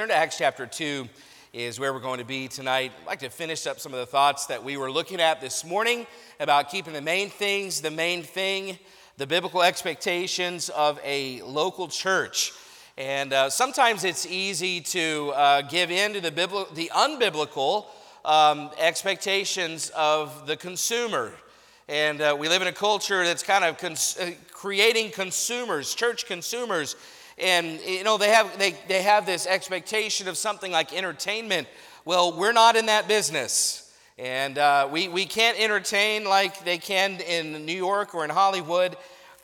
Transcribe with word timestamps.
Turn 0.00 0.08
to 0.08 0.16
Acts 0.16 0.38
chapter 0.38 0.66
2 0.66 1.06
is 1.52 1.78
where 1.78 1.92
we're 1.92 2.00
going 2.00 2.20
to 2.20 2.24
be 2.24 2.48
tonight. 2.48 2.90
I'd 3.02 3.06
like 3.06 3.18
to 3.18 3.28
finish 3.28 3.66
up 3.66 3.78
some 3.78 3.92
of 3.92 4.00
the 4.00 4.06
thoughts 4.06 4.46
that 4.46 4.64
we 4.64 4.78
were 4.78 4.90
looking 4.90 5.20
at 5.20 5.42
this 5.42 5.62
morning 5.62 6.06
about 6.40 6.70
keeping 6.70 6.94
the 6.94 7.02
main 7.02 7.28
things 7.28 7.82
the 7.82 7.90
main 7.90 8.22
thing, 8.22 8.78
the 9.18 9.26
biblical 9.26 9.62
expectations 9.62 10.70
of 10.70 10.98
a 11.04 11.42
local 11.42 11.86
church. 11.86 12.52
And 12.96 13.34
uh, 13.34 13.50
sometimes 13.50 14.04
it's 14.04 14.24
easy 14.24 14.80
to 14.80 15.34
uh, 15.36 15.60
give 15.68 15.90
in 15.90 16.14
to 16.14 16.22
the, 16.22 16.30
bibli- 16.30 16.74
the 16.74 16.90
unbiblical 16.94 17.84
um, 18.24 18.70
expectations 18.78 19.90
of 19.94 20.46
the 20.46 20.56
consumer. 20.56 21.30
And 21.90 22.22
uh, 22.22 22.34
we 22.38 22.48
live 22.48 22.62
in 22.62 22.68
a 22.68 22.72
culture 22.72 23.22
that's 23.22 23.42
kind 23.42 23.64
of 23.64 23.76
cons- 23.76 24.16
uh, 24.18 24.30
creating 24.50 25.10
consumers, 25.10 25.94
church 25.94 26.24
consumers. 26.24 26.96
And, 27.40 27.80
you 27.80 28.04
know, 28.04 28.18
they 28.18 28.30
have, 28.30 28.58
they, 28.58 28.76
they 28.88 29.02
have 29.02 29.26
this 29.26 29.46
expectation 29.46 30.28
of 30.28 30.36
something 30.36 30.70
like 30.70 30.92
entertainment. 30.92 31.68
Well, 32.04 32.36
we're 32.36 32.52
not 32.52 32.76
in 32.76 32.86
that 32.86 33.08
business. 33.08 33.92
And 34.18 34.58
uh, 34.58 34.88
we, 34.90 35.08
we 35.08 35.24
can't 35.24 35.58
entertain 35.58 36.24
like 36.24 36.64
they 36.64 36.78
can 36.78 37.20
in 37.20 37.64
New 37.64 37.76
York 37.76 38.14
or 38.14 38.24
in 38.24 38.30
Hollywood. 38.30 38.96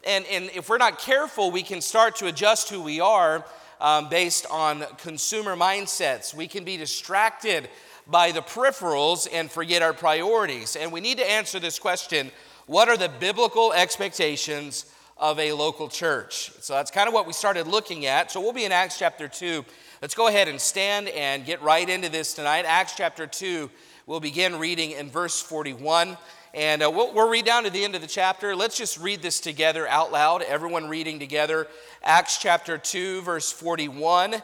And, 0.05 0.27
and 0.27 0.50
if 0.55 0.69
we're 0.69 0.77
not 0.77 0.98
careful, 0.98 1.50
we 1.50 1.62
can 1.62 1.80
start 1.80 2.16
to 2.16 2.27
adjust 2.27 2.69
who 2.69 2.82
we 2.82 3.00
are 3.00 3.45
um, 3.80 4.08
based 4.08 4.47
on 4.50 4.84
consumer 4.98 5.56
mindsets. 5.56 6.34
We 6.34 6.47
can 6.47 6.64
be 6.64 6.77
distracted 6.77 7.69
by 8.06 8.33
the 8.33 8.41
peripherals 8.41 9.27
and 9.33 9.50
forget 9.50 9.83
our 9.83 9.92
priorities. 9.92 10.77
And 10.77 10.92
we 10.92 11.00
need 11.00 11.19
to 11.19 11.30
answer 11.30 11.58
this 11.58 11.78
question 11.78 12.30
what 12.66 12.88
are 12.88 12.97
the 12.97 13.08
biblical 13.08 13.72
expectations 13.72 14.86
of 15.16 15.38
a 15.38 15.52
local 15.52 15.88
church? 15.88 16.51
So 16.61 16.75
that's 16.75 16.91
kind 16.91 17.09
of 17.09 17.15
what 17.15 17.27
we 17.27 17.33
started 17.33 17.66
looking 17.66 18.06
at. 18.06 18.30
So 18.30 18.41
we'll 18.41 18.52
be 18.52 18.65
in 18.65 18.73
Acts 18.73 18.98
chapter 18.98 19.29
2. 19.29 19.65
Let's 20.02 20.15
go 20.15 20.29
ahead 20.29 20.48
and 20.48 20.61
stand 20.61 21.09
and 21.09 21.45
get 21.45 21.62
right 21.62 21.89
into 21.89 22.09
this 22.09 22.34
tonight. 22.34 22.65
Acts 22.66 22.95
chapter 22.97 23.27
2, 23.27 23.70
we'll 24.06 24.20
begin 24.20 24.58
reading 24.58 24.91
in 24.92 25.08
verse 25.08 25.41
41. 25.41 26.17
And 26.53 26.83
uh, 26.83 26.91
we'll, 26.91 27.12
we'll 27.12 27.28
read 27.28 27.45
down 27.45 27.64
to 27.64 27.70
the 27.70 27.84
end 27.84 27.95
of 27.95 28.00
the 28.00 28.06
chapter. 28.06 28.56
Let's 28.56 28.77
just 28.77 28.98
read 28.98 29.20
this 29.20 29.41
together 29.41 29.86
out 29.86 30.12
loud, 30.12 30.42
everyone 30.42 30.89
reading 30.89 31.19
together. 31.19 31.67
Acts 32.03 32.39
chapter 32.39 32.78
2, 32.78 33.23
verse 33.23 33.53
41. 33.53 34.36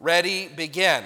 Ready, 0.00 0.48
begin. 0.48 1.04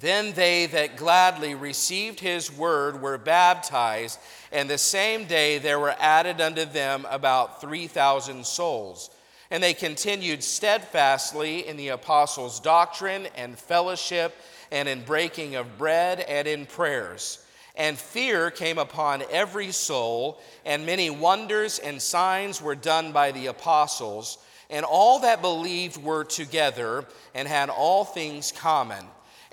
Then 0.00 0.32
they 0.32 0.66
that 0.66 0.96
gladly 0.96 1.54
received 1.54 2.18
his 2.18 2.50
word 2.50 3.00
were 3.00 3.16
baptized, 3.16 4.18
and 4.50 4.68
the 4.68 4.78
same 4.78 5.26
day 5.26 5.58
there 5.58 5.78
were 5.78 5.94
added 6.00 6.40
unto 6.40 6.64
them 6.64 7.06
about 7.08 7.60
3,000 7.60 8.44
souls. 8.44 9.10
And 9.52 9.62
they 9.62 9.72
continued 9.72 10.42
steadfastly 10.42 11.68
in 11.68 11.76
the 11.76 11.88
apostles' 11.88 12.58
doctrine 12.58 13.28
and 13.36 13.56
fellowship, 13.56 14.34
and 14.72 14.88
in 14.88 15.04
breaking 15.04 15.54
of 15.54 15.78
bread 15.78 16.20
and 16.20 16.48
in 16.48 16.66
prayers. 16.66 17.44
And 17.76 17.96
fear 17.96 18.50
came 18.50 18.78
upon 18.78 19.22
every 19.30 19.70
soul, 19.70 20.40
and 20.64 20.84
many 20.84 21.08
wonders 21.08 21.78
and 21.78 22.02
signs 22.02 22.60
were 22.60 22.74
done 22.74 23.12
by 23.12 23.30
the 23.30 23.46
apostles. 23.46 24.38
And 24.70 24.84
all 24.84 25.20
that 25.20 25.40
believed 25.40 26.02
were 26.02 26.24
together 26.24 27.04
and 27.32 27.46
had 27.46 27.70
all 27.70 28.04
things 28.04 28.50
common 28.50 29.04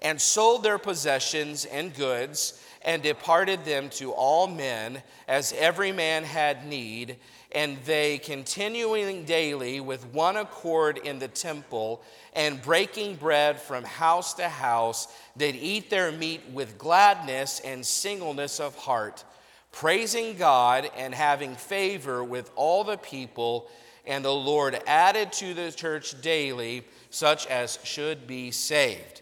and 0.02 0.20
sold 0.20 0.64
their 0.64 0.78
possessions 0.78 1.66
and 1.66 1.94
goods 1.94 2.62
and 2.82 3.04
departed 3.04 3.64
them 3.64 3.90
to 3.90 4.12
all 4.12 4.48
men 4.48 5.04
as 5.28 5.54
every 5.58 5.92
man 5.92 6.24
had 6.24 6.66
need. 6.66 7.18
And 7.52 7.78
they 7.86 8.18
continuing 8.18 9.26
daily 9.26 9.80
with 9.80 10.06
one 10.08 10.38
accord 10.38 10.98
in 10.98 11.20
the 11.20 11.28
temple 11.28 12.02
and 12.34 12.62
breaking 12.62 13.16
bread 13.16 13.60
from 13.62 13.84
house 13.84 14.34
to 14.36 14.48
house 14.48 15.08
did 15.38 15.56
eat 15.56 15.90
their 15.90 16.12
meat 16.12 16.42
with 16.52 16.78
gladness 16.78 17.60
and 17.64 17.86
singleness 17.86 18.60
of 18.60 18.76
heart 18.76 19.24
praising 19.72 20.36
god 20.36 20.90
and 20.98 21.16
having 21.16 21.56
favor 21.56 22.23
with 22.23 22.52
all 22.56 22.84
the 22.84 22.98
people. 22.98 23.70
And 24.06 24.26
the 24.26 24.34
lord 24.34 24.82
added 24.88 25.32
to 25.34 25.54
the 25.54 25.72
church 25.72 26.20
daily 26.22 26.84
such 27.10 27.48
as 27.48 27.80
should 27.84 28.28
be 28.28 28.52
saved 28.52 29.20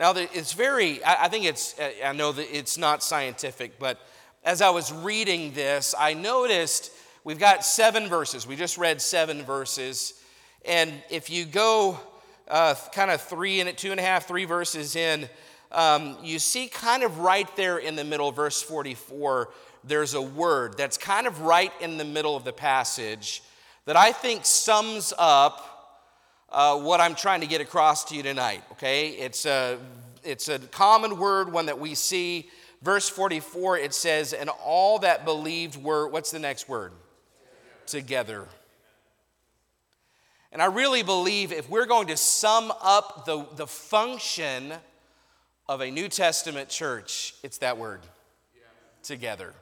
now, 0.00 0.14
it's 0.14 0.54
very, 0.54 1.04
I 1.04 1.28
think 1.28 1.44
it's, 1.44 1.74
I 2.02 2.12
know 2.12 2.32
that 2.32 2.56
it's 2.56 2.78
not 2.78 3.02
scientific, 3.02 3.78
but 3.78 4.00
as 4.42 4.62
I 4.62 4.70
was 4.70 4.90
reading 4.90 5.52
this, 5.52 5.94
I 5.96 6.14
noticed 6.14 6.90
we've 7.22 7.38
got 7.38 7.66
seven 7.66 8.08
verses. 8.08 8.46
We 8.46 8.56
just 8.56 8.78
read 8.78 9.02
seven 9.02 9.42
verses. 9.42 10.14
And 10.64 10.90
if 11.10 11.28
you 11.28 11.44
go 11.44 12.00
uh, 12.48 12.76
kind 12.94 13.10
of 13.10 13.20
three 13.20 13.60
and 13.60 13.76
two 13.76 13.90
and 13.90 14.00
a 14.00 14.02
half, 14.02 14.26
three 14.26 14.46
verses 14.46 14.96
in, 14.96 15.28
um, 15.70 16.16
you 16.22 16.38
see 16.38 16.68
kind 16.68 17.02
of 17.02 17.18
right 17.18 17.54
there 17.54 17.76
in 17.76 17.94
the 17.94 18.04
middle, 18.04 18.32
verse 18.32 18.62
44, 18.62 19.50
there's 19.84 20.14
a 20.14 20.22
word 20.22 20.78
that's 20.78 20.96
kind 20.96 21.26
of 21.26 21.42
right 21.42 21.72
in 21.82 21.98
the 21.98 22.06
middle 22.06 22.36
of 22.36 22.44
the 22.44 22.54
passage 22.54 23.42
that 23.84 23.96
I 23.96 24.12
think 24.12 24.46
sums 24.46 25.12
up 25.18 25.69
uh, 26.52 26.78
what 26.78 27.00
I'm 27.00 27.14
trying 27.14 27.40
to 27.40 27.46
get 27.46 27.60
across 27.60 28.04
to 28.06 28.16
you 28.16 28.22
tonight, 28.22 28.62
okay? 28.72 29.10
It's 29.10 29.46
a, 29.46 29.78
it's 30.24 30.48
a 30.48 30.58
common 30.58 31.18
word, 31.18 31.52
one 31.52 31.66
that 31.66 31.78
we 31.78 31.94
see. 31.94 32.48
Verse 32.82 33.08
44, 33.08 33.78
it 33.78 33.94
says, 33.94 34.32
And 34.32 34.50
all 34.64 34.98
that 35.00 35.24
believed 35.24 35.80
were, 35.80 36.08
what's 36.08 36.30
the 36.30 36.38
next 36.38 36.68
word? 36.68 36.92
Together. 37.86 38.48
And 40.52 40.60
I 40.60 40.66
really 40.66 41.02
believe 41.02 41.52
if 41.52 41.70
we're 41.70 41.86
going 41.86 42.08
to 42.08 42.16
sum 42.16 42.72
up 42.82 43.24
the, 43.24 43.46
the 43.54 43.66
function 43.66 44.72
of 45.68 45.80
a 45.80 45.90
New 45.90 46.08
Testament 46.08 46.68
church, 46.68 47.34
it's 47.44 47.58
that 47.58 47.78
word 47.78 48.00
together. 49.04 49.54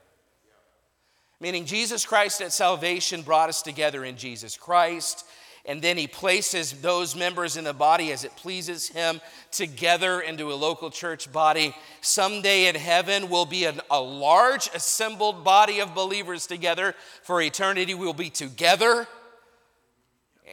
Meaning, 1.41 1.67
Jesus 1.67 2.05
Christ 2.07 2.41
at 2.41 2.53
salvation 2.53 3.23
brought 3.23 3.49
us 3.49 3.63
together 3.63 4.05
in 4.05 4.17
Jesus 4.17 4.57
Christ 4.57 5.25
and 5.65 5.83
then 5.83 5.97
he 5.97 6.07
places 6.07 6.73
those 6.81 7.15
members 7.15 7.57
in 7.57 7.65
the 7.65 7.73
body 7.73 8.11
as 8.13 8.25
it 8.25 8.35
pleases 8.37 8.89
him 8.89 9.21
together 9.51 10.21
into 10.21 10.53
a 10.53 10.55
local 10.55 10.91
church 10.91 11.31
body. 11.31 11.75
Someday 12.01 12.69
in 12.69 12.75
heaven, 12.75 13.29
we'll 13.29 13.47
be 13.47 13.65
an, 13.65 13.81
a 13.91 14.01
large 14.01 14.69
assembled 14.75 15.45
body 15.45 15.81
of 15.81 15.95
believers 15.95 16.47
together. 16.47 16.95
For 17.23 17.43
eternity, 17.43 17.95
we'll 17.95 18.13
be 18.13 18.31
together. 18.31 19.07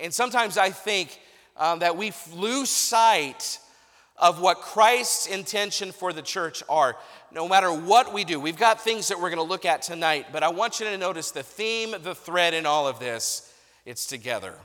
And 0.01 0.13
sometimes 0.13 0.57
I 0.57 0.71
think 0.71 1.19
um, 1.57 1.79
that 1.79 1.95
we 1.95 2.11
lose 2.33 2.69
sight 2.69 3.59
of 4.17 4.39
what 4.39 4.57
Christ's 4.57 5.27
intention 5.27 5.91
for 5.91 6.13
the 6.13 6.21
church 6.21 6.63
are. 6.69 6.95
No 7.31 7.47
matter 7.47 7.71
what 7.71 8.13
we 8.13 8.23
do, 8.23 8.39
we've 8.39 8.57
got 8.57 8.81
things 8.81 9.09
that 9.09 9.17
we're 9.17 9.29
going 9.29 9.37
to 9.37 9.43
look 9.43 9.65
at 9.65 9.81
tonight, 9.81 10.27
but 10.31 10.41
I 10.41 10.49
want 10.49 10.79
you 10.79 10.85
to 10.85 10.97
notice 10.97 11.31
the 11.31 11.43
theme, 11.43 11.95
the 12.01 12.15
thread 12.15 12.53
in 12.53 12.65
all 12.65 12.87
of 12.87 12.99
this 12.99 13.51
it's 13.85 14.07
together. 14.07 14.55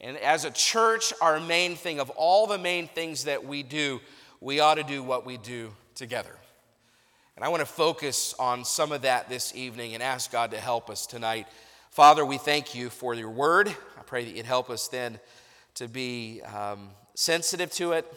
And 0.00 0.16
as 0.18 0.44
a 0.44 0.50
church, 0.50 1.12
our 1.20 1.40
main 1.40 1.76
thing 1.76 2.00
of 2.00 2.10
all 2.10 2.46
the 2.46 2.58
main 2.58 2.88
things 2.88 3.24
that 3.24 3.44
we 3.44 3.62
do, 3.62 4.00
we 4.40 4.60
ought 4.60 4.74
to 4.74 4.82
do 4.82 5.02
what 5.02 5.24
we 5.24 5.36
do 5.36 5.72
together. 5.94 6.36
And 7.36 7.44
I 7.44 7.48
want 7.48 7.60
to 7.60 7.66
focus 7.66 8.34
on 8.38 8.64
some 8.64 8.92
of 8.92 9.02
that 9.02 9.28
this 9.28 9.54
evening 9.54 9.94
and 9.94 10.02
ask 10.02 10.30
God 10.30 10.52
to 10.52 10.60
help 10.60 10.90
us 10.90 11.06
tonight. 11.06 11.46
Father, 11.90 12.24
we 12.24 12.38
thank 12.38 12.74
you 12.74 12.90
for 12.90 13.14
your 13.14 13.30
word. 13.30 13.68
I 13.68 14.02
pray 14.06 14.24
that 14.24 14.36
you'd 14.36 14.46
help 14.46 14.70
us 14.70 14.88
then 14.88 15.18
to 15.74 15.88
be 15.88 16.42
um, 16.42 16.90
sensitive 17.14 17.70
to 17.72 17.92
it, 17.92 18.12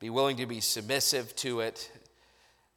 be 0.00 0.10
willing 0.10 0.36
to 0.38 0.46
be 0.46 0.60
submissive 0.60 1.34
to 1.36 1.60
it. 1.60 1.90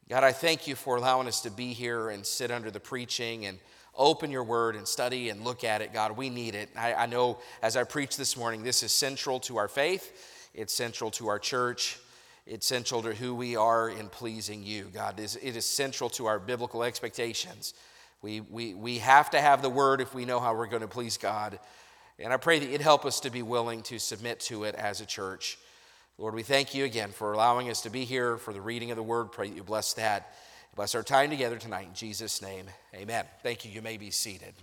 God, 0.07 0.23
I 0.23 0.31
thank 0.33 0.67
you 0.67 0.75
for 0.75 0.97
allowing 0.97 1.27
us 1.27 1.41
to 1.41 1.49
be 1.49 1.73
here 1.73 2.09
and 2.09 2.23
sit 2.23 2.51
under 2.51 2.69
the 2.69 2.79
preaching 2.79 3.47
and 3.47 3.57
open 3.97 4.31
your 4.31 4.43
word 4.43 4.75
and 4.75 4.87
study 4.87 5.29
and 5.29 5.43
look 5.43 5.63
at 5.63 5.81
it, 5.81 5.93
God. 5.93 6.17
We 6.17 6.29
need 6.29 6.55
it. 6.55 6.69
I, 6.75 6.93
I, 6.93 7.05
know 7.05 7.39
as 7.61 7.77
I 7.77 7.83
preach 7.83 8.17
this 8.17 8.37
morning, 8.37 8.63
this 8.63 8.83
is 8.83 8.91
central 8.91 9.39
to 9.41 9.57
our 9.57 9.67
faith, 9.67 10.49
it's 10.53 10.73
central 10.73 11.11
to 11.11 11.27
our 11.27 11.39
church, 11.39 11.99
it's 12.45 12.67
central 12.67 13.01
to 13.03 13.13
who 13.13 13.33
we 13.33 13.55
are 13.55 13.89
in 13.89 14.09
pleasing 14.09 14.63
you, 14.63 14.89
God. 14.93 15.19
It 15.19 15.23
is, 15.23 15.35
it 15.37 15.55
is 15.55 15.65
central 15.65 16.09
to 16.11 16.25
our 16.27 16.39
biblical 16.39 16.83
expectations. 16.83 17.73
We, 18.21 18.41
we, 18.41 18.73
we 18.73 18.99
have 18.99 19.29
to 19.31 19.41
have 19.41 19.61
the 19.61 19.69
word 19.69 20.01
if 20.01 20.13
we 20.13 20.25
know 20.25 20.39
how 20.39 20.55
we're 20.55 20.67
going 20.67 20.81
to 20.81 20.87
please 20.87 21.17
God. 21.17 21.59
And 22.17 22.31
I 22.31 22.37
pray 22.37 22.59
that 22.59 22.69
you'd 22.69 22.81
help 22.81 23.05
us 23.05 23.19
to 23.21 23.29
be 23.29 23.41
willing 23.41 23.81
to 23.83 23.99
submit 23.99 24.39
to 24.41 24.63
it 24.63 24.75
as 24.75 25.01
a 25.01 25.05
church. 25.05 25.57
Lord, 26.17 26.33
we 26.33 26.43
thank 26.43 26.73
you 26.73 26.85
again 26.85 27.11
for 27.11 27.33
allowing 27.33 27.69
us 27.69 27.81
to 27.81 27.89
be 27.89 28.05
here 28.05 28.37
for 28.37 28.53
the 28.53 28.61
reading 28.61 28.89
of 28.89 28.95
the 28.95 29.03
word. 29.03 29.31
Pray 29.33 29.49
that 29.49 29.55
you 29.55 29.63
bless 29.63 29.93
that. 29.95 30.33
Bless 30.75 30.93
our 30.93 31.03
time 31.03 31.29
together 31.29 31.57
tonight. 31.57 31.87
In 31.87 31.93
Jesus' 31.93 32.41
name, 32.41 32.65
amen. 32.93 33.23
Thank 33.41 33.63
you. 33.63 33.71
You 33.71 33.81
may 33.81 33.95
be 33.95 34.11
seated. 34.11 34.53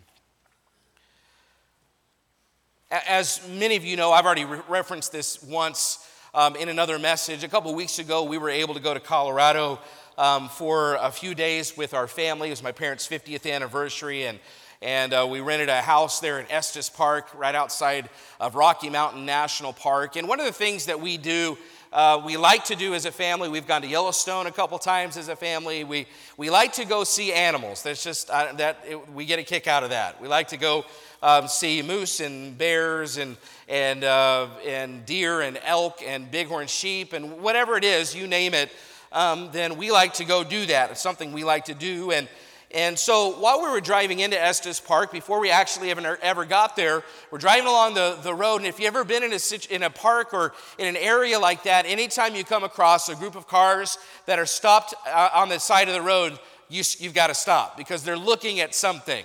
As 2.91 3.41
many 3.49 3.77
of 3.77 3.85
you 3.87 3.97
know, 3.97 4.13
I've 4.13 4.27
already 4.27 4.45
re- 4.45 4.61
referenced 4.69 5.11
this 5.11 5.43
once 5.43 6.07
um, 6.35 6.55
in 6.57 6.69
another 6.69 6.99
message. 6.99 7.45
A 7.45 7.49
couple 7.49 7.75
weeks 7.75 7.99
ago, 7.99 8.25
we 8.25 8.37
were 8.37 8.51
able 8.51 8.75
to 8.75 8.81
go 8.81 8.93
to 8.93 9.01
Colorado 9.01 9.81
um, 10.19 10.51
for 10.51 10.97
a 10.97 11.11
few 11.11 11.35
days 11.35 11.79
with 11.79 11.95
our 11.95 12.07
family. 12.07 12.49
It 12.49 12.53
was 12.53 12.63
my 12.63 12.73
parents' 12.73 13.09
50th 13.09 13.51
anniversary, 13.51 14.27
and 14.27 14.39
and 14.83 15.15
uh, 15.15 15.27
we 15.31 15.41
rented 15.41 15.69
a 15.69 15.81
house 15.81 16.19
there 16.19 16.41
in 16.41 16.51
Estes 16.51 16.91
Park, 16.91 17.29
right 17.35 17.55
outside 17.55 18.11
of 18.41 18.57
Rocky 18.57 18.91
Mountain 18.91 19.25
National 19.25 19.73
Park. 19.73 20.17
And 20.17 20.27
one 20.27 20.41
of 20.41 20.47
the 20.47 20.53
things 20.53 20.87
that 20.87 21.01
we 21.01 21.17
do 21.17 21.57
uh, 21.93 22.23
we 22.25 22.39
like 22.39 22.65
to 22.65 22.75
do 22.75 22.95
as 22.95 23.05
a 23.05 23.13
family. 23.13 23.51
We've 23.51 23.67
gone 23.67 23.83
to 23.83 23.89
Yellowstone 23.89 24.47
a 24.47 24.51
couple 24.51 24.79
times 24.79 25.19
as 25.19 25.29
a 25.29 25.37
family. 25.37 25.85
We, 25.85 26.07
we 26.39 26.49
like 26.49 26.73
to 26.75 26.87
go 26.87 27.05
see 27.05 27.33
animals. 27.35 27.83
That's 27.83 28.03
just 28.03 28.31
uh, 28.31 28.55
that 28.55 28.79
it, 28.89 29.13
we 29.13 29.27
get 29.27 29.39
a 29.39 29.43
kick 29.43 29.67
out 29.67 29.85
of 29.85 29.91
that. 29.91 30.21
We 30.21 30.27
like 30.27 30.49
to 30.49 30.57
go 30.57 30.87
um, 31.23 31.49
see 31.49 31.83
moose 31.83 32.21
and 32.21 32.57
bears 32.57 33.19
and 33.19 33.37
and 33.69 34.05
uh, 34.05 34.49
and 34.67 35.05
deer 35.05 35.43
and 35.43 35.61
elk 35.65 36.03
and 36.05 36.31
bighorn 36.31 36.67
sheep 36.67 37.13
and 37.13 37.41
whatever 37.43 37.77
it 37.77 37.85
is, 37.85 38.15
you 38.15 38.27
name 38.27 38.55
it. 38.55 38.73
Um, 39.13 39.51
then 39.53 39.77
we 39.77 39.91
like 39.93 40.15
to 40.15 40.25
go 40.25 40.43
do 40.43 40.65
that. 40.67 40.93
It's 40.93 41.03
something 41.03 41.33
we 41.33 41.45
like 41.45 41.67
to 41.67 41.75
do 41.75 42.11
and. 42.11 42.29
And 42.75 42.99
so 42.99 43.39
while 43.39 43.63
we 43.63 43.71
were 43.71 43.83
driving 43.83 44.21
into 44.21 44.41
Estes 44.41 44.81
Park, 44.81 45.13
before 45.13 45.41
we 45.41 45.51
actually 45.51 45.91
ever, 45.91 46.19
ever 46.23 46.47
got 46.47 46.75
there, 46.75 47.05
we're 47.31 47.39
driving 47.39 47.67
along 47.67 47.93
the, 47.93 48.19
the 48.23 48.35
road. 48.35 48.57
And 48.57 48.67
if 48.67 48.81
you've 48.81 48.87
ever 48.87 49.05
been 49.05 49.23
in 49.23 49.33
a, 49.33 49.75
in 49.75 49.83
a 49.83 49.91
park 49.91 50.33
or 50.33 50.55
in 50.79 50.87
an 50.87 50.97
area 50.97 51.39
like 51.39 51.65
that, 51.65 51.85
anytime 51.85 52.35
you 52.35 52.45
come 52.45 52.65
across 52.65 53.11
a 53.11 53.15
group 53.15 53.37
of 53.37 53.47
cars 53.47 53.99
that 54.25 54.39
are 54.39 54.47
stopped 54.47 54.95
uh, 55.07 55.29
on 55.35 55.51
the 55.51 55.61
side 55.61 55.89
of 55.89 55.95
the 55.95 56.01
road, 56.01 56.39
you, 56.71 56.83
you've 56.99 57.13
got 57.13 57.27
to 57.27 57.35
stop 57.35 57.77
because 57.77 58.05
they're 58.05 58.17
looking 58.17 58.61
at 58.61 58.75
something. 58.75 59.25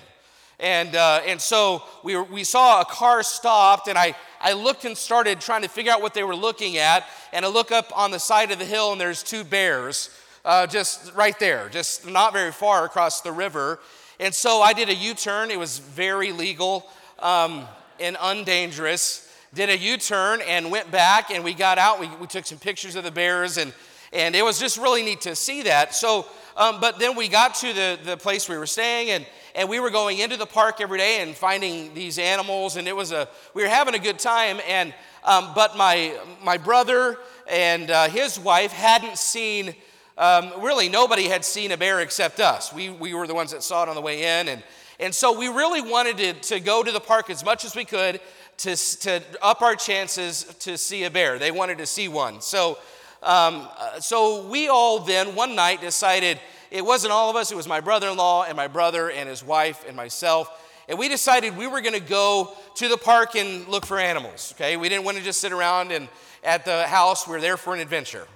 And, 0.59 0.94
uh, 0.95 1.21
and 1.25 1.39
so 1.39 1.83
we, 2.03 2.19
we 2.19 2.44
saw 2.44 2.81
a 2.81 2.85
car 2.85 3.23
stopped, 3.23 3.88
and 3.88 3.97
I, 3.97 4.13
I 4.41 4.53
looked 4.53 4.83
and 4.83 4.97
started 4.97 5.39
trying 5.39 5.61
to 5.61 5.69
figure 5.69 5.94
out 5.94 6.01
what 6.01 6.13
they 6.13 6.23
were 6.23 6.35
looking 6.35 6.77
at. 6.77 7.05
And 7.31 7.45
I 7.45 7.47
look 7.47 7.71
up 7.71 7.97
on 7.97 8.11
the 8.11 8.19
side 8.19 8.51
of 8.51 8.59
the 8.59 8.65
hill, 8.65 8.91
and 8.91 8.99
there's 8.99 9.23
two 9.23 9.45
bears 9.45 10.09
uh, 10.47 10.65
just 10.65 11.13
right 11.13 11.38
there, 11.39 11.67
just 11.67 12.07
not 12.07 12.31
very 12.31 12.53
far 12.53 12.85
across 12.85 13.19
the 13.19 13.33
river. 13.33 13.79
And 14.17 14.33
so 14.33 14.61
I 14.61 14.71
did 14.71 14.88
a 14.88 14.95
U 14.95 15.13
turn. 15.13 15.51
It 15.51 15.59
was 15.59 15.77
very 15.77 16.31
legal 16.31 16.89
um, 17.19 17.65
and 17.99 18.15
undangerous. 18.19 19.29
Did 19.53 19.69
a 19.69 19.77
U 19.77 19.97
turn 19.97 20.39
and 20.47 20.71
went 20.71 20.89
back, 20.89 21.31
and 21.31 21.44
we 21.44 21.53
got 21.53 21.77
out. 21.77 21.99
We, 21.99 22.07
we 22.21 22.27
took 22.27 22.45
some 22.45 22.59
pictures 22.59 22.95
of 22.95 23.03
the 23.03 23.11
bears, 23.11 23.57
and, 23.57 23.73
and 24.13 24.35
it 24.35 24.44
was 24.44 24.57
just 24.57 24.77
really 24.77 25.03
neat 25.03 25.21
to 25.21 25.35
see 25.35 25.63
that. 25.63 25.94
So, 25.94 26.25
um, 26.55 26.79
but 26.79 26.97
then 26.97 27.17
we 27.17 27.27
got 27.27 27.55
to 27.55 27.73
the, 27.73 27.99
the 28.01 28.15
place 28.15 28.47
we 28.47 28.57
were 28.57 28.67
staying, 28.67 29.09
and, 29.09 29.25
and 29.53 29.67
we 29.67 29.81
were 29.81 29.89
going 29.89 30.19
into 30.19 30.38
the 30.38 30.45
park 30.45 30.79
every 30.79 30.97
day 30.97 31.19
and 31.21 31.35
finding 31.35 31.94
these 31.94 32.19
animals, 32.19 32.77
and 32.77 32.88
it 32.88 32.95
was 32.95 33.11
a, 33.11 33.27
we 33.53 33.63
were 33.63 33.69
having 33.69 33.95
a 33.95 33.99
good 33.99 34.17
time. 34.17 34.61
And, 34.65 34.94
um, 35.25 35.51
but 35.53 35.75
my, 35.75 36.17
my 36.41 36.57
brother 36.57 37.17
and 37.49 37.91
uh, 37.91 38.07
his 38.07 38.39
wife 38.39 38.71
hadn't 38.71 39.17
seen 39.17 39.75
um, 40.18 40.52
really 40.62 40.90
nobody 40.90 41.28
had 41.28 41.46
seen 41.46 41.72
a 41.72 41.78
bear 41.78 42.00
except 42.00 42.40
us. 42.40 42.74
We, 42.74 42.90
we 42.90 43.14
were 43.14 43.28
the 43.28 43.36
ones 43.36 43.52
that 43.52 43.64
saw 43.64 43.84
it 43.84 43.90
on 43.90 43.96
the 43.96 44.02
way 44.02 44.40
in. 44.40 44.48
And, 44.48 44.64
and 45.00 45.14
so 45.14 45.38
we 45.38 45.48
really 45.48 45.81
wanted 45.81 46.18
to, 46.18 46.34
to 46.54 46.60
go 46.60 46.81
to 46.84 46.92
the 46.92 47.00
park 47.00 47.30
as 47.30 47.46
much 47.46 47.66
as 47.66 47.75
we 47.75 47.86
could 47.86 48.19
to, 48.58 48.75
to 48.75 49.22
up 49.42 49.62
our 49.62 49.75
chances 49.75 50.44
to 50.62 50.78
see 50.78 51.04
a 51.04 51.12
bear. 51.12 51.38
They 51.38 51.52
wanted 51.52 51.78
to 51.78 51.86
see 51.86 52.08
one. 52.08 52.42
So, 52.42 52.80
um, 53.22 53.68
uh, 53.78 54.00
so 54.00 54.48
we 54.48 54.68
all 54.68 55.00
then 55.00 55.36
one 55.36 55.56
night 55.56 55.81
decided 55.81 56.40
it 56.72 56.84
wasn't 56.84 57.14
all 57.14 57.30
of 57.30 57.36
us, 57.36 57.52
it 57.52 57.56
was 57.56 57.68
my 57.68 57.80
brother 57.80 58.10
in 58.10 58.18
law 58.18 58.44
and 58.44 58.58
my 58.58 58.68
brother 58.68 59.12
and 59.12 59.30
his 59.30 59.44
wife 59.44 59.86
and 59.88 59.96
myself. 59.96 60.50
And 60.90 60.98
we 60.98 61.10
decided 61.10 61.56
we 61.56 61.68
were 61.68 61.81
going 61.81 61.94
to 61.94 62.00
go 62.00 62.56
to 62.75 62.88
the 62.88 62.98
park 62.98 63.36
and 63.36 63.68
look 63.68 63.86
for 63.86 64.00
animals. 64.00 64.54
Okay, 64.56 64.78
we 64.78 64.90
didn't 64.90 65.06
want 65.06 65.18
to 65.18 65.24
just 65.24 65.42
sit 65.42 65.52
around 65.52 65.92
and 65.92 66.08
at 66.44 66.66
the 66.66 66.88
house. 66.88 67.28
We 67.28 67.34
were 67.34 67.42
there 67.42 67.58
for 67.58 67.75
an 67.75 67.81
adventure. 67.81 68.28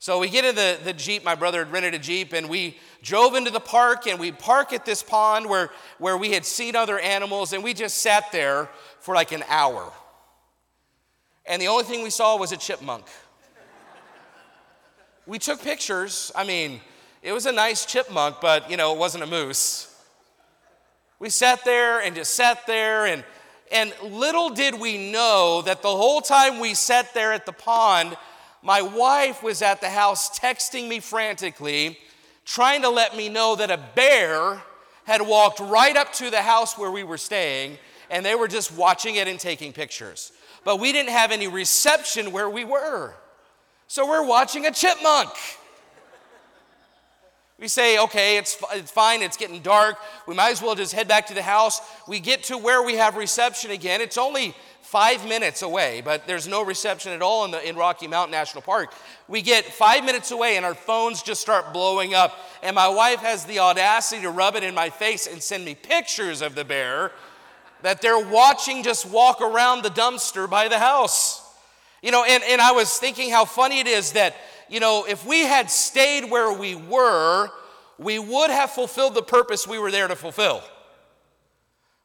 So 0.00 0.18
we 0.18 0.30
get 0.30 0.46
in 0.46 0.54
the, 0.54 0.78
the 0.82 0.94
Jeep, 0.94 1.24
my 1.24 1.34
brother 1.34 1.62
had 1.62 1.70
rented 1.70 1.92
a 1.92 1.98
Jeep, 1.98 2.32
and 2.32 2.48
we 2.48 2.78
drove 3.02 3.34
into 3.34 3.50
the 3.50 3.60
park 3.60 4.06
and 4.06 4.18
we 4.18 4.32
park 4.32 4.72
at 4.72 4.86
this 4.86 5.02
pond 5.02 5.46
where, 5.46 5.70
where 5.98 6.16
we 6.16 6.32
had 6.32 6.46
seen 6.46 6.74
other 6.74 6.98
animals, 6.98 7.52
and 7.52 7.62
we 7.62 7.74
just 7.74 7.98
sat 7.98 8.32
there 8.32 8.70
for 9.00 9.14
like 9.14 9.30
an 9.30 9.44
hour. 9.46 9.92
And 11.44 11.60
the 11.60 11.68
only 11.68 11.84
thing 11.84 12.02
we 12.02 12.08
saw 12.08 12.38
was 12.38 12.50
a 12.50 12.56
chipmunk. 12.56 13.04
we 15.26 15.38
took 15.38 15.62
pictures. 15.62 16.32
I 16.34 16.44
mean, 16.44 16.80
it 17.22 17.32
was 17.32 17.44
a 17.44 17.52
nice 17.52 17.84
chipmunk, 17.84 18.36
but 18.40 18.70
you 18.70 18.78
know, 18.78 18.94
it 18.94 18.98
wasn't 18.98 19.24
a 19.24 19.26
moose. 19.26 19.94
We 21.18 21.28
sat 21.28 21.62
there 21.66 22.00
and 22.00 22.16
just 22.16 22.32
sat 22.32 22.66
there, 22.66 23.04
and, 23.04 23.22
and 23.70 23.92
little 24.02 24.48
did 24.48 24.80
we 24.80 25.12
know 25.12 25.60
that 25.66 25.82
the 25.82 25.88
whole 25.88 26.22
time 26.22 26.58
we 26.58 26.72
sat 26.72 27.12
there 27.12 27.34
at 27.34 27.44
the 27.44 27.52
pond, 27.52 28.16
my 28.62 28.82
wife 28.82 29.42
was 29.42 29.62
at 29.62 29.80
the 29.80 29.88
house 29.88 30.38
texting 30.38 30.88
me 30.88 31.00
frantically, 31.00 31.98
trying 32.44 32.82
to 32.82 32.90
let 32.90 33.16
me 33.16 33.28
know 33.28 33.56
that 33.56 33.70
a 33.70 33.80
bear 33.94 34.62
had 35.04 35.22
walked 35.22 35.60
right 35.60 35.96
up 35.96 36.12
to 36.14 36.30
the 36.30 36.42
house 36.42 36.76
where 36.76 36.90
we 36.90 37.02
were 37.02 37.18
staying, 37.18 37.78
and 38.10 38.24
they 38.24 38.34
were 38.34 38.48
just 38.48 38.72
watching 38.76 39.16
it 39.16 39.28
and 39.28 39.40
taking 39.40 39.72
pictures. 39.72 40.32
But 40.64 40.78
we 40.78 40.92
didn't 40.92 41.10
have 41.10 41.32
any 41.32 41.48
reception 41.48 42.32
where 42.32 42.50
we 42.50 42.64
were. 42.64 43.14
So 43.86 44.06
we're 44.06 44.26
watching 44.26 44.66
a 44.66 44.70
chipmunk. 44.70 45.30
We 47.58 47.68
say, 47.68 47.98
okay, 47.98 48.38
it's, 48.38 48.56
it's 48.72 48.90
fine, 48.90 49.20
it's 49.20 49.36
getting 49.36 49.60
dark. 49.60 49.96
We 50.26 50.34
might 50.34 50.50
as 50.50 50.62
well 50.62 50.74
just 50.74 50.94
head 50.94 51.08
back 51.08 51.26
to 51.26 51.34
the 51.34 51.42
house. 51.42 51.80
We 52.08 52.18
get 52.18 52.44
to 52.44 52.56
where 52.56 52.82
we 52.82 52.94
have 52.94 53.16
reception 53.16 53.70
again. 53.70 54.00
It's 54.00 54.16
only 54.16 54.54
five 54.90 55.24
minutes 55.28 55.62
away, 55.62 56.02
but 56.04 56.26
there's 56.26 56.48
no 56.48 56.64
reception 56.64 57.12
at 57.12 57.22
all 57.22 57.44
in, 57.44 57.52
the, 57.52 57.68
in 57.68 57.76
Rocky 57.76 58.08
Mountain 58.08 58.32
National 58.32 58.60
Park. 58.60 58.92
We 59.28 59.40
get 59.40 59.64
five 59.64 60.04
minutes 60.04 60.32
away 60.32 60.56
and 60.56 60.66
our 60.66 60.74
phones 60.74 61.22
just 61.22 61.40
start 61.40 61.72
blowing 61.72 62.12
up. 62.12 62.36
And 62.60 62.74
my 62.74 62.88
wife 62.88 63.20
has 63.20 63.44
the 63.44 63.60
audacity 63.60 64.22
to 64.22 64.30
rub 64.30 64.56
it 64.56 64.64
in 64.64 64.74
my 64.74 64.90
face 64.90 65.28
and 65.28 65.40
send 65.40 65.64
me 65.64 65.76
pictures 65.76 66.42
of 66.42 66.56
the 66.56 66.64
bear 66.64 67.12
that 67.82 68.02
they're 68.02 68.18
watching 68.18 68.82
just 68.82 69.06
walk 69.06 69.40
around 69.40 69.84
the 69.84 69.90
dumpster 69.90 70.50
by 70.50 70.66
the 70.66 70.80
house. 70.80 71.40
You 72.02 72.10
know, 72.10 72.24
and, 72.28 72.42
and 72.42 72.60
I 72.60 72.72
was 72.72 72.98
thinking 72.98 73.30
how 73.30 73.44
funny 73.44 73.78
it 73.78 73.86
is 73.86 74.12
that, 74.12 74.34
you 74.68 74.80
know, 74.80 75.06
if 75.08 75.24
we 75.24 75.42
had 75.42 75.70
stayed 75.70 76.28
where 76.28 76.52
we 76.52 76.74
were, 76.74 77.48
we 77.96 78.18
would 78.18 78.50
have 78.50 78.72
fulfilled 78.72 79.14
the 79.14 79.22
purpose 79.22 79.68
we 79.68 79.78
were 79.78 79.92
there 79.92 80.08
to 80.08 80.16
fulfill. 80.16 80.64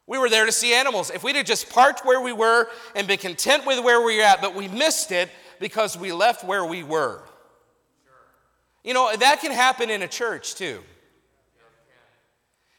We 0.06 0.18
were 0.18 0.28
there 0.28 0.46
to 0.46 0.52
see 0.52 0.72
animals. 0.72 1.10
If 1.10 1.24
we'd 1.24 1.36
have 1.36 1.46
just 1.46 1.68
parked 1.68 2.04
where 2.04 2.20
we 2.20 2.32
were 2.32 2.68
and 2.94 3.06
been 3.06 3.18
content 3.18 3.66
with 3.66 3.82
where 3.82 4.00
we 4.00 4.18
were 4.18 4.22
at, 4.22 4.40
but 4.40 4.54
we 4.54 4.68
missed 4.68 5.10
it 5.10 5.30
because 5.58 5.98
we 5.98 6.12
left 6.12 6.44
where 6.44 6.64
we 6.64 6.82
were. 6.82 7.22
You 8.84 8.94
know, 8.94 9.14
that 9.16 9.40
can 9.40 9.50
happen 9.50 9.90
in 9.90 10.02
a 10.02 10.08
church 10.08 10.54
too. 10.54 10.80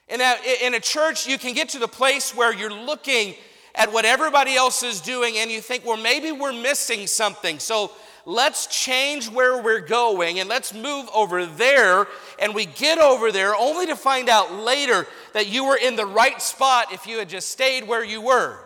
In 0.07 0.21
a, 0.21 0.35
in 0.63 0.74
a 0.74 0.79
church, 0.79 1.27
you 1.27 1.38
can 1.38 1.53
get 1.53 1.69
to 1.69 1.79
the 1.79 1.88
place 1.88 2.33
where 2.33 2.53
you're 2.53 2.74
looking 2.74 3.35
at 3.75 3.91
what 3.91 4.06
everybody 4.06 4.56
else 4.56 4.81
is 4.81 5.01
doing 5.01 5.38
and 5.38 5.51
you 5.51 5.59
think, 5.59 5.85
well, 5.85 5.97
maybe 5.97 6.31
we're 6.31 6.53
missing 6.53 7.07
something. 7.07 7.59
So 7.59 7.91
let's 8.27 8.68
change 8.68 9.29
where 9.29 9.59
we're 9.63 9.79
going 9.79 10.39
and 10.39 10.50
let's 10.50 10.74
move 10.74 11.07
over 11.15 11.46
there. 11.46 12.07
And 12.38 12.53
we 12.53 12.65
get 12.65 13.00
over 13.00 13.31
there 13.31 13.55
only 13.55 13.86
to 13.88 13.96
find 13.96 14.27
out 14.27 14.53
later 14.53 15.07
that 15.31 15.48
you 15.48 15.65
were 15.65 15.77
in 15.77 15.96
the 15.96 16.05
right 16.05 16.39
spot 16.41 16.91
if 16.91 17.07
you 17.07 17.19
had 17.19 17.29
just 17.29 17.50
stayed 17.50 17.88
where 17.88 18.03
you 18.03 18.22
were. 18.22 18.60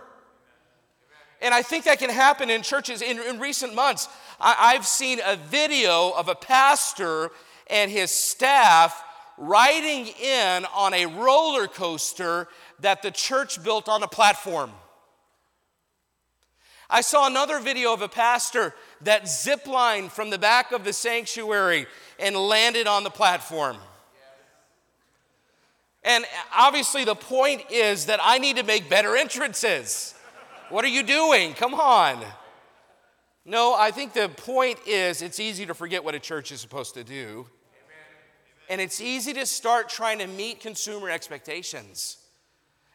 And 1.44 1.54
I 1.54 1.62
think 1.62 1.86
that 1.86 2.00
can 2.00 2.10
happen 2.10 2.50
in 2.50 2.64
churches 2.64 3.04
in, 3.04 3.20
in 3.20 3.40
recent 3.40 3.76
months. 3.76 4.10
I, 4.40 4.74
I've 4.74 4.88
seen 4.88 5.20
a 5.24 5.36
video 5.36 6.12
of 6.12 6.28
a 6.28 6.36
pastor 6.36 7.30
and 7.68 7.92
his 7.92 8.10
staff 8.10 9.04
riding 9.38 10.08
in 10.08 10.66
on 10.76 10.96
a 10.96 11.06
roller 11.06 11.68
coaster 11.68 12.48
that 12.80 13.04
the 13.04 13.12
church 13.12 13.64
built 13.64 13.88
on 13.88 14.02
a 14.02 14.08
platform. 14.08 14.72
I 16.92 17.00
saw 17.00 17.26
another 17.26 17.60
video 17.60 17.94
of 17.94 18.02
a 18.02 18.10
pastor 18.10 18.76
that 19.02 19.24
ziplined 19.24 20.12
from 20.12 20.30
the 20.30 20.38
back 20.38 20.74
of 20.74 20.84
the 20.84 20.92
sanctuary 20.92 21.88
and 22.20 22.36
landed 22.36 22.86
on 22.86 23.06
the 23.06 23.10
platform. 23.10 23.78
And 26.04 26.26
obviously, 26.54 27.06
the 27.06 27.16
point 27.16 27.64
is 27.72 28.08
that 28.08 28.20
I 28.22 28.40
need 28.40 28.58
to 28.58 28.64
make 28.64 28.90
better 28.90 29.16
entrances. 29.16 30.16
What 30.70 30.84
are 30.84 30.90
you 30.90 31.04
doing? 31.04 31.54
Come 31.54 31.74
on. 31.74 32.24
No, 33.46 33.74
I 33.74 33.92
think 33.92 34.14
the 34.14 34.28
point 34.28 34.80
is 34.86 35.22
it's 35.22 35.40
easy 35.40 35.66
to 35.66 35.74
forget 35.74 36.04
what 36.04 36.14
a 36.14 36.20
church 36.20 36.52
is 36.52 36.60
supposed 36.60 36.94
to 36.96 37.04
do. 37.04 37.48
And 38.70 38.82
it's 38.82 39.00
easy 39.02 39.34
to 39.34 39.46
start 39.46 39.90
trying 39.90 40.20
to 40.20 40.28
meet 40.28 40.60
consumer 40.60 41.10
expectations. 41.10 42.18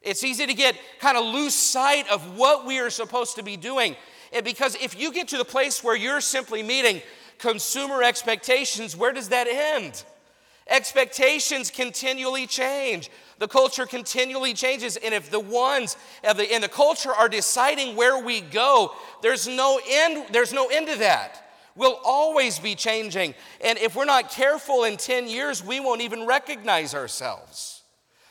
It's 0.07 0.23
easy 0.23 0.47
to 0.47 0.55
get 0.55 0.77
kind 1.01 1.19
of 1.19 1.25
lose 1.25 1.53
sight 1.53 2.09
of 2.09 2.39
what 2.39 2.65
we 2.65 2.79
are 2.79 2.91
supposed 2.91 3.35
to 3.37 3.43
be 3.43 3.57
doing. 3.57 3.97
And 4.33 4.45
because 4.45 4.77
if 4.77 4.99
you 4.99 5.13
get 5.13 5.29
to 5.29 5.37
the 5.37 5.45
place 5.45 5.83
where 5.83 5.97
you're 5.97 6.21
simply 6.21 6.63
meeting 6.63 7.03
consumer 7.39 8.03
expectations, 8.03 8.97
where 8.97 9.13
does 9.13 9.31
that 9.31 9.49
end? 9.49 10.05
Expectations 10.69 11.71
continually 11.71 12.47
change. 12.47 13.11
The 13.39 13.49
culture 13.49 13.85
continually 13.85 14.55
changes. 14.55 14.97
And 14.97 15.13
if 15.13 15.31
the 15.31 15.41
ones 15.41 15.97
in 16.23 16.61
the 16.61 16.69
culture 16.69 17.13
are 17.13 17.29
deciding 17.29 17.97
where 17.97 18.25
we 18.25 18.41
go, 18.41 18.95
there's 19.23 19.49
no 19.49 19.81
end, 19.89 20.27
there's 20.33 20.53
no 20.53 20.69
end 20.69 20.87
to 20.87 20.99
that. 20.99 21.43
We'll 21.75 22.01
always 22.05 22.59
be 22.59 22.75
changing. 22.75 23.35
And 23.61 23.77
if 23.79 23.97
we're 23.97 24.07
not 24.07 24.31
careful 24.31 24.85
in 24.85 24.97
10 24.97 25.29
years, 25.29 25.65
we 25.65 25.79
won't 25.79 26.01
even 26.01 26.27
recognize 26.27 26.95
ourselves. 26.95 27.76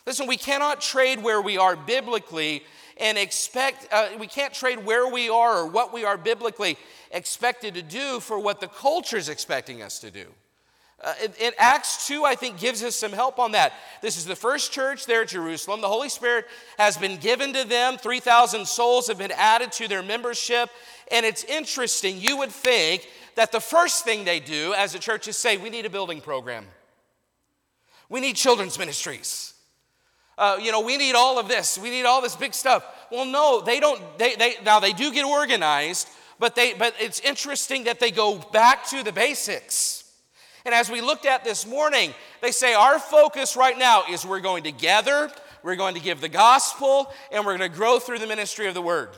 Listen, 0.06 0.28
we 0.28 0.38
cannot 0.38 0.82
trade 0.82 1.22
where 1.24 1.42
we 1.42 1.58
are 1.58 1.76
biblically 1.76 2.64
and 2.98 3.18
expect, 3.18 3.88
uh, 3.92 4.10
we 4.20 4.28
can't 4.28 4.54
trade 4.54 4.86
where 4.86 5.08
we 5.08 5.30
are 5.30 5.60
or 5.60 5.68
what 5.68 5.92
we 5.92 6.06
are 6.06 6.18
biblically 6.18 6.78
expected 7.12 7.74
to 7.74 7.82
do 7.82 8.20
for 8.20 8.40
what 8.40 8.60
the 8.60 8.68
culture 8.68 9.18
is 9.18 9.30
expecting 9.30 9.82
us 9.82 10.00
to 10.00 10.12
do. 10.12 10.26
Uh, 11.04 11.14
in, 11.42 11.52
Acts 11.58 12.08
2, 12.08 12.24
I 12.24 12.36
think, 12.36 12.60
gives 12.60 12.82
us 12.84 12.96
some 12.96 13.12
help 13.12 13.38
on 13.38 13.52
that. 13.52 13.74
This 14.02 14.16
is 14.16 14.26
the 14.26 14.36
first 14.36 14.72
church 14.72 15.06
there 15.06 15.24
at 15.24 15.28
Jerusalem. 15.28 15.82
The 15.82 15.90
Holy 15.90 16.08
Spirit 16.08 16.46
has 16.78 16.98
been 16.98 17.18
given 17.18 17.52
to 17.54 17.66
them. 17.66 17.98
3,000 17.98 18.66
souls 18.66 19.08
have 19.08 19.18
been 19.18 19.32
added 19.32 19.72
to 19.74 19.88
their 19.88 20.02
membership. 20.02 20.70
And 21.12 21.26
it's 21.26 21.44
interesting, 21.44 22.22
you 22.22 22.38
would 22.38 22.52
think 22.52 23.10
that 23.36 23.52
the 23.52 23.60
first 23.60 24.06
thing 24.06 24.24
they 24.24 24.40
do 24.40 24.74
as 24.78 24.96
a 24.96 25.00
church 25.00 25.28
is 25.28 25.36
say, 25.36 25.58
We 25.58 25.70
need 25.70 25.86
a 25.86 25.90
building 25.90 26.22
program, 26.22 26.66
we 28.08 28.22
need 28.22 28.36
children's 28.36 28.80
ministries. 28.80 29.55
Uh, 30.38 30.58
you 30.62 30.72
know, 30.72 30.82
we 30.82 30.98
need 30.98 31.16
all 31.16 31.40
of 31.40 31.48
this. 31.48 31.78
We 31.78 31.90
need 31.90 32.06
all 32.06 32.22
this 32.22 32.36
big 32.36 32.54
stuff. 32.54 32.84
Well, 33.12 33.26
no, 33.26 33.62
they 33.62 33.80
don't. 33.80 34.02
They, 34.18 34.36
they, 34.36 34.56
now, 34.64 34.80
they 34.80 34.92
do 34.92 35.14
get 35.14 35.26
organized, 35.26 36.10
but, 36.40 36.56
they, 36.56 36.74
but 36.74 36.94
it's 37.00 37.20
interesting 37.22 37.86
that 37.86 38.00
they 38.00 38.12
go 38.12 38.38
back 38.38 38.86
to 38.90 39.04
the 39.04 39.12
basics. 39.12 40.04
And 40.66 40.74
as 40.74 40.90
we 40.90 41.00
looked 41.00 41.26
at 41.26 41.44
this 41.44 41.66
morning, 41.66 42.14
they 42.42 42.52
say 42.52 42.74
our 42.74 43.00
focus 43.00 43.56
right 43.56 43.78
now 43.78 44.04
is 44.10 44.26
we're 44.26 44.40
going 44.40 44.64
to 44.64 44.72
gather, 44.72 45.32
we're 45.64 45.76
going 45.76 45.94
to 45.94 46.02
give 46.02 46.22
the 46.22 46.30
gospel, 46.30 47.14
and 47.32 47.46
we're 47.46 47.58
going 47.58 47.72
to 47.72 47.78
grow 47.78 48.00
through 48.00 48.20
the 48.20 48.28
ministry 48.28 48.68
of 48.68 48.74
the 48.74 48.82
word. 48.82 49.10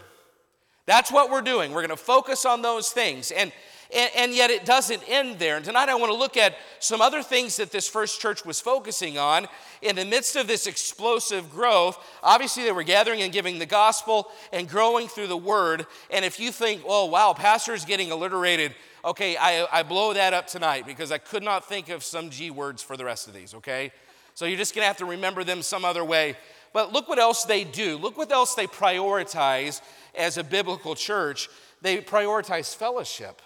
That's 0.86 1.12
what 1.12 1.31
we're 1.31 1.41
doing. 1.41 1.71
We're 1.71 1.81
going 1.81 1.89
to 1.89 1.97
focus 1.97 2.45
on 2.45 2.62
those 2.62 2.91
things. 2.91 3.31
And, 3.31 3.51
and, 3.94 4.12
and, 4.15 4.34
yet 4.34 4.50
it 4.50 4.65
doesn't 4.65 5.01
end 5.08 5.39
there. 5.39 5.56
And 5.56 5.63
tonight 5.63 5.89
I 5.89 5.96
want 5.96 6.12
to 6.12 6.17
look 6.17 6.36
at 6.38 6.56
some 6.79 7.01
other 7.01 7.24
things 7.24 7.58
that 7.58 7.72
this 7.72 7.88
first 7.88 8.20
church 8.20 8.46
was 8.46 8.60
focusing 8.60 9.17
on 9.17 9.48
in 9.82 9.96
the 9.96 10.06
midst 10.06 10.36
of 10.36 10.48
this 10.48 10.67
explosive 10.67 11.50
growth. 11.51 11.98
Obviously, 12.22 12.63
they 12.63 12.72
were 12.72 12.84
gathering 12.84 13.22
and 13.22 13.32
giving 13.32 13.60
the 13.60 13.65
gospel 13.65 14.29
and 14.51 14.67
growing 14.67 15.08
through 15.08 15.27
the 15.27 15.38
word. 15.38 15.86
And 16.12 16.25
if 16.25 16.39
you 16.39 16.51
think, 16.51 16.82
oh, 16.86 17.06
wow, 17.06 17.34
pastor's 17.34 17.86
getting 17.86 18.12
alliterated, 18.12 18.74
okay, 19.06 19.38
I, 19.38 19.65
I 19.72 19.84
blow 19.84 20.13
that 20.13 20.34
up 20.34 20.48
tonight 20.48 20.86
because 20.86 21.12
I 21.12 21.17
could 21.17 21.44
not 21.44 21.65
think 21.65 21.89
of 21.89 22.03
some 22.03 22.29
G 22.29 22.51
words 22.51 22.84
for 22.84 22.98
the 22.98 23.06
rest 23.06 23.27
of 23.27 23.34
these, 23.34 23.53
okay? 23.53 23.91
So 24.34 24.46
you're 24.46 24.58
just 24.58 24.75
gonna 24.75 24.88
have 24.88 24.98
to 24.98 25.06
remember 25.06 25.44
them 25.44 25.62
some 25.62 25.86
other 25.86 26.03
way. 26.03 26.36
But 26.74 26.94
look 26.94 27.08
what 27.08 27.17
else 27.17 27.46
they 27.46 27.63
do. 27.63 27.98
Look 27.98 28.17
what 28.17 28.32
else 28.32 28.53
they 28.53 28.67
prioritize 28.67 29.82
as 30.15 30.38
a 30.38 30.44
biblical 30.44 30.94
church. 30.94 31.50
They 31.82 32.01
prioritize 32.01 32.75
fellowship. 32.75 33.41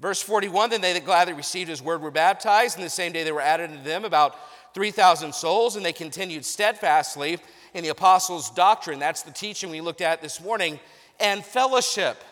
Verse 0.00 0.22
41 0.22 0.70
Then 0.70 0.80
they 0.80 0.92
that 0.92 1.04
gladly 1.04 1.34
received 1.34 1.68
his 1.68 1.82
word 1.82 2.00
were 2.00 2.10
baptized, 2.10 2.76
and 2.76 2.84
the 2.84 2.90
same 2.90 3.12
day 3.12 3.24
they 3.24 3.32
were 3.32 3.40
added 3.40 3.70
to 3.72 3.78
them 3.78 4.04
about 4.04 4.36
3,000 4.74 5.34
souls, 5.34 5.76
and 5.76 5.84
they 5.84 5.92
continued 5.92 6.44
steadfastly 6.44 7.38
in 7.74 7.82
the 7.82 7.90
apostles' 7.90 8.50
doctrine. 8.50 8.98
That's 8.98 9.22
the 9.22 9.30
teaching 9.30 9.70
we 9.70 9.80
looked 9.80 10.00
at 10.00 10.22
this 10.22 10.40
morning. 10.40 10.78
And 11.20 11.44
fellowship, 11.44 12.22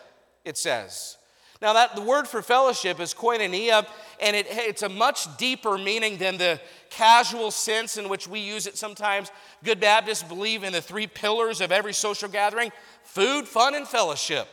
it 0.45 0.57
says. 0.57 1.17
Now, 1.61 1.73
that 1.73 1.95
the 1.95 2.01
word 2.01 2.27
for 2.27 2.41
fellowship 2.41 2.99
is 2.99 3.13
koinonia, 3.13 3.87
and 4.21 4.35
it, 4.35 4.45
it's 4.49 4.83
a 4.83 4.89
much 4.89 5.37
deeper 5.37 5.77
meaning 5.77 6.17
than 6.17 6.37
the 6.37 6.61
casual 6.89 7.49
sense 7.49 7.97
in 7.97 8.09
which 8.09 8.27
we 8.27 8.39
use 8.39 8.67
it 8.67 8.77
sometimes. 8.77 9.31
Good 9.63 9.79
Baptists 9.79 10.23
believe 10.23 10.63
in 10.63 10.71
the 10.71 10.81
three 10.81 11.07
pillars 11.07 11.59
of 11.59 11.71
every 11.71 11.93
social 11.93 12.29
gathering 12.29 12.71
food, 13.03 13.47
fun, 13.47 13.73
and 13.73 13.87
fellowship. 13.87 14.47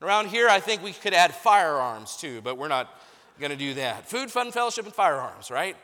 Around 0.00 0.28
here, 0.28 0.48
I 0.48 0.60
think 0.60 0.82
we 0.82 0.92
could 0.92 1.14
add 1.14 1.34
firearms 1.34 2.16
too, 2.16 2.40
but 2.42 2.56
we're 2.56 2.68
not 2.68 2.88
going 3.40 3.50
to 3.50 3.56
do 3.56 3.74
that. 3.74 4.08
Food, 4.08 4.30
fun, 4.30 4.52
fellowship, 4.52 4.84
and 4.84 4.94
firearms, 4.94 5.50
right? 5.50 5.76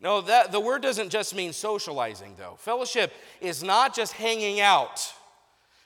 No, 0.00 0.20
that, 0.22 0.52
the 0.52 0.60
word 0.60 0.82
doesn't 0.82 1.10
just 1.10 1.34
mean 1.34 1.52
socializing, 1.52 2.34
though. 2.38 2.56
Fellowship 2.58 3.12
is 3.40 3.62
not 3.62 3.94
just 3.94 4.12
hanging 4.12 4.60
out. 4.60 5.12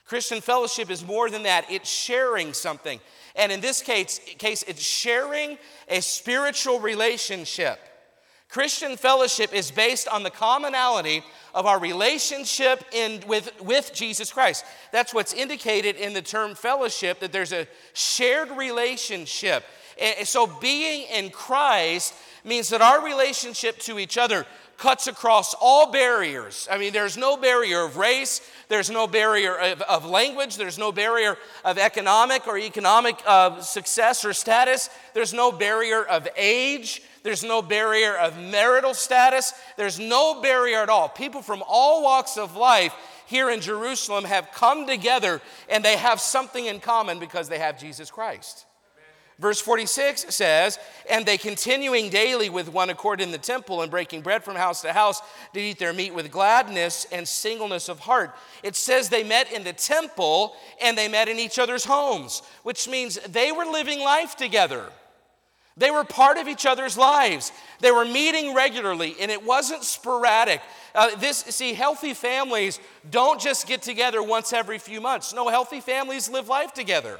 Christian 0.06 0.40
fellowship 0.40 0.90
is 0.90 1.04
more 1.04 1.30
than 1.30 1.44
that, 1.44 1.70
it's 1.70 1.88
sharing 1.88 2.52
something. 2.52 3.00
And 3.34 3.50
in 3.50 3.60
this 3.60 3.80
case, 3.80 4.20
case, 4.38 4.62
it's 4.66 4.82
sharing 4.82 5.56
a 5.88 6.02
spiritual 6.02 6.80
relationship. 6.80 7.78
Christian 8.52 8.98
fellowship 8.98 9.54
is 9.54 9.70
based 9.70 10.06
on 10.08 10.24
the 10.24 10.30
commonality 10.30 11.24
of 11.54 11.64
our 11.64 11.80
relationship 11.80 12.84
in, 12.92 13.22
with, 13.26 13.50
with 13.62 13.92
Jesus 13.94 14.30
Christ. 14.30 14.66
That's 14.92 15.14
what's 15.14 15.32
indicated 15.32 15.96
in 15.96 16.12
the 16.12 16.20
term 16.20 16.54
fellowship, 16.54 17.20
that 17.20 17.32
there's 17.32 17.54
a 17.54 17.66
shared 17.94 18.50
relationship. 18.50 19.64
And 19.98 20.28
so 20.28 20.46
being 20.46 21.06
in 21.10 21.30
Christ 21.30 22.12
means 22.44 22.68
that 22.68 22.82
our 22.82 23.02
relationship 23.02 23.78
to 23.80 23.98
each 23.98 24.18
other 24.18 24.44
cuts 24.76 25.06
across 25.06 25.54
all 25.58 25.90
barriers. 25.90 26.68
I 26.70 26.76
mean, 26.76 26.92
there's 26.92 27.16
no 27.16 27.38
barrier 27.38 27.84
of 27.84 27.96
race, 27.96 28.42
there's 28.68 28.90
no 28.90 29.06
barrier 29.06 29.56
of, 29.56 29.80
of 29.82 30.04
language, 30.04 30.56
there's 30.56 30.78
no 30.78 30.92
barrier 30.92 31.38
of 31.64 31.78
economic 31.78 32.46
or 32.46 32.58
economic 32.58 33.16
uh, 33.26 33.60
success 33.60 34.26
or 34.26 34.34
status, 34.34 34.90
there's 35.14 35.32
no 35.32 35.52
barrier 35.52 36.04
of 36.04 36.28
age, 36.36 37.00
there's 37.22 37.44
no 37.44 37.62
barrier 37.62 38.16
of 38.16 38.38
marital 38.38 38.94
status, 38.94 39.52
there's 39.76 39.98
no 39.98 40.40
barrier 40.40 40.82
at 40.82 40.88
all. 40.88 41.08
People 41.08 41.42
from 41.42 41.62
all 41.66 42.02
walks 42.02 42.36
of 42.36 42.56
life 42.56 42.94
here 43.26 43.50
in 43.50 43.60
Jerusalem 43.60 44.24
have 44.24 44.50
come 44.52 44.86
together 44.86 45.40
and 45.68 45.84
they 45.84 45.96
have 45.96 46.20
something 46.20 46.66
in 46.66 46.80
common 46.80 47.18
because 47.18 47.48
they 47.48 47.58
have 47.58 47.78
Jesus 47.78 48.10
Christ. 48.10 48.66
Verse 49.38 49.60
46 49.60 50.26
says, 50.34 50.78
And 51.10 51.26
they 51.26 51.36
continuing 51.36 52.10
daily 52.10 52.48
with 52.48 52.68
one 52.68 52.90
accord 52.90 53.20
in 53.20 53.32
the 53.32 53.38
temple 53.38 53.82
and 53.82 53.90
breaking 53.90 54.20
bread 54.20 54.44
from 54.44 54.54
house 54.54 54.82
to 54.82 54.92
house 54.92 55.20
did 55.52 55.62
eat 55.62 55.78
their 55.78 55.92
meat 55.92 56.14
with 56.14 56.30
gladness 56.30 57.06
and 57.10 57.26
singleness 57.26 57.88
of 57.88 57.98
heart. 57.98 58.36
It 58.62 58.76
says 58.76 59.08
they 59.08 59.24
met 59.24 59.50
in 59.50 59.64
the 59.64 59.72
temple 59.72 60.54
and 60.80 60.96
they 60.96 61.08
met 61.08 61.28
in 61.28 61.40
each 61.40 61.58
other's 61.58 61.84
homes, 61.84 62.42
which 62.62 62.88
means 62.88 63.18
they 63.28 63.50
were 63.50 63.64
living 63.64 64.00
life 64.00 64.36
together. 64.36 64.84
They 65.76 65.90
were 65.90 66.04
part 66.04 66.36
of 66.36 66.48
each 66.48 66.66
other's 66.66 66.98
lives. 66.98 67.50
They 67.80 67.90
were 67.90 68.04
meeting 68.04 68.54
regularly, 68.54 69.16
and 69.20 69.30
it 69.30 69.44
wasn't 69.44 69.84
sporadic. 69.84 70.60
Uh, 70.94 71.16
this, 71.16 71.38
see, 71.38 71.72
healthy 71.72 72.12
families 72.12 72.78
don't 73.10 73.40
just 73.40 73.66
get 73.66 73.80
together 73.80 74.22
once 74.22 74.52
every 74.52 74.78
few 74.78 75.00
months. 75.00 75.32
No, 75.32 75.48
healthy 75.48 75.80
families 75.80 76.28
live 76.28 76.48
life 76.48 76.74
together. 76.74 77.18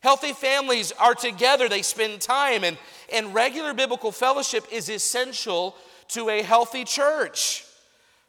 Healthy 0.00 0.34
families 0.34 0.92
are 0.92 1.14
together, 1.14 1.68
they 1.68 1.82
spend 1.82 2.20
time, 2.20 2.62
and, 2.62 2.76
and 3.12 3.34
regular 3.34 3.72
biblical 3.72 4.12
fellowship 4.12 4.64
is 4.70 4.88
essential 4.88 5.74
to 6.08 6.28
a 6.28 6.42
healthy 6.42 6.84
church. 6.84 7.64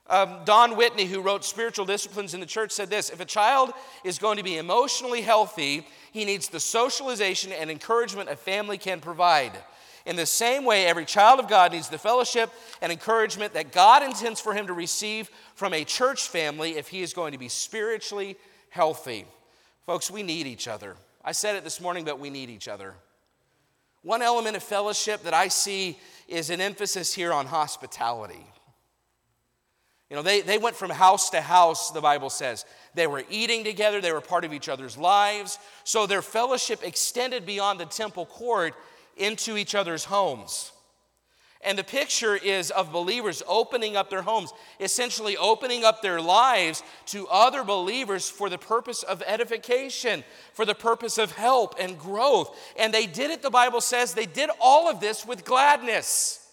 Um, 0.08 0.40
Don 0.46 0.78
Whitney, 0.78 1.06
who 1.06 1.20
wrote 1.20 1.44
Spiritual 1.44 1.86
Disciplines 1.86 2.34
in 2.34 2.40
the 2.40 2.46
Church, 2.46 2.72
said 2.72 2.90
this 2.90 3.10
If 3.10 3.20
a 3.20 3.26
child 3.26 3.74
is 4.04 4.20
going 4.20 4.38
to 4.38 4.44
be 4.44 4.58
emotionally 4.58 5.22
healthy, 5.22 5.86
he 6.16 6.24
needs 6.24 6.48
the 6.48 6.62
socialization 6.62 7.52
and 7.52 7.70
encouragement 7.70 8.30
a 8.30 8.38
family 8.38 8.78
can 8.78 9.02
provide. 9.02 9.52
In 10.06 10.16
the 10.16 10.26
same 10.26 10.64
way, 10.64 10.86
every 10.86 11.04
child 11.04 11.42
of 11.42 11.50
God 11.50 11.74
needs 11.74 11.90
the 11.90 11.98
fellowship 11.98 12.50
and 12.82 12.90
encouragement 12.90 13.54
that 13.54 13.74
God 13.74 14.02
intends 14.02 14.40
for 14.40 14.54
him 14.54 14.68
to 14.68 14.74
receive 14.74 15.30
from 15.56 15.74
a 15.74 15.84
church 15.84 16.30
family 16.30 16.78
if 16.78 16.88
he 16.88 17.02
is 17.02 17.12
going 17.12 17.34
to 17.34 17.38
be 17.38 17.50
spiritually 17.50 18.38
healthy. 18.70 19.26
Folks, 19.86 20.10
we 20.10 20.24
need 20.24 20.48
each 20.48 20.70
other. 20.70 20.96
I 21.22 21.34
said 21.34 21.58
it 21.58 21.66
this 21.66 21.82
morning, 21.82 22.06
but 22.06 22.18
we 22.18 22.30
need 22.30 22.50
each 22.50 22.70
other. 22.70 22.94
One 24.02 24.22
element 24.22 24.56
of 24.56 24.64
fellowship 24.64 25.24
that 25.24 25.34
I 25.34 25.50
see 25.50 26.00
is 26.30 26.50
an 26.50 26.62
emphasis 26.62 27.14
here 27.14 27.34
on 27.34 27.46
hospitality. 27.46 28.48
You 30.16 30.20
know, 30.22 30.24
they, 30.24 30.40
they 30.40 30.58
went 30.58 30.78
from 30.78 30.92
house 30.92 31.30
to 31.32 31.42
house, 31.42 31.92
the 31.92 32.00
Bible 32.00 32.30
says. 32.30 32.64
They 32.94 33.06
were 33.06 33.26
eating 33.30 33.66
together, 33.66 34.00
they 34.00 34.14
were 34.14 34.22
part 34.22 34.46
of 34.46 34.54
each 34.54 34.70
other's 34.70 34.98
lives. 34.98 35.60
So 35.84 36.08
their 36.08 36.22
fellowship 36.22 36.88
extended 36.88 37.46
beyond 37.46 37.82
the 37.82 37.86
temple 37.86 38.26
court 38.26 38.76
into 39.18 39.58
each 39.58 39.76
other's 39.76 40.06
homes. 40.06 40.72
And 41.60 41.78
the 41.78 41.84
picture 41.84 42.38
is 42.38 42.72
of 42.72 42.94
believers 42.94 43.44
opening 43.46 43.98
up 43.98 44.10
their 44.10 44.22
homes, 44.22 44.54
essentially 44.80 45.36
opening 45.36 45.84
up 45.84 46.02
their 46.02 46.22
lives 46.22 46.82
to 47.08 47.28
other 47.28 47.66
believers 47.66 48.30
for 48.30 48.50
the 48.50 48.58
purpose 48.58 49.04
of 49.04 49.22
edification, 49.28 50.24
for 50.54 50.64
the 50.64 50.76
purpose 50.76 51.18
of 51.18 51.34
help 51.34 51.76
and 51.78 52.00
growth. 52.00 52.58
And 52.80 52.94
they 52.94 53.06
did 53.06 53.32
it, 53.32 53.42
the 53.42 53.50
Bible 53.50 53.82
says, 53.82 54.14
they 54.14 54.28
did 54.28 54.50
all 54.62 54.90
of 54.90 55.02
this 55.02 55.26
with 55.26 55.44
gladness. 55.44 56.45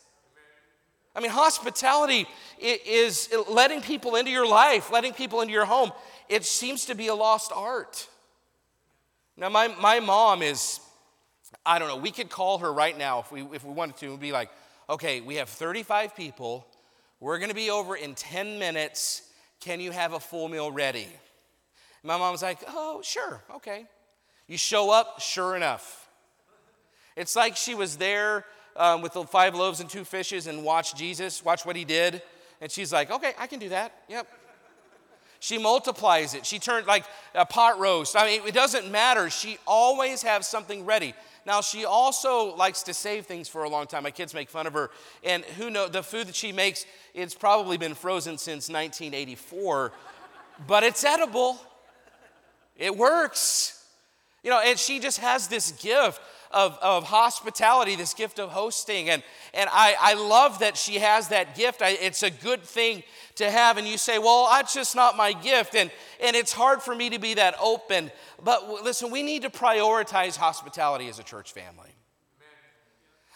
I 1.15 1.21
mean, 1.21 1.31
hospitality 1.31 2.27
is 2.59 3.29
letting 3.49 3.83
people 3.83 4.17
into 4.17 4.31
your 4.31 4.47
life, 4.47 4.91
letting 4.91 5.13
people 5.13 5.43
into 5.43 5.53
your 5.53 5.67
home. 5.67 5.93
It 6.29 6.45
seems 6.45 6.87
to 6.87 6.95
be 6.95 7.09
a 7.09 7.15
lost 7.15 7.53
art. 7.55 8.09
Now, 9.37 9.51
my, 9.51 9.69
my 9.69 10.01
mom 10.01 10.43
is, 10.43 10.81
I 11.67 11.79
don't 11.79 11.89
know, 11.89 11.97
we 11.97 12.11
could 12.11 12.31
call 12.31 12.59
her 12.59 12.73
right 12.73 12.97
now 12.97 13.21
if 13.21 13.31
we, 13.31 13.43
if 13.53 13.65
we 13.65 13.73
wanted 13.73 13.97
to 13.99 14.13
and 14.13 14.21
be 14.21 14.33
like, 14.33 14.51
okay, 14.89 15.21
we 15.21 15.37
have 15.37 15.49
35 15.49 16.17
people. 16.17 16.67
We're 17.21 17.39
going 17.39 17.51
to 17.51 17.55
be 17.55 17.71
over 17.71 17.95
in 17.95 18.15
10 18.15 18.59
minutes. 18.59 19.23
Can 19.61 19.81
you 19.81 19.91
have 19.91 20.15
a 20.15 20.21
full 20.21 20.49
meal 20.49 20.73
ready? 20.73 21.09
My 22.03 22.17
mom's 22.17 22.43
like, 22.43 22.59
oh, 22.69 23.01
sure, 23.03 23.43
okay. 23.57 23.87
You 24.49 24.57
show 24.57 24.91
up, 24.91 25.21
sure 25.21 25.57
enough. 25.57 26.09
It's 27.17 27.37
like 27.37 27.57
she 27.57 27.75
was 27.75 27.97
there 27.97 28.45
um, 28.77 29.03
with 29.03 29.13
the 29.13 29.25
five 29.25 29.55
loaves 29.55 29.81
and 29.81 29.89
two 29.89 30.05
fishes 30.05 30.47
and 30.47 30.65
watch 30.65 30.95
Jesus, 30.95 31.45
watch 31.45 31.67
what 31.67 31.77
he 31.77 31.85
did. 31.85 32.23
And 32.61 32.71
she's 32.71 32.93
like, 32.93 33.11
okay, 33.11 33.33
I 33.39 33.47
can 33.47 33.59
do 33.59 33.71
that. 33.71 33.93
Yep. 34.09 34.27
She 35.41 35.59
multiplies 35.59 36.35
it. 36.35 36.47
She 36.47 36.61
turned 36.61 36.87
like 36.87 37.05
a 37.35 37.45
pot 37.45 37.81
roast. 37.81 38.17
I 38.17 38.27
mean, 38.27 38.43
it 38.47 38.55
doesn't 38.55 38.91
matter. 38.93 39.29
She 39.29 39.59
always 39.67 40.23
has 40.23 40.47
something 40.47 40.85
ready. 40.85 41.15
Now, 41.45 41.61
she 41.61 41.85
also 41.85 42.55
likes 42.55 42.85
to 42.85 42.95
save 42.95 43.27
things 43.27 43.49
for 43.49 43.65
a 43.65 43.69
long 43.69 43.89
time. 43.89 44.05
My 44.05 44.13
kids 44.13 44.35
make 44.35 44.49
fun 44.49 44.69
of 44.69 44.73
her. 44.75 44.91
And 45.25 45.45
who 45.45 45.69
knows, 45.71 45.91
the 45.91 46.05
food 46.05 46.29
that 46.29 46.37
she 46.37 46.53
makes, 46.53 46.87
it's 47.13 47.35
probably 47.35 47.77
been 47.77 47.95
frozen 47.95 48.39
since 48.39 48.69
1984, 48.69 49.93
but 50.69 50.85
it's 50.85 51.03
edible. 51.03 51.61
It 52.77 52.97
works. 52.97 53.85
You 54.45 54.51
know, 54.51 54.61
and 54.61 54.79
she 54.79 55.01
just 55.01 55.19
has 55.19 55.49
this 55.49 55.73
gift 55.73 56.21
of, 56.53 56.79
of 56.83 57.05
hospitality, 57.05 57.97
this 57.97 58.15
gift 58.15 58.39
of 58.39 58.51
hosting. 58.51 59.09
And, 59.09 59.23
and 59.55 59.69
I, 59.73 59.95
I 60.01 60.15
love 60.15 60.59
that 60.61 60.77
she 60.77 60.95
has 60.97 61.29
that 61.29 61.57
gift. 61.57 61.83
I, 61.83 61.91
it's 61.91 62.23
a 62.23 62.31
good 62.31 62.63
thing 62.63 63.03
to 63.37 63.51
have. 63.51 63.79
And 63.79 63.87
you 63.87 63.99
say, 63.99 64.19
well, 64.19 64.49
that's 64.51 64.75
just 64.75 64.97
not 64.97 65.17
my 65.17 65.33
gift. 65.33 65.75
And, 65.75 65.91
and 66.23 66.37
it's 66.37 66.53
hard 66.53 66.83
for 66.83 66.95
me 66.95 67.11
to 67.11 67.19
be 67.19 67.35
that 67.35 67.55
open. 67.61 68.11
But 68.43 68.85
listen, 68.85 69.11
we 69.11 69.23
need 69.23 69.43
to 69.43 69.51
prioritize 69.51 70.37
hospitality 70.37 71.09
as 71.09 71.19
a 71.19 71.23
church 71.23 71.53
family. 71.53 71.92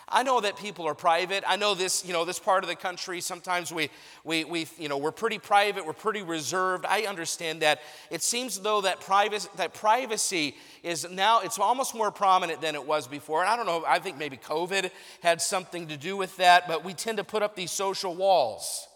I 0.08 0.22
know 0.22 0.40
that 0.40 0.56
people 0.56 0.86
are 0.86 0.94
private. 0.94 1.42
I 1.46 1.56
know 1.56 1.74
this, 1.74 2.04
you 2.06 2.12
know, 2.12 2.24
this 2.24 2.38
part 2.38 2.62
of 2.62 2.68
the 2.68 2.76
country, 2.76 3.20
sometimes 3.20 3.72
we, 3.72 3.90
we, 4.22 4.44
we, 4.44 4.68
you 4.78 4.88
know, 4.88 4.98
we're 4.98 5.10
pretty 5.10 5.40
private, 5.40 5.84
we're 5.84 5.94
pretty 5.94 6.22
reserved. 6.22 6.86
I 6.86 7.02
understand 7.02 7.62
that. 7.62 7.80
It 8.08 8.22
seems 8.22 8.60
though 8.60 8.82
that 8.82 9.00
privacy, 9.00 9.48
that 9.56 9.74
privacy 9.74 10.54
is 10.84 11.10
now, 11.10 11.40
it's 11.40 11.58
almost 11.58 11.92
more 11.92 12.12
prominent 12.12 12.60
than 12.60 12.76
it 12.76 12.86
was 12.86 13.08
before. 13.08 13.40
And 13.40 13.50
I 13.50 13.56
don't 13.56 13.66
know, 13.66 13.84
I 13.84 13.98
think 13.98 14.16
maybe 14.16 14.36
COVID 14.36 14.90
had 15.22 15.40
something 15.40 15.88
to 15.88 15.96
do 15.96 16.16
with 16.16 16.36
that, 16.36 16.68
but 16.68 16.84
we 16.84 16.94
tend 16.94 17.18
to 17.18 17.24
put 17.24 17.42
up 17.42 17.56
these 17.56 17.72
social 17.72 18.14
walls. 18.14 18.86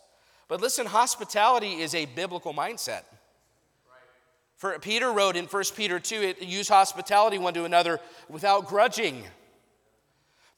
But 0.47 0.61
listen, 0.61 0.87
hospitality 0.87 1.81
is 1.81 1.93
a 1.93 2.07
biblical 2.07 2.55
mindset. 2.55 3.03
For 4.57 4.79
Peter 4.79 5.11
wrote 5.11 5.35
in 5.35 5.47
1 5.47 5.65
Peter 5.75 5.99
2, 5.99 6.17
it, 6.23 6.43
use 6.43 6.69
hospitality 6.69 7.39
one 7.39 7.55
to 7.55 7.65
another 7.65 7.99
without 8.29 8.69
grudging. 8.69 9.25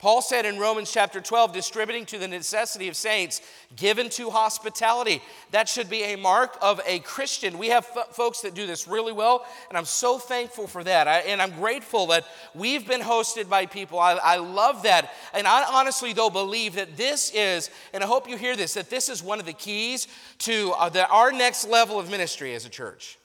Paul 0.03 0.21
said 0.21 0.47
in 0.47 0.59
Romans 0.59 0.91
chapter 0.91 1.21
12, 1.21 1.53
distributing 1.53 2.05
to 2.07 2.19
the 2.19 2.27
necessity 2.27 2.89
of 2.89 2.97
saints, 2.97 3.41
given 3.77 4.11
to 4.11 4.31
hospitality. 4.31 5.23
That 5.53 5.69
should 5.69 5.89
be 5.89 6.03
a 6.03 6.17
mark 6.17 6.59
of 6.61 6.81
a 6.85 6.99
Christian. 6.99 7.57
We 7.57 7.69
have 7.69 7.87
f- 7.97 8.09
folks 8.09 8.41
that 8.41 8.53
do 8.53 8.67
this 8.67 8.89
really 8.89 9.13
well, 9.13 9.47
and 9.69 9.79
I'm 9.79 9.85
so 9.85 10.19
thankful 10.19 10.67
for 10.67 10.83
that. 10.83 11.07
I, 11.07 11.19
and 11.19 11.41
I'm 11.41 11.53
grateful 11.53 12.09
that 12.09 12.27
we've 12.53 12.85
been 12.85 13.01
hosted 13.01 13.49
by 13.49 13.67
people. 13.67 14.01
I, 14.01 14.15
I 14.15 14.37
love 14.39 14.83
that. 14.83 15.15
And 15.35 15.47
I 15.47 15.63
honestly, 15.73 16.13
though, 16.13 16.31
believe 16.31 16.75
that 16.75 16.97
this 16.97 17.31
is, 17.33 17.71
and 17.95 18.03
I 18.03 18.09
hope 18.09 18.29
you 18.29 18.37
hear 18.37 18.57
this, 18.57 18.75
that 18.75 18.91
this 18.91 19.09
is 19.09 19.23
one 19.23 19.39
of 19.39 19.47
the 19.47 19.53
keys 19.53 20.09
to 20.39 20.73
uh, 20.79 20.89
the, 20.89 21.07
our 21.11 21.31
next 21.31 21.69
level 21.69 22.01
of 22.01 22.11
ministry 22.11 22.57
as 22.57 22.67
a 22.67 22.71
church 22.71 23.19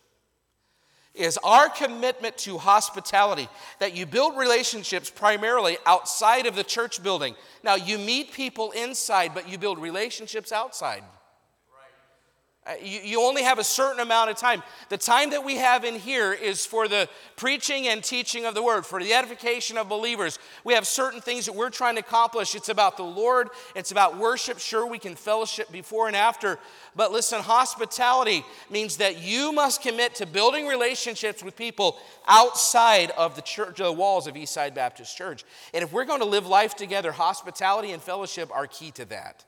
is 1.17 1.38
our 1.43 1.69
commitment 1.69 2.38
to 2.39 2.57
hospitality, 2.57 3.50
that 3.79 3.95
you 3.95 4.05
build 4.05 4.38
relationships 4.38 5.09
primarily 5.09 5.77
outside 5.86 6.45
of 6.45 6.55
the 6.55 6.63
church 6.63 7.01
building. 7.01 7.36
Now, 7.63 7.75
you 7.75 7.97
meet 7.97 8.31
people 8.31 8.71
inside, 8.71 9.33
but 9.33 9.50
you 9.50 9.57
build 9.57 9.79
relationships 9.79 10.51
outside. 10.51 11.03
Uh, 12.67 12.74
you, 12.83 13.00
you 13.01 13.21
only 13.21 13.43
have 13.43 13.59
a 13.59 13.63
certain 13.63 14.01
amount 14.01 14.29
of 14.29 14.36
time. 14.36 14.62
The 14.89 14.97
time 14.97 15.29
that 15.29 15.45
we 15.45 15.55
have 15.55 15.86
in 15.86 15.95
here 15.95 16.33
is 16.33 16.65
for 16.65 16.88
the 16.88 17.07
preaching 17.38 17.88
and 17.88 18.03
teaching 18.03 18.45
of 18.45 18.55
the 18.55 18.63
word, 18.63 18.86
for 18.86 19.01
the 19.01 19.13
edification 19.13 19.77
of 19.77 19.88
believers. 19.88 20.38
We 20.65 20.74
have 20.74 20.86
certain 20.86 21.21
things 21.21 21.45
that 21.45 21.55
we're 21.55 21.69
trying 21.69 21.95
to 21.95 22.01
accomplish. 22.01 22.55
It's 22.55 22.67
about 22.67 22.97
the 22.97 23.03
Lord, 23.03 23.50
it's 23.75 23.91
about 23.91 24.17
worship. 24.17 24.59
Sure, 24.59 24.86
we 24.86 25.00
can 25.00 25.15
fellowship 25.15 25.71
before 25.71 26.07
and 26.07 26.15
after, 26.15 26.59
but 26.95 27.12
listen, 27.12 27.41
hospitality 27.41 28.43
means 28.69 28.97
that 28.97 29.21
you 29.21 29.53
must 29.53 29.81
commit 29.81 30.15
to 30.15 30.25
building 30.25 30.67
relationships 30.67 31.41
with 31.43 31.55
people 31.55 31.97
outside 32.27 33.12
of 33.12 33.36
the 33.36 33.41
church, 33.41 33.77
the 33.77 33.91
walls 33.91 34.27
of 34.27 34.36
Eastside 34.36 34.75
Baptist 34.75 35.15
Church. 35.15 35.45
And 35.74 35.83
if 35.83 35.93
we're 35.93 36.05
going 36.05 36.19
to 36.19 36.25
live 36.25 36.47
life 36.47 36.75
together, 36.75 37.13
hospitality 37.13 37.91
and 37.91 38.01
fellowship 38.01 38.50
are 38.51 38.67
key 38.67 38.91
to 38.91 39.05
that. 39.05 39.45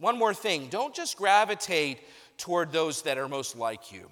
One 0.00 0.18
more 0.18 0.34
thing 0.34 0.68
don't 0.68 0.94
just 0.94 1.16
gravitate 1.16 2.00
toward 2.36 2.72
those 2.72 3.02
that 3.02 3.18
are 3.18 3.28
most 3.28 3.56
like 3.56 3.92
you. 3.92 4.08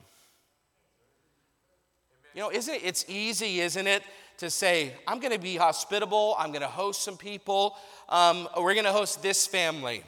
You 2.34 2.42
know, 2.42 2.50
isn't 2.50 2.74
it, 2.74 2.82
it's 2.84 3.04
easy, 3.08 3.60
isn't 3.60 3.86
it, 3.86 4.02
to 4.38 4.50
say, 4.50 4.92
I'm 5.06 5.20
going 5.20 5.32
to 5.32 5.38
be 5.38 5.56
hospitable, 5.56 6.36
I'm 6.38 6.50
going 6.50 6.60
to 6.60 6.66
host 6.66 7.02
some 7.02 7.16
people, 7.16 7.76
um, 8.08 8.46
we're 8.56 8.74
going 8.74 8.84
to 8.84 8.92
host 8.92 9.22
this 9.22 9.46
family 9.46 10.02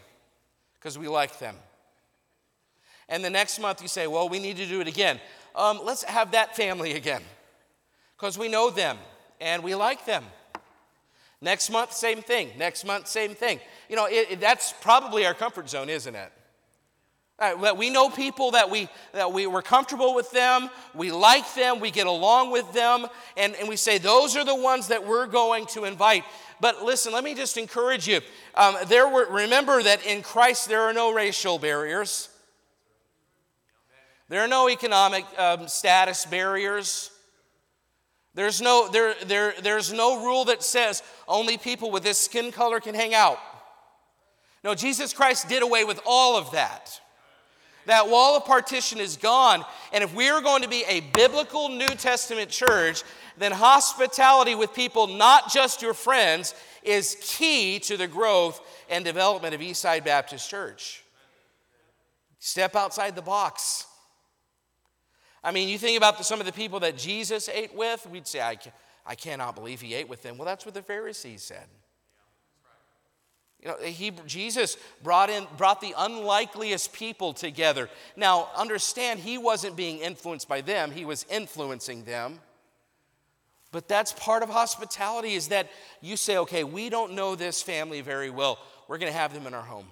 because 0.78 0.98
we 0.98 1.08
like 1.08 1.38
them. 1.38 1.54
And 3.08 3.24
the 3.24 3.30
next 3.30 3.58
month 3.58 3.80
you 3.80 3.88
say, 3.88 4.06
well, 4.06 4.28
we 4.28 4.38
need 4.38 4.58
to 4.58 4.66
do 4.66 4.82
it 4.82 4.88
again. 4.88 5.18
Um, 5.56 5.80
let's 5.82 6.02
have 6.02 6.32
that 6.32 6.54
family 6.54 6.92
again 6.92 7.22
because 8.16 8.36
we 8.36 8.48
know 8.48 8.68
them 8.68 8.98
and 9.40 9.62
we 9.62 9.74
like 9.74 10.04
them. 10.04 10.24
Next 11.40 11.70
month, 11.70 11.92
same 11.92 12.20
thing. 12.20 12.50
Next 12.56 12.84
month, 12.84 13.06
same 13.06 13.34
thing. 13.34 13.60
You 13.88 13.96
know, 13.96 14.06
it, 14.06 14.32
it, 14.32 14.40
that's 14.40 14.74
probably 14.80 15.24
our 15.24 15.34
comfort 15.34 15.70
zone, 15.70 15.88
isn't 15.88 16.14
it? 16.14 16.32
Uh, 17.40 17.72
we 17.76 17.88
know 17.88 18.10
people 18.10 18.50
that, 18.50 18.68
we, 18.68 18.88
that 19.12 19.32
we, 19.32 19.46
we're 19.46 19.62
comfortable 19.62 20.12
with 20.12 20.28
them, 20.32 20.68
we 20.92 21.12
like 21.12 21.54
them, 21.54 21.78
we 21.78 21.92
get 21.92 22.08
along 22.08 22.50
with 22.50 22.72
them, 22.72 23.06
and, 23.36 23.54
and 23.54 23.68
we 23.68 23.76
say 23.76 23.96
those 23.96 24.36
are 24.36 24.44
the 24.44 24.54
ones 24.56 24.88
that 24.88 25.06
we're 25.06 25.28
going 25.28 25.64
to 25.66 25.84
invite. 25.84 26.24
But 26.60 26.82
listen, 26.82 27.12
let 27.12 27.22
me 27.22 27.34
just 27.34 27.56
encourage 27.56 28.08
you. 28.08 28.20
Um, 28.56 28.76
there 28.88 29.06
were, 29.06 29.26
remember 29.30 29.80
that 29.80 30.04
in 30.04 30.22
Christ 30.22 30.68
there 30.68 30.82
are 30.82 30.92
no 30.92 31.12
racial 31.14 31.60
barriers, 31.60 32.28
there 34.28 34.40
are 34.42 34.48
no 34.48 34.68
economic 34.68 35.24
um, 35.38 35.68
status 35.68 36.26
barriers. 36.26 37.12
There's 38.38 38.60
no, 38.60 38.88
there, 38.88 39.16
there, 39.26 39.52
there's 39.60 39.92
no 39.92 40.24
rule 40.24 40.44
that 40.44 40.62
says 40.62 41.02
only 41.26 41.58
people 41.58 41.90
with 41.90 42.04
this 42.04 42.18
skin 42.18 42.52
color 42.52 42.78
can 42.78 42.94
hang 42.94 43.12
out. 43.12 43.40
No, 44.62 44.76
Jesus 44.76 45.12
Christ 45.12 45.48
did 45.48 45.64
away 45.64 45.82
with 45.82 46.00
all 46.06 46.36
of 46.36 46.52
that. 46.52 47.00
That 47.86 48.08
wall 48.08 48.36
of 48.36 48.44
partition 48.44 49.00
is 49.00 49.16
gone. 49.16 49.64
And 49.92 50.04
if 50.04 50.14
we 50.14 50.28
are 50.28 50.40
going 50.40 50.62
to 50.62 50.68
be 50.68 50.84
a 50.88 51.00
biblical 51.14 51.68
New 51.68 51.88
Testament 51.88 52.48
church, 52.48 53.02
then 53.38 53.50
hospitality 53.50 54.54
with 54.54 54.72
people, 54.72 55.08
not 55.08 55.50
just 55.50 55.82
your 55.82 55.92
friends, 55.92 56.54
is 56.84 57.16
key 57.20 57.80
to 57.80 57.96
the 57.96 58.06
growth 58.06 58.60
and 58.88 59.04
development 59.04 59.56
of 59.56 59.60
Eastside 59.60 60.04
Baptist 60.04 60.48
Church. 60.48 61.02
Step 62.38 62.76
outside 62.76 63.16
the 63.16 63.20
box. 63.20 63.84
I 65.48 65.50
mean, 65.50 65.70
you 65.70 65.78
think 65.78 65.96
about 65.96 66.18
the, 66.18 66.24
some 66.24 66.40
of 66.40 66.46
the 66.46 66.52
people 66.52 66.80
that 66.80 66.98
Jesus 66.98 67.48
ate 67.48 67.74
with, 67.74 68.06
we'd 68.10 68.26
say, 68.26 68.42
I, 68.42 68.58
I 69.06 69.14
cannot 69.14 69.54
believe 69.54 69.80
he 69.80 69.94
ate 69.94 70.06
with 70.06 70.22
them. 70.22 70.36
Well, 70.36 70.44
that's 70.44 70.66
what 70.66 70.74
the 70.74 70.82
Pharisees 70.82 71.42
said. 71.42 71.64
You 73.62 73.68
know, 73.68 73.78
he, 73.78 74.12
Jesus 74.26 74.76
brought 75.02 75.30
in 75.30 75.46
brought 75.56 75.80
the 75.80 75.94
unlikeliest 75.96 76.92
people 76.92 77.32
together. 77.32 77.88
Now, 78.14 78.50
understand 78.54 79.20
he 79.20 79.38
wasn't 79.38 79.74
being 79.74 80.00
influenced 80.00 80.50
by 80.50 80.60
them, 80.60 80.90
he 80.90 81.06
was 81.06 81.24
influencing 81.30 82.04
them. 82.04 82.40
But 83.72 83.88
that's 83.88 84.12
part 84.12 84.42
of 84.42 84.50
hospitality 84.50 85.32
is 85.32 85.48
that 85.48 85.70
you 86.02 86.18
say, 86.18 86.36
okay, 86.36 86.62
we 86.62 86.90
don't 86.90 87.14
know 87.14 87.36
this 87.36 87.62
family 87.62 88.02
very 88.02 88.28
well. 88.28 88.58
We're 88.86 88.98
going 88.98 89.10
to 89.10 89.18
have 89.18 89.32
them 89.32 89.46
in 89.46 89.54
our 89.54 89.62
home. 89.62 89.86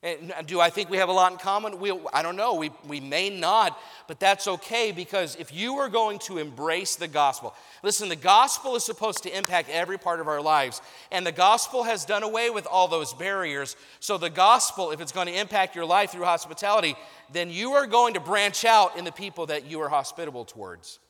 And 0.00 0.32
do 0.46 0.60
I 0.60 0.70
think 0.70 0.90
we 0.90 0.98
have 0.98 1.08
a 1.08 1.12
lot 1.12 1.32
in 1.32 1.38
common? 1.38 1.80
We, 1.80 1.92
I 2.12 2.22
don't 2.22 2.36
know. 2.36 2.54
We, 2.54 2.70
we 2.86 3.00
may 3.00 3.30
not, 3.30 3.76
but 4.06 4.20
that's 4.20 4.46
okay 4.46 4.92
because 4.92 5.34
if 5.34 5.52
you 5.52 5.74
are 5.78 5.88
going 5.88 6.20
to 6.20 6.38
embrace 6.38 6.94
the 6.94 7.08
gospel, 7.08 7.52
listen, 7.82 8.08
the 8.08 8.14
gospel 8.14 8.76
is 8.76 8.84
supposed 8.84 9.24
to 9.24 9.36
impact 9.36 9.68
every 9.70 9.98
part 9.98 10.20
of 10.20 10.28
our 10.28 10.40
lives, 10.40 10.80
and 11.10 11.26
the 11.26 11.32
gospel 11.32 11.82
has 11.82 12.04
done 12.04 12.22
away 12.22 12.48
with 12.48 12.64
all 12.68 12.86
those 12.86 13.12
barriers. 13.12 13.74
So, 13.98 14.18
the 14.18 14.30
gospel, 14.30 14.92
if 14.92 15.00
it's 15.00 15.10
going 15.10 15.26
to 15.26 15.36
impact 15.36 15.74
your 15.74 15.84
life 15.84 16.12
through 16.12 16.24
hospitality, 16.24 16.94
then 17.32 17.50
you 17.50 17.72
are 17.72 17.86
going 17.88 18.14
to 18.14 18.20
branch 18.20 18.64
out 18.64 18.96
in 18.96 19.04
the 19.04 19.10
people 19.10 19.46
that 19.46 19.66
you 19.68 19.80
are 19.80 19.88
hospitable 19.88 20.44
towards. 20.44 21.00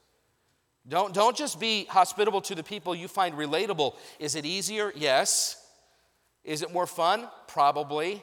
Don't, 0.88 1.12
don't 1.12 1.36
just 1.36 1.60
be 1.60 1.84
hospitable 1.84 2.40
to 2.42 2.54
the 2.54 2.64
people 2.64 2.94
you 2.94 3.08
find 3.08 3.34
relatable. 3.34 3.96
Is 4.18 4.34
it 4.34 4.46
easier? 4.46 4.94
Yes. 4.96 5.62
Is 6.42 6.62
it 6.62 6.72
more 6.72 6.86
fun? 6.86 7.28
Probably. 7.46 8.22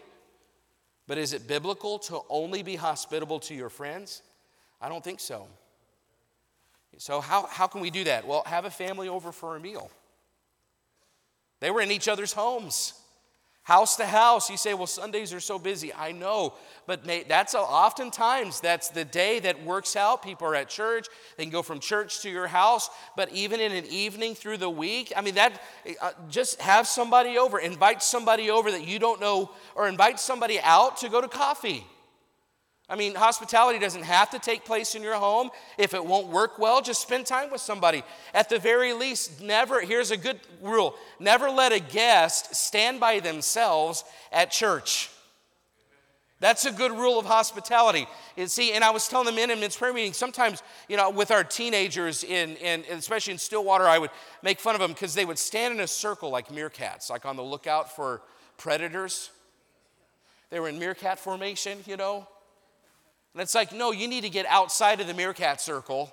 But 1.08 1.18
is 1.18 1.34
it 1.34 1.48
biblical 1.48 2.00
to 2.00 2.22
only 2.30 2.63
be 2.63 2.76
hospitable 2.76 3.39
to 3.41 3.54
your 3.54 3.70
friends? 3.70 4.22
I 4.82 4.89
don't 4.89 5.04
think 5.04 5.20
so. 5.20 5.48
So, 6.98 7.22
how, 7.22 7.46
how 7.48 7.68
can 7.68 7.82
we 7.82 7.91
do 7.91 8.06
that? 8.06 8.26
Well, 8.26 8.44
have 8.46 8.65
a 8.65 8.70
family 8.70 9.10
over 9.10 9.32
for 9.32 9.56
a 9.56 9.60
meal. 9.60 9.91
They 11.60 11.70
were 11.70 11.82
in 11.82 11.91
each 11.91 12.08
other's 12.08 12.34
homes 12.34 12.94
house 13.65 13.95
to 13.95 14.06
house. 14.06 14.49
You 14.49 14.58
say, 14.58 14.75
well, 14.75 14.88
Sundays 14.88 15.34
are 15.34 15.39
so 15.39 15.58
busy. 15.58 15.91
I 15.93 16.12
know, 16.12 16.54
but 16.86 17.04
that's 17.28 17.56
a, 17.56 17.60
oftentimes 17.60 18.62
that's 18.62 18.89
the 18.89 19.04
day 19.04 19.39
that 19.39 19.65
works 19.65 19.95
out. 19.95 20.21
People 20.21 20.47
are 20.47 20.56
at 20.56 20.69
church. 20.69 21.08
They 21.36 21.43
can 21.43 21.51
go 21.51 21.63
from 21.63 21.80
church 21.80 22.21
to 22.21 22.30
your 22.30 22.45
house, 22.45 22.91
but 23.17 23.32
even 23.32 23.60
in 23.60 23.71
an 23.71 23.86
evening 23.88 24.36
through 24.36 24.58
the 24.58 24.69
week, 24.69 25.12
I 25.17 25.21
mean, 25.21 25.36
that 25.36 25.62
uh, 25.99 26.12
just 26.30 26.62
have 26.62 26.88
somebody 26.88 27.39
over, 27.39 27.58
invite 27.58 28.04
somebody 28.04 28.51
over 28.51 28.69
that 28.69 28.88
you 28.88 28.99
don't 28.99 29.19
know, 29.19 29.49
or 29.73 29.88
invite 29.88 30.19
somebody 30.19 30.60
out 30.60 30.97
to 30.97 31.10
go 31.10 31.19
to 31.19 31.28
coffee. 31.28 31.86
I 32.88 32.95
mean, 32.95 33.15
hospitality 33.15 33.80
doesn't 33.80 34.04
have 34.04 34.30
to 34.32 34.39
take 34.39 34.63
place 34.63 34.93
in 34.93 35.02
your 35.02 35.15
home. 35.15 35.50
If 35.78 35.95
it 35.95 36.06
won't 36.06 36.28
work 36.28 36.60
well, 36.60 36.82
just 36.82 37.02
spend 37.02 37.26
time 37.26 37.50
with 37.52 37.62
somebody. 37.62 38.04
At 38.34 38.48
the 38.48 38.60
very 38.60 38.93
least, 38.93 39.41
never, 39.41 39.82
here's 39.82 40.12
a 40.12 40.17
good 40.17 40.39
rule 40.62 40.95
never 41.19 41.50
let 41.50 41.71
a 41.71 41.80
guest 41.80 42.56
stand 42.56 43.00
by 43.00 43.19
themselves 43.19 44.04
at 44.32 44.52
church. 44.52 45.10
That's 46.41 46.65
a 46.65 46.71
good 46.71 46.91
rule 46.91 47.17
of 47.17 47.26
hospitality. 47.26 48.06
And 48.38 48.52
see, 48.52 48.74
and 48.74 48.84
I 48.84 48.91
was 48.91 49.08
telling 49.08 49.26
them 49.26 49.38
in 49.38 49.50
in 49.50 49.60
men's 49.60 49.76
prayer 49.76 49.93
meeting, 49.93 50.13
sometimes, 50.13 50.62
you 50.89 50.98
know, 50.98 51.10
with 51.10 51.32
our 51.32 51.43
teenagers, 51.43 52.24
in, 52.24 52.56
in 52.58 52.84
especially 52.91 53.34
in 53.34 53.39
Stillwater, 53.39 53.88
I 53.88 53.98
would 53.98 54.12
make 54.43 54.60
fun 54.60 54.76
of 54.76 54.82
them 54.82 54.91
because 54.91 55.15
they 55.15 55.26
would 55.26 55.39
stand 55.39 55.74
in 55.74 55.80
a 55.80 55.88
circle 55.88 56.30
like 56.30 56.50
meerkats, 56.50 57.10
like 57.10 57.26
on 57.26 57.36
the 57.36 57.43
lookout 57.43 57.95
for 57.95 58.21
predators. 58.58 59.32
They 60.50 60.60
were 60.60 60.67
in 60.69 60.78
meerkat 60.78 61.19
formation, 61.19 61.80
you 61.88 61.98
know. 61.98 62.28
And 63.36 63.41
it's 63.41 63.54
like, 63.54 63.71
no, 63.71 63.91
you 63.91 64.08
need 64.08 64.21
to 64.21 64.30
get 64.30 64.48
outside 64.48 65.02
of 65.02 65.08
the 65.08 65.13
meerkat 65.13 65.62
circle 65.62 66.12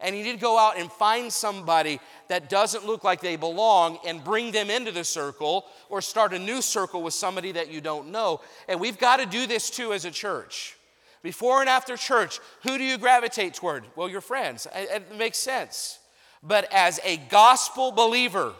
and 0.00 0.16
you 0.16 0.22
need 0.22 0.32
to 0.32 0.38
go 0.38 0.58
out 0.58 0.78
and 0.78 0.90
find 0.92 1.32
somebody 1.32 2.00
that 2.28 2.50
doesn't 2.50 2.86
look 2.86 3.02
like 3.02 3.20
they 3.20 3.36
belong 3.36 3.98
and 4.06 4.22
bring 4.22 4.50
them 4.50 4.68
into 4.68 4.92
the 4.92 5.04
circle 5.04 5.64
or 5.88 6.02
start 6.02 6.34
a 6.34 6.38
new 6.38 6.60
circle 6.60 7.02
with 7.02 7.14
somebody 7.14 7.52
that 7.52 7.70
you 7.70 7.80
don't 7.80 8.10
know. 8.10 8.40
And 8.68 8.78
we've 8.78 8.98
got 8.98 9.18
to 9.18 9.26
do 9.26 9.46
this 9.46 9.70
too 9.70 9.92
as 9.92 10.04
a 10.04 10.10
church. 10.10 10.76
Before 11.22 11.60
and 11.60 11.68
after 11.68 11.96
church, 11.96 12.40
who 12.62 12.76
do 12.76 12.84
you 12.84 12.98
gravitate 12.98 13.54
toward? 13.54 13.84
Well, 13.96 14.08
your 14.08 14.20
friends. 14.20 14.66
It 14.74 15.16
makes 15.16 15.38
sense. 15.38 15.98
But 16.42 16.72
as 16.72 17.00
a 17.02 17.16
gospel 17.16 17.90
believer, 17.90 18.52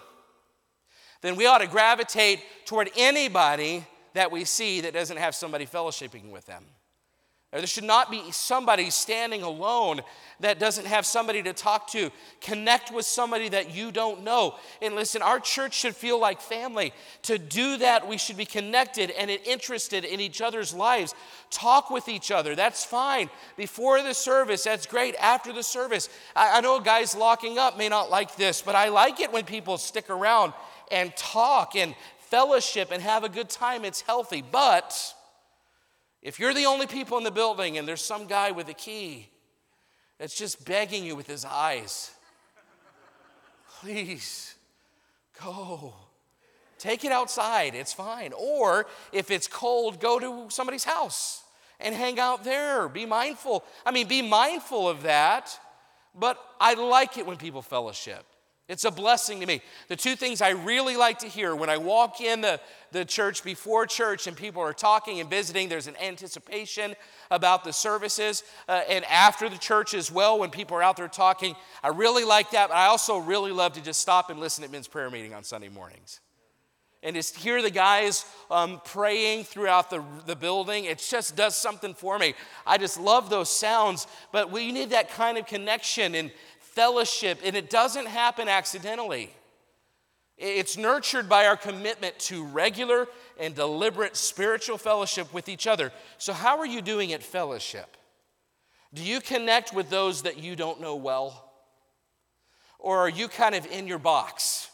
then 1.20 1.36
we 1.36 1.46
ought 1.46 1.58
to 1.58 1.66
gravitate 1.66 2.40
toward 2.64 2.90
anybody 2.96 3.84
that 4.14 4.32
we 4.32 4.44
see 4.44 4.80
that 4.80 4.94
doesn't 4.94 5.18
have 5.18 5.34
somebody 5.34 5.66
fellowshipping 5.66 6.30
with 6.30 6.46
them. 6.46 6.64
There 7.58 7.66
should 7.66 7.84
not 7.84 8.10
be 8.10 8.30
somebody 8.32 8.90
standing 8.90 9.42
alone 9.42 10.02
that 10.40 10.58
doesn't 10.58 10.86
have 10.86 11.06
somebody 11.06 11.42
to 11.42 11.52
talk 11.52 11.90
to. 11.92 12.10
Connect 12.40 12.92
with 12.92 13.06
somebody 13.06 13.48
that 13.48 13.74
you 13.74 13.90
don't 13.90 14.22
know. 14.22 14.56
And 14.82 14.94
listen, 14.94 15.22
our 15.22 15.40
church 15.40 15.74
should 15.74 15.96
feel 15.96 16.20
like 16.20 16.40
family. 16.40 16.92
To 17.22 17.38
do 17.38 17.78
that, 17.78 18.06
we 18.06 18.18
should 18.18 18.36
be 18.36 18.44
connected 18.44 19.10
and 19.10 19.30
interested 19.30 20.04
in 20.04 20.20
each 20.20 20.40
other's 20.40 20.74
lives. 20.74 21.14
Talk 21.50 21.90
with 21.90 22.08
each 22.08 22.30
other. 22.30 22.54
That's 22.54 22.84
fine. 22.84 23.30
Before 23.56 24.02
the 24.02 24.14
service, 24.14 24.64
that's 24.64 24.86
great. 24.86 25.14
After 25.16 25.52
the 25.52 25.62
service, 25.62 26.08
I, 26.34 26.58
I 26.58 26.60
know 26.60 26.80
guys 26.80 27.16
locking 27.16 27.58
up 27.58 27.78
may 27.78 27.88
not 27.88 28.10
like 28.10 28.36
this, 28.36 28.60
but 28.60 28.74
I 28.74 28.88
like 28.88 29.20
it 29.20 29.32
when 29.32 29.44
people 29.44 29.78
stick 29.78 30.10
around 30.10 30.52
and 30.90 31.14
talk 31.16 31.74
and 31.76 31.94
fellowship 32.18 32.90
and 32.92 33.02
have 33.02 33.24
a 33.24 33.28
good 33.28 33.48
time. 33.48 33.84
It's 33.84 34.02
healthy. 34.02 34.42
But 34.42 35.14
if 36.26 36.40
you're 36.40 36.52
the 36.52 36.66
only 36.66 36.88
people 36.88 37.16
in 37.18 37.22
the 37.22 37.30
building 37.30 37.78
and 37.78 37.86
there's 37.86 38.02
some 38.02 38.26
guy 38.26 38.50
with 38.50 38.68
a 38.68 38.74
key 38.74 39.28
that's 40.18 40.36
just 40.36 40.64
begging 40.64 41.04
you 41.04 41.14
with 41.14 41.28
his 41.28 41.44
eyes, 41.44 42.10
please 43.78 44.56
go. 45.40 45.94
Take 46.80 47.04
it 47.04 47.12
outside, 47.12 47.76
it's 47.76 47.92
fine. 47.92 48.32
Or 48.36 48.88
if 49.12 49.30
it's 49.30 49.46
cold, 49.46 50.00
go 50.00 50.18
to 50.18 50.50
somebody's 50.50 50.82
house 50.82 51.44
and 51.78 51.94
hang 51.94 52.18
out 52.18 52.42
there. 52.42 52.88
Be 52.88 53.06
mindful. 53.06 53.64
I 53.86 53.92
mean, 53.92 54.08
be 54.08 54.20
mindful 54.20 54.88
of 54.88 55.04
that, 55.04 55.56
but 56.12 56.40
I 56.60 56.74
like 56.74 57.18
it 57.18 57.24
when 57.24 57.36
people 57.36 57.62
fellowship. 57.62 58.24
It's 58.68 58.84
a 58.84 58.90
blessing 58.90 59.38
to 59.40 59.46
me. 59.46 59.62
The 59.86 59.94
two 59.94 60.16
things 60.16 60.42
I 60.42 60.50
really 60.50 60.96
like 60.96 61.20
to 61.20 61.28
hear 61.28 61.54
when 61.54 61.70
I 61.70 61.76
walk 61.76 62.20
in 62.20 62.40
the, 62.40 62.60
the 62.90 63.04
church 63.04 63.44
before 63.44 63.86
church 63.86 64.26
and 64.26 64.36
people 64.36 64.60
are 64.60 64.72
talking 64.72 65.20
and 65.20 65.30
visiting, 65.30 65.68
there's 65.68 65.86
an 65.86 65.96
anticipation 66.02 66.96
about 67.30 67.62
the 67.62 67.72
services. 67.72 68.42
Uh, 68.68 68.82
and 68.88 69.04
after 69.04 69.48
the 69.48 69.58
church 69.58 69.94
as 69.94 70.10
well, 70.10 70.40
when 70.40 70.50
people 70.50 70.76
are 70.76 70.82
out 70.82 70.96
there 70.96 71.06
talking, 71.06 71.54
I 71.84 71.88
really 71.88 72.24
like 72.24 72.50
that. 72.50 72.70
But 72.70 72.76
I 72.76 72.86
also 72.86 73.18
really 73.18 73.52
love 73.52 73.74
to 73.74 73.80
just 73.80 74.00
stop 74.00 74.30
and 74.30 74.40
listen 74.40 74.64
at 74.64 74.72
men's 74.72 74.88
prayer 74.88 75.10
meeting 75.10 75.32
on 75.32 75.44
Sunday 75.44 75.68
mornings. 75.68 76.18
And 77.04 77.14
just 77.14 77.36
hear 77.36 77.62
the 77.62 77.70
guys 77.70 78.24
um, 78.50 78.80
praying 78.84 79.44
throughout 79.44 79.90
the, 79.90 80.02
the 80.26 80.34
building. 80.34 80.86
It 80.86 80.98
just 80.98 81.36
does 81.36 81.54
something 81.54 81.94
for 81.94 82.18
me. 82.18 82.34
I 82.66 82.78
just 82.78 82.98
love 82.98 83.30
those 83.30 83.48
sounds, 83.48 84.08
but 84.32 84.50
we 84.50 84.72
need 84.72 84.90
that 84.90 85.10
kind 85.10 85.38
of 85.38 85.46
connection. 85.46 86.16
And 86.16 86.32
fellowship, 86.76 87.40
and 87.42 87.56
it 87.56 87.70
doesn't 87.70 88.06
happen 88.06 88.48
accidentally. 88.48 89.32
It's 90.36 90.76
nurtured 90.76 91.26
by 91.26 91.46
our 91.46 91.56
commitment 91.56 92.18
to 92.20 92.44
regular 92.44 93.08
and 93.40 93.54
deliberate 93.54 94.14
spiritual 94.14 94.76
fellowship 94.76 95.32
with 95.32 95.48
each 95.48 95.66
other. 95.66 95.90
So, 96.18 96.34
how 96.34 96.58
are 96.58 96.66
you 96.66 96.82
doing 96.82 97.14
at 97.14 97.22
fellowship? 97.22 97.96
Do 98.92 99.02
you 99.02 99.20
connect 99.20 99.72
with 99.72 99.88
those 99.88 100.22
that 100.22 100.36
you 100.36 100.54
don't 100.54 100.80
know 100.82 100.96
well? 100.96 101.50
Or 102.78 102.98
are 102.98 103.08
you 103.08 103.28
kind 103.28 103.54
of 103.54 103.64
in 103.66 103.86
your 103.86 103.98
box? 103.98 104.68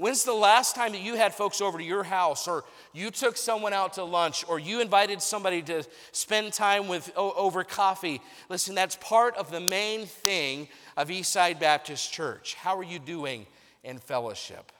When's 0.00 0.24
the 0.24 0.32
last 0.32 0.74
time 0.74 0.92
that 0.92 1.02
you 1.02 1.16
had 1.16 1.34
folks 1.34 1.60
over 1.60 1.76
to 1.76 1.84
your 1.84 2.04
house, 2.04 2.48
or 2.48 2.64
you 2.94 3.10
took 3.10 3.36
someone 3.36 3.74
out 3.74 3.92
to 3.94 4.04
lunch, 4.04 4.46
or 4.48 4.58
you 4.58 4.80
invited 4.80 5.20
somebody 5.20 5.60
to 5.64 5.84
spend 6.12 6.54
time 6.54 6.88
with 6.88 7.12
over 7.14 7.64
coffee? 7.64 8.22
Listen, 8.48 8.74
that's 8.74 8.96
part 8.96 9.36
of 9.36 9.50
the 9.50 9.60
main 9.60 10.06
thing 10.06 10.68
of 10.96 11.08
Eastside 11.08 11.60
Baptist 11.60 12.10
Church. 12.10 12.54
How 12.54 12.78
are 12.78 12.82
you 12.82 12.98
doing 12.98 13.44
in 13.84 13.98
fellowship? 13.98 14.72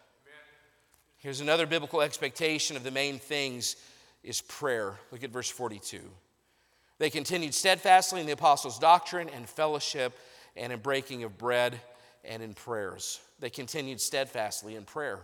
Here's 1.18 1.42
another 1.42 1.66
biblical 1.66 2.00
expectation 2.00 2.74
of 2.78 2.82
the 2.82 2.90
main 2.90 3.18
things 3.18 3.76
is 4.24 4.40
prayer. 4.40 4.94
Look 5.12 5.22
at 5.22 5.28
verse 5.28 5.50
42. 5.50 6.00
They 6.96 7.10
continued 7.10 7.52
steadfastly 7.52 8.20
in 8.20 8.26
the 8.26 8.32
apostles' 8.32 8.78
doctrine 8.78 9.28
and 9.28 9.46
fellowship 9.46 10.16
and 10.56 10.72
in 10.72 10.78
breaking 10.78 11.24
of 11.24 11.36
bread 11.36 11.78
and 12.24 12.42
in 12.42 12.54
prayers. 12.54 13.20
They 13.38 13.50
continued 13.50 14.00
steadfastly 14.00 14.76
in 14.76 14.84
prayer. 14.84 15.20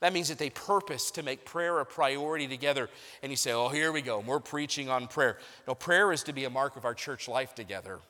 That 0.00 0.12
means 0.14 0.28
that 0.28 0.38
they 0.38 0.50
purpose 0.50 1.10
to 1.12 1.22
make 1.22 1.44
prayer 1.44 1.78
a 1.78 1.84
priority 1.84 2.48
together. 2.48 2.88
And 3.22 3.30
you 3.30 3.36
say, 3.36 3.52
oh, 3.52 3.68
here 3.68 3.92
we 3.92 4.00
go. 4.00 4.20
We're 4.20 4.40
preaching 4.40 4.88
on 4.88 5.08
prayer. 5.08 5.36
No, 5.68 5.74
prayer 5.74 6.10
is 6.10 6.22
to 6.24 6.32
be 6.32 6.44
a 6.44 6.50
mark 6.50 6.76
of 6.76 6.86
our 6.86 6.94
church 6.94 7.28
life 7.28 7.54
together. 7.54 8.00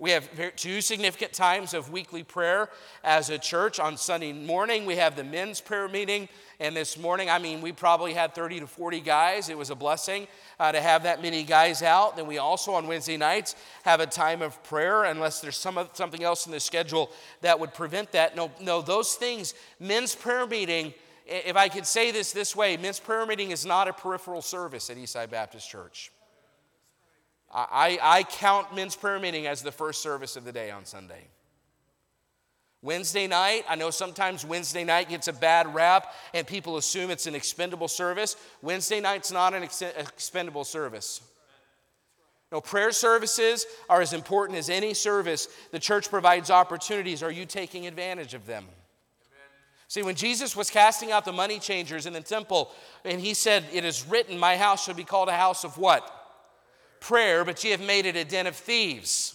We 0.00 0.12
have 0.12 0.30
two 0.54 0.80
significant 0.80 1.32
times 1.32 1.74
of 1.74 1.90
weekly 1.90 2.22
prayer 2.22 2.70
as 3.02 3.30
a 3.30 3.38
church. 3.38 3.80
On 3.80 3.96
Sunday 3.96 4.32
morning, 4.32 4.86
we 4.86 4.94
have 4.94 5.16
the 5.16 5.24
men's 5.24 5.60
prayer 5.60 5.88
meeting. 5.88 6.28
And 6.60 6.76
this 6.76 6.96
morning, 6.96 7.28
I 7.28 7.40
mean, 7.40 7.60
we 7.60 7.72
probably 7.72 8.14
had 8.14 8.32
30 8.32 8.60
to 8.60 8.68
40 8.68 9.00
guys. 9.00 9.48
It 9.48 9.58
was 9.58 9.70
a 9.70 9.74
blessing 9.74 10.28
uh, 10.60 10.70
to 10.70 10.80
have 10.80 11.02
that 11.02 11.20
many 11.20 11.42
guys 11.42 11.82
out. 11.82 12.16
Then 12.16 12.28
we 12.28 12.38
also, 12.38 12.74
on 12.74 12.86
Wednesday 12.86 13.16
nights, 13.16 13.56
have 13.82 13.98
a 13.98 14.06
time 14.06 14.40
of 14.40 14.62
prayer, 14.62 15.02
unless 15.02 15.40
there's 15.40 15.56
some, 15.56 15.88
something 15.94 16.22
else 16.22 16.46
in 16.46 16.52
the 16.52 16.60
schedule 16.60 17.10
that 17.40 17.58
would 17.58 17.74
prevent 17.74 18.12
that. 18.12 18.36
No, 18.36 18.52
no, 18.60 18.80
those 18.80 19.16
things, 19.16 19.54
men's 19.80 20.14
prayer 20.14 20.46
meeting, 20.46 20.94
if 21.26 21.56
I 21.56 21.68
could 21.68 21.86
say 21.86 22.12
this 22.12 22.30
this 22.30 22.54
way, 22.54 22.76
men's 22.76 23.00
prayer 23.00 23.26
meeting 23.26 23.50
is 23.50 23.66
not 23.66 23.88
a 23.88 23.92
peripheral 23.92 24.42
service 24.42 24.90
at 24.90 24.96
Eastside 24.96 25.30
Baptist 25.30 25.68
Church. 25.68 26.12
I, 27.70 27.98
I 28.00 28.22
count 28.24 28.74
men's 28.74 28.94
prayer 28.94 29.18
meeting 29.18 29.46
as 29.46 29.62
the 29.62 29.72
first 29.72 30.02
service 30.02 30.36
of 30.36 30.44
the 30.44 30.52
day 30.52 30.70
on 30.70 30.84
Sunday. 30.84 31.24
Wednesday 32.80 33.26
night, 33.26 33.64
I 33.68 33.74
know 33.74 33.90
sometimes 33.90 34.44
Wednesday 34.44 34.84
night 34.84 35.08
gets 35.08 35.26
a 35.26 35.32
bad 35.32 35.74
rap 35.74 36.14
and 36.32 36.46
people 36.46 36.76
assume 36.76 37.10
it's 37.10 37.26
an 37.26 37.34
expendable 37.34 37.88
service. 37.88 38.36
Wednesday 38.62 39.00
night's 39.00 39.32
not 39.32 39.52
an 39.52 39.64
ex- 39.64 39.82
expendable 39.82 40.64
service. 40.64 41.20
No, 42.52 42.60
prayer 42.60 42.92
services 42.92 43.66
are 43.90 44.00
as 44.00 44.12
important 44.12 44.58
as 44.58 44.70
any 44.70 44.94
service. 44.94 45.48
The 45.72 45.80
church 45.80 46.08
provides 46.08 46.50
opportunities. 46.50 47.22
Are 47.22 47.32
you 47.32 47.44
taking 47.44 47.86
advantage 47.86 48.32
of 48.32 48.46
them? 48.46 48.64
See, 49.88 50.02
when 50.02 50.14
Jesus 50.14 50.54
was 50.54 50.70
casting 50.70 51.12
out 51.12 51.24
the 51.24 51.32
money 51.32 51.58
changers 51.58 52.04
in 52.04 52.12
the 52.12 52.20
temple, 52.20 52.70
and 53.04 53.20
he 53.20 53.32
said, 53.32 53.64
It 53.72 53.84
is 53.84 54.06
written, 54.06 54.38
My 54.38 54.56
house 54.56 54.84
shall 54.84 54.94
be 54.94 55.04
called 55.04 55.30
a 55.30 55.36
house 55.36 55.64
of 55.64 55.78
what? 55.78 56.17
Prayer, 57.00 57.44
but 57.44 57.62
ye 57.64 57.70
have 57.70 57.80
made 57.80 58.06
it 58.06 58.16
a 58.16 58.24
den 58.24 58.46
of 58.46 58.56
thieves. 58.56 59.34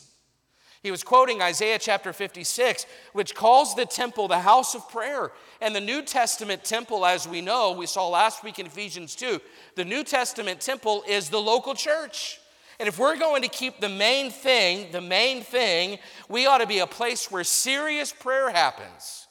He 0.84 0.92
was 0.92 1.02
quoting 1.02 1.42
Isaiah 1.42 1.80
chapter 1.80 2.12
56, 2.12 2.86
which 3.14 3.34
calls 3.34 3.74
the 3.74 3.86
temple 3.86 4.28
the 4.28 4.40
house 4.40 4.76
of 4.76 4.90
prayer. 4.90 5.32
And 5.62 5.74
the 5.74 5.80
New 5.80 6.02
Testament 6.02 6.66
temple, 6.66 7.06
as 7.06 7.26
we 7.26 7.40
know, 7.40 7.72
we 7.72 7.86
saw 7.86 8.10
last 8.10 8.44
week 8.44 8.60
in 8.60 8.66
Ephesians 8.66 9.16
2, 9.16 9.40
the 9.76 9.86
New 9.86 10.04
Testament 10.04 10.60
temple 10.60 11.06
is 11.08 11.30
the 11.30 11.40
local 11.40 11.74
church. 11.74 12.40
And 12.80 12.90
if 12.90 13.00
we're 13.00 13.18
going 13.18 13.44
to 13.44 13.48
keep 13.48 13.80
the 13.80 13.88
main 13.88 14.30
thing, 14.30 14.92
the 14.92 15.00
main 15.00 15.42
thing, 15.42 16.00
we 16.28 16.48
ought 16.48 16.58
to 16.58 16.68
be 16.68 16.80
a 16.80 16.88
place 16.88 17.32
where 17.32 17.46
serious 17.46 18.12
prayer 18.12 18.50
happens. 18.50 19.28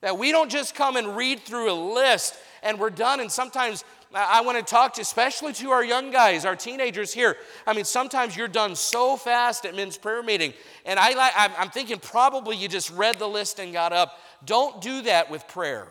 That 0.00 0.16
we 0.16 0.32
don't 0.32 0.50
just 0.50 0.74
come 0.74 0.96
and 0.96 1.14
read 1.14 1.40
through 1.40 1.70
a 1.70 1.74
list 1.94 2.36
and 2.62 2.80
we're 2.80 2.90
done. 2.90 3.20
And 3.20 3.30
sometimes 3.30 3.84
I 4.16 4.40
want 4.40 4.58
to 4.58 4.64
talk 4.64 4.94
to, 4.94 5.02
especially 5.02 5.52
to 5.54 5.70
our 5.70 5.84
young 5.84 6.10
guys, 6.10 6.46
our 6.46 6.56
teenagers 6.56 7.12
here. 7.12 7.36
I 7.66 7.74
mean, 7.74 7.84
sometimes 7.84 8.34
you're 8.34 8.48
done 8.48 8.74
so 8.74 9.16
fast 9.16 9.66
at 9.66 9.74
men's 9.74 9.98
prayer 9.98 10.22
meeting, 10.22 10.54
and 10.86 10.98
I, 10.98 11.50
I'm 11.58 11.70
thinking 11.70 11.98
probably 11.98 12.56
you 12.56 12.66
just 12.66 12.90
read 12.90 13.18
the 13.18 13.28
list 13.28 13.58
and 13.58 13.72
got 13.72 13.92
up. 13.92 14.18
Don't 14.44 14.80
do 14.80 15.02
that 15.02 15.30
with 15.30 15.46
prayer. 15.48 15.86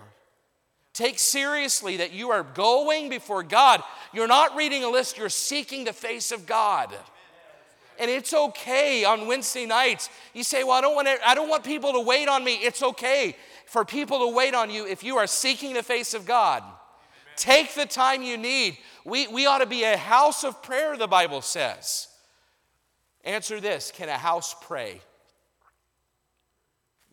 Take 0.94 1.20
seriously 1.20 1.98
that 1.98 2.14
you 2.14 2.32
are 2.32 2.44
going 2.44 3.10
before 3.10 3.44
God. 3.44 3.84
You're 4.14 4.28
not 4.28 4.56
reading 4.56 4.84
a 4.84 4.90
list, 4.90 5.18
you're 5.18 5.30
seeking 5.30 5.84
the 5.84 5.94
face 5.94 6.32
of 6.32 6.46
God. 6.46 6.96
And 8.00 8.10
it's 8.10 8.34
okay 8.34 9.06
on 9.06 9.28
Wednesday 9.28 9.66
nights. 9.66 10.10
You 10.34 10.44
say, 10.44 10.64
Well, 10.64 10.74
I 10.74 10.82
don't, 10.82 10.96
want 10.96 11.08
to, 11.08 11.18
I 11.26 11.36
don't 11.36 11.50
want 11.50 11.64
people 11.64 11.94
to 11.94 12.02
wait 12.02 12.28
on 12.28 12.44
me. 12.44 12.56
It's 12.56 12.82
okay 12.82 13.36
for 13.68 13.86
people 13.86 14.20
to 14.20 14.36
wait 14.36 14.54
on 14.54 14.70
you 14.70 14.86
if 14.88 15.04
you 15.04 15.18
are 15.18 15.28
seeking 15.28 15.74
the 15.74 15.84
face 15.84 16.14
of 16.14 16.26
God. 16.26 16.64
Take 17.36 17.76
the 17.76 17.86
time 17.86 18.24
you 18.24 18.38
need. 18.38 18.78
We, 19.04 19.28
we 19.28 19.46
ought 19.46 19.60
to 19.60 19.66
be 19.66 19.84
a 19.84 19.98
house 19.98 20.44
of 20.44 20.62
prayer, 20.64 20.98
the 20.98 21.08
Bible 21.08 21.42
says. 21.42 22.08
Answer 23.24 23.60
this 23.60 23.92
Can 23.92 24.10
a 24.10 24.18
house 24.18 24.56
pray? 24.62 25.02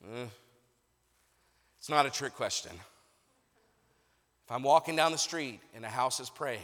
Mm. 0.06 0.28
It's 1.78 1.88
not 1.88 2.06
a 2.06 2.10
trick 2.10 2.34
question. 2.34 2.72
If 4.44 4.52
I'm 4.52 4.62
walking 4.62 4.96
down 4.96 5.12
the 5.12 5.18
street 5.18 5.60
and 5.74 5.84
a 5.84 5.88
house 5.88 6.20
is 6.20 6.30
praying, 6.30 6.60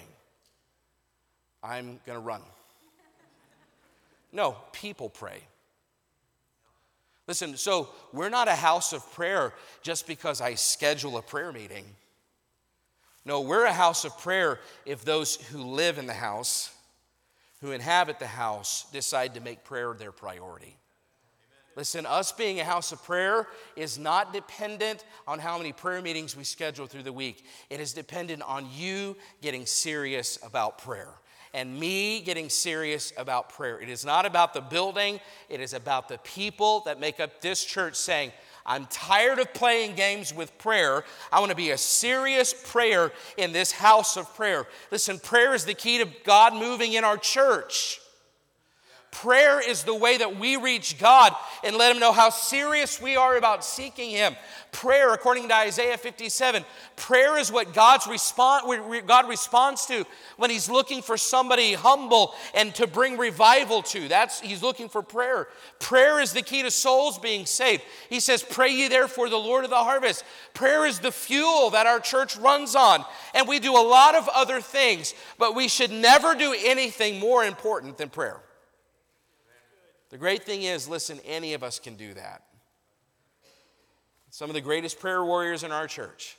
I'm 1.62 2.00
going 2.06 2.18
to 2.18 2.24
run. 2.24 2.42
No, 4.32 4.56
people 4.72 5.08
pray. 5.08 5.40
Listen, 7.26 7.56
so 7.56 7.88
we're 8.12 8.28
not 8.28 8.48
a 8.48 8.54
house 8.54 8.92
of 8.92 9.10
prayer 9.12 9.52
just 9.82 10.06
because 10.06 10.40
I 10.40 10.54
schedule 10.54 11.18
a 11.18 11.22
prayer 11.22 11.52
meeting. 11.52 11.84
No, 13.24 13.40
we're 13.40 13.64
a 13.64 13.72
house 13.72 14.04
of 14.04 14.16
prayer 14.18 14.60
if 14.86 15.04
those 15.04 15.36
who 15.36 15.62
live 15.62 15.98
in 15.98 16.06
the 16.06 16.14
house, 16.14 16.70
who 17.60 17.72
inhabit 17.72 18.18
the 18.18 18.26
house, 18.26 18.86
decide 18.92 19.34
to 19.34 19.40
make 19.40 19.64
prayer 19.64 19.94
their 19.94 20.12
priority. 20.12 20.76
Listen, 21.76 22.06
us 22.06 22.32
being 22.32 22.58
a 22.58 22.64
house 22.64 22.90
of 22.90 23.02
prayer 23.04 23.46
is 23.76 23.98
not 23.98 24.32
dependent 24.32 25.04
on 25.28 25.38
how 25.38 25.56
many 25.56 25.72
prayer 25.72 26.02
meetings 26.02 26.36
we 26.36 26.42
schedule 26.42 26.86
through 26.86 27.04
the 27.04 27.12
week. 27.12 27.44
It 27.70 27.78
is 27.78 27.92
dependent 27.92 28.42
on 28.42 28.66
you 28.74 29.16
getting 29.42 29.64
serious 29.64 30.40
about 30.42 30.78
prayer 30.78 31.10
and 31.54 31.78
me 31.78 32.20
getting 32.20 32.48
serious 32.48 33.12
about 33.16 33.50
prayer. 33.50 33.80
It 33.80 33.88
is 33.88 34.04
not 34.04 34.26
about 34.26 34.54
the 34.54 34.60
building, 34.60 35.20
it 35.48 35.60
is 35.60 35.72
about 35.72 36.08
the 36.08 36.18
people 36.18 36.80
that 36.80 37.00
make 37.00 37.20
up 37.20 37.40
this 37.40 37.64
church 37.64 37.94
saying, 37.94 38.32
I'm 38.68 38.86
tired 38.90 39.38
of 39.38 39.52
playing 39.54 39.94
games 39.94 40.34
with 40.34 40.56
prayer. 40.58 41.02
I 41.32 41.40
want 41.40 41.50
to 41.50 41.56
be 41.56 41.70
a 41.70 41.78
serious 41.78 42.52
prayer 42.52 43.10
in 43.38 43.52
this 43.52 43.72
house 43.72 44.18
of 44.18 44.32
prayer. 44.36 44.66
Listen, 44.90 45.18
prayer 45.18 45.54
is 45.54 45.64
the 45.64 45.72
key 45.72 45.98
to 45.98 46.08
God 46.22 46.54
moving 46.54 46.92
in 46.92 47.02
our 47.02 47.16
church. 47.16 48.00
Prayer 49.22 49.60
is 49.60 49.82
the 49.82 49.94
way 49.94 50.16
that 50.16 50.38
we 50.38 50.56
reach 50.56 50.96
God 50.96 51.34
and 51.64 51.74
let 51.74 51.92
Him 51.92 51.98
know 51.98 52.12
how 52.12 52.30
serious 52.30 53.02
we 53.02 53.16
are 53.16 53.36
about 53.36 53.64
seeking 53.64 54.10
Him. 54.10 54.36
Prayer, 54.70 55.12
according 55.12 55.48
to 55.48 55.54
Isaiah 55.56 55.98
57, 55.98 56.64
prayer 56.94 57.36
is 57.36 57.50
what 57.50 57.74
God's 57.74 58.06
respond, 58.06 58.80
God 59.08 59.28
responds 59.28 59.86
to 59.86 60.06
when 60.36 60.50
He's 60.50 60.70
looking 60.70 61.02
for 61.02 61.16
somebody 61.16 61.72
humble 61.72 62.32
and 62.54 62.72
to 62.76 62.86
bring 62.86 63.16
revival 63.16 63.82
to. 63.82 64.06
That's 64.06 64.38
He's 64.38 64.62
looking 64.62 64.88
for 64.88 65.02
prayer. 65.02 65.48
Prayer 65.80 66.20
is 66.20 66.32
the 66.32 66.42
key 66.42 66.62
to 66.62 66.70
souls 66.70 67.18
being 67.18 67.44
saved. 67.44 67.82
He 68.08 68.20
says, 68.20 68.44
"Pray 68.44 68.68
ye 68.68 68.86
therefore 68.86 69.28
the 69.28 69.36
Lord 69.36 69.64
of 69.64 69.70
the 69.70 69.82
harvest." 69.82 70.22
Prayer 70.54 70.86
is 70.86 71.00
the 71.00 71.10
fuel 71.10 71.70
that 71.70 71.88
our 71.88 71.98
church 71.98 72.36
runs 72.36 72.76
on, 72.76 73.04
and 73.34 73.48
we 73.48 73.58
do 73.58 73.76
a 73.76 73.82
lot 73.82 74.14
of 74.14 74.28
other 74.28 74.60
things, 74.60 75.12
but 75.38 75.56
we 75.56 75.66
should 75.66 75.90
never 75.90 76.36
do 76.36 76.54
anything 76.56 77.18
more 77.18 77.44
important 77.44 77.98
than 77.98 78.10
prayer. 78.10 78.40
The 80.10 80.18
great 80.18 80.44
thing 80.44 80.62
is, 80.62 80.88
listen, 80.88 81.20
any 81.26 81.54
of 81.54 81.62
us 81.62 81.78
can 81.78 81.96
do 81.96 82.14
that. 82.14 82.42
Some 84.30 84.50
of 84.50 84.54
the 84.54 84.60
greatest 84.60 85.00
prayer 85.00 85.24
warriors 85.24 85.62
in 85.64 85.72
our 85.72 85.86
church. 85.86 86.36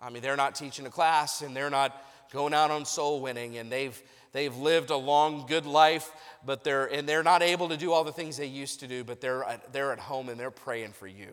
I 0.00 0.10
mean, 0.10 0.22
they're 0.22 0.36
not 0.36 0.54
teaching 0.54 0.86
a 0.86 0.90
class 0.90 1.42
and 1.42 1.56
they're 1.56 1.70
not 1.70 2.04
going 2.32 2.54
out 2.54 2.70
on 2.70 2.84
soul 2.84 3.20
winning 3.20 3.58
and 3.58 3.70
they've 3.70 4.00
they've 4.32 4.56
lived 4.56 4.90
a 4.90 4.96
long 4.96 5.44
good 5.46 5.66
life 5.66 6.10
but 6.44 6.64
they're 6.64 6.86
and 6.86 7.08
they're 7.08 7.22
not 7.22 7.42
able 7.42 7.68
to 7.68 7.76
do 7.76 7.92
all 7.92 8.04
the 8.04 8.12
things 8.12 8.36
they 8.36 8.46
used 8.46 8.80
to 8.80 8.88
do 8.88 9.04
but 9.04 9.20
they're 9.20 9.44
they're 9.70 9.92
at 9.92 10.00
home 10.00 10.28
and 10.28 10.40
they're 10.40 10.50
praying 10.50 10.92
for 10.92 11.06
you. 11.06 11.28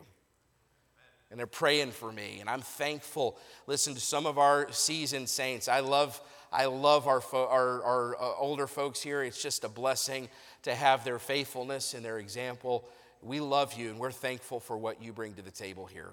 And 1.32 1.38
they're 1.40 1.48
praying 1.48 1.92
for 1.92 2.12
me 2.12 2.38
and 2.42 2.50
i'm 2.50 2.62
thankful. 2.62 3.38
Listen 3.66 3.94
to 3.94 4.00
some 4.00 4.26
of 4.26 4.38
our 4.38 4.72
seasoned 4.72 5.30
saints. 5.30 5.68
I 5.68 5.80
love 5.80 6.22
i 6.52 6.66
love 6.66 7.08
our 7.08 7.24
our, 7.34 7.84
our 7.84 8.16
uh, 8.22 8.34
older 8.38 8.68
folks 8.68 9.02
here. 9.02 9.24
It's 9.24 9.42
just 9.42 9.64
a 9.64 9.70
blessing 9.70 10.28
to 10.64 10.76
have 10.76 11.04
their 11.04 11.20
faithfulness 11.20 11.94
and 11.94 12.04
their 12.04 12.20
example. 12.20 12.88
We 13.22 13.40
love 13.40 13.74
you 13.74 13.90
and 13.90 14.00
we're 14.00 14.12
thankful 14.12 14.60
for 14.60 14.78
what 14.78 15.02
you 15.02 15.14
bring 15.14 15.34
to 15.36 15.42
the 15.42 15.52
table 15.52 15.86
here. 15.86 16.12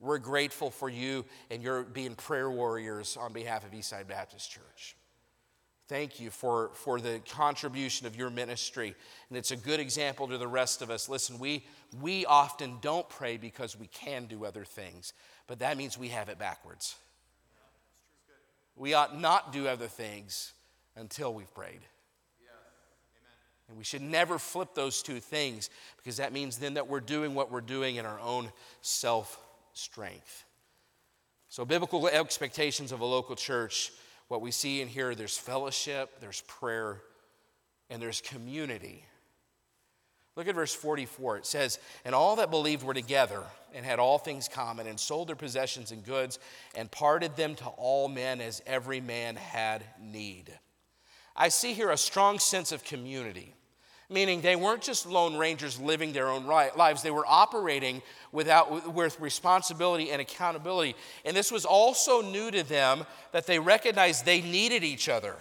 We're 0.00 0.18
grateful 0.18 0.70
for 0.70 0.88
you 0.88 1.24
and 1.50 1.62
your 1.62 1.82
being 1.82 2.14
prayer 2.14 2.50
warriors 2.50 3.16
on 3.16 3.32
behalf 3.32 3.64
of 3.64 3.72
Eastside 3.72 4.06
Baptist 4.06 4.50
Church. 4.50 4.96
Thank 5.88 6.20
you 6.20 6.30
for, 6.30 6.70
for 6.74 7.00
the 7.00 7.20
contribution 7.30 8.06
of 8.06 8.14
your 8.14 8.28
ministry. 8.28 8.94
And 9.28 9.38
it's 9.38 9.50
a 9.50 9.56
good 9.56 9.80
example 9.80 10.28
to 10.28 10.36
the 10.36 10.46
rest 10.46 10.82
of 10.82 10.90
us. 10.90 11.08
Listen, 11.08 11.38
we, 11.38 11.64
we 12.00 12.26
often 12.26 12.76
don't 12.82 13.08
pray 13.08 13.38
because 13.38 13.76
we 13.76 13.86
can 13.86 14.26
do 14.26 14.44
other 14.44 14.64
things, 14.64 15.14
but 15.46 15.60
that 15.60 15.78
means 15.78 15.96
we 15.96 16.08
have 16.08 16.28
it 16.28 16.38
backwards. 16.38 16.96
We 18.76 18.94
ought 18.94 19.18
not 19.18 19.52
do 19.52 19.66
other 19.66 19.88
things 19.88 20.52
until 20.94 21.32
we've 21.32 21.52
prayed. 21.54 21.80
And 23.68 23.76
we 23.76 23.84
should 23.84 24.02
never 24.02 24.38
flip 24.38 24.74
those 24.74 25.02
two 25.02 25.20
things 25.20 25.68
because 25.98 26.16
that 26.16 26.32
means 26.32 26.58
then 26.58 26.74
that 26.74 26.88
we're 26.88 27.00
doing 27.00 27.34
what 27.34 27.50
we're 27.50 27.60
doing 27.60 27.96
in 27.96 28.06
our 28.06 28.18
own 28.20 28.50
self 28.80 29.38
strength. 29.74 30.44
So, 31.50 31.64
biblical 31.64 32.06
expectations 32.08 32.92
of 32.92 33.00
a 33.00 33.04
local 33.04 33.36
church, 33.36 33.92
what 34.28 34.40
we 34.40 34.50
see 34.50 34.80
in 34.80 34.88
here, 34.88 35.14
there's 35.14 35.36
fellowship, 35.36 36.20
there's 36.20 36.42
prayer, 36.42 37.00
and 37.90 38.00
there's 38.00 38.20
community. 38.20 39.04
Look 40.36 40.46
at 40.46 40.54
verse 40.54 40.74
44. 40.74 41.38
It 41.38 41.46
says, 41.46 41.78
And 42.04 42.14
all 42.14 42.36
that 42.36 42.50
believed 42.50 42.84
were 42.84 42.94
together 42.94 43.42
and 43.74 43.84
had 43.84 43.98
all 43.98 44.18
things 44.18 44.48
common, 44.48 44.86
and 44.86 44.98
sold 44.98 45.28
their 45.28 45.36
possessions 45.36 45.90
and 45.92 46.04
goods, 46.04 46.38
and 46.74 46.90
parted 46.90 47.36
them 47.36 47.54
to 47.56 47.66
all 47.66 48.08
men 48.08 48.40
as 48.40 48.62
every 48.66 49.00
man 49.00 49.36
had 49.36 49.84
need. 50.00 50.50
I 51.36 51.50
see 51.50 51.74
here 51.74 51.90
a 51.90 51.98
strong 51.98 52.38
sense 52.38 52.72
of 52.72 52.82
community 52.82 53.54
meaning 54.10 54.40
they 54.40 54.56
weren't 54.56 54.82
just 54.82 55.06
lone 55.06 55.36
rangers 55.36 55.78
living 55.78 56.12
their 56.12 56.28
own 56.28 56.46
lives. 56.46 57.02
They 57.02 57.10
were 57.10 57.26
operating 57.26 58.02
without 58.32 58.94
with 58.94 59.20
responsibility 59.20 60.10
and 60.10 60.20
accountability. 60.20 60.96
And 61.24 61.36
this 61.36 61.52
was 61.52 61.64
also 61.64 62.22
new 62.22 62.50
to 62.50 62.62
them 62.62 63.04
that 63.32 63.46
they 63.46 63.58
recognized 63.58 64.24
they 64.24 64.40
needed 64.40 64.82
each 64.84 65.08
other 65.08 65.36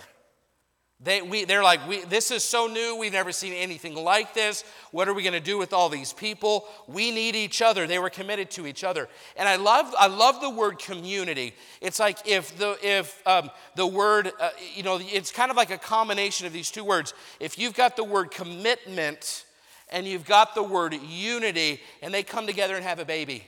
they, 1.00 1.22
we, 1.22 1.46
they're 1.46 1.64
like, 1.64 1.88
we, 1.88 2.04
this 2.06 2.32
is 2.32 2.44
so 2.44 2.66
new. 2.66 2.96
We've 2.96 3.14
never 3.14 3.32
seen 3.32 3.54
anything 3.54 3.94
like 3.94 4.34
this. 4.34 4.64
What 4.90 5.08
are 5.08 5.14
we 5.14 5.22
going 5.22 5.34
to 5.34 5.40
do 5.40 5.56
with 5.60 5.72
all 5.72 5.90
these 5.90 6.12
people? 6.12 6.68
We 6.88 7.12
need 7.12 7.36
each 7.36 7.62
other. 7.62 7.86
They 7.86 8.00
were 8.00 8.10
committed 8.10 8.50
to 8.52 8.66
each 8.66 8.84
other. 8.84 9.08
And 9.36 9.48
I 9.48 9.58
love, 9.58 9.94
I 9.98 10.08
love 10.08 10.42
the 10.42 10.50
word 10.50 10.80
community. 10.80 11.54
It's 11.82 12.00
like 12.00 12.18
if 12.26 12.58
the, 12.58 12.80
if, 12.82 13.22
um, 13.28 13.52
the 13.76 13.86
word, 13.86 14.32
uh, 14.40 14.50
you 14.74 14.82
know, 14.82 15.00
it's 15.00 15.32
kind 15.32 15.52
of 15.52 15.58
like 15.58 15.70
a 15.70 15.78
combination 15.78 16.48
of 16.48 16.54
these 16.54 16.72
two 16.72 16.84
words. 16.84 17.14
If 17.40 17.60
you've 17.60 17.76
got 17.76 17.96
the 17.96 18.04
word 18.04 18.32
commitment 18.32 19.46
and 19.90 20.08
you've 20.08 20.26
got 20.26 20.56
the 20.56 20.64
word 20.64 20.96
unity, 21.08 21.80
and 22.02 22.12
they 22.12 22.24
come 22.24 22.48
together 22.48 22.76
and 22.76 22.84
have 22.84 22.98
a 22.98 23.06
baby, 23.06 23.44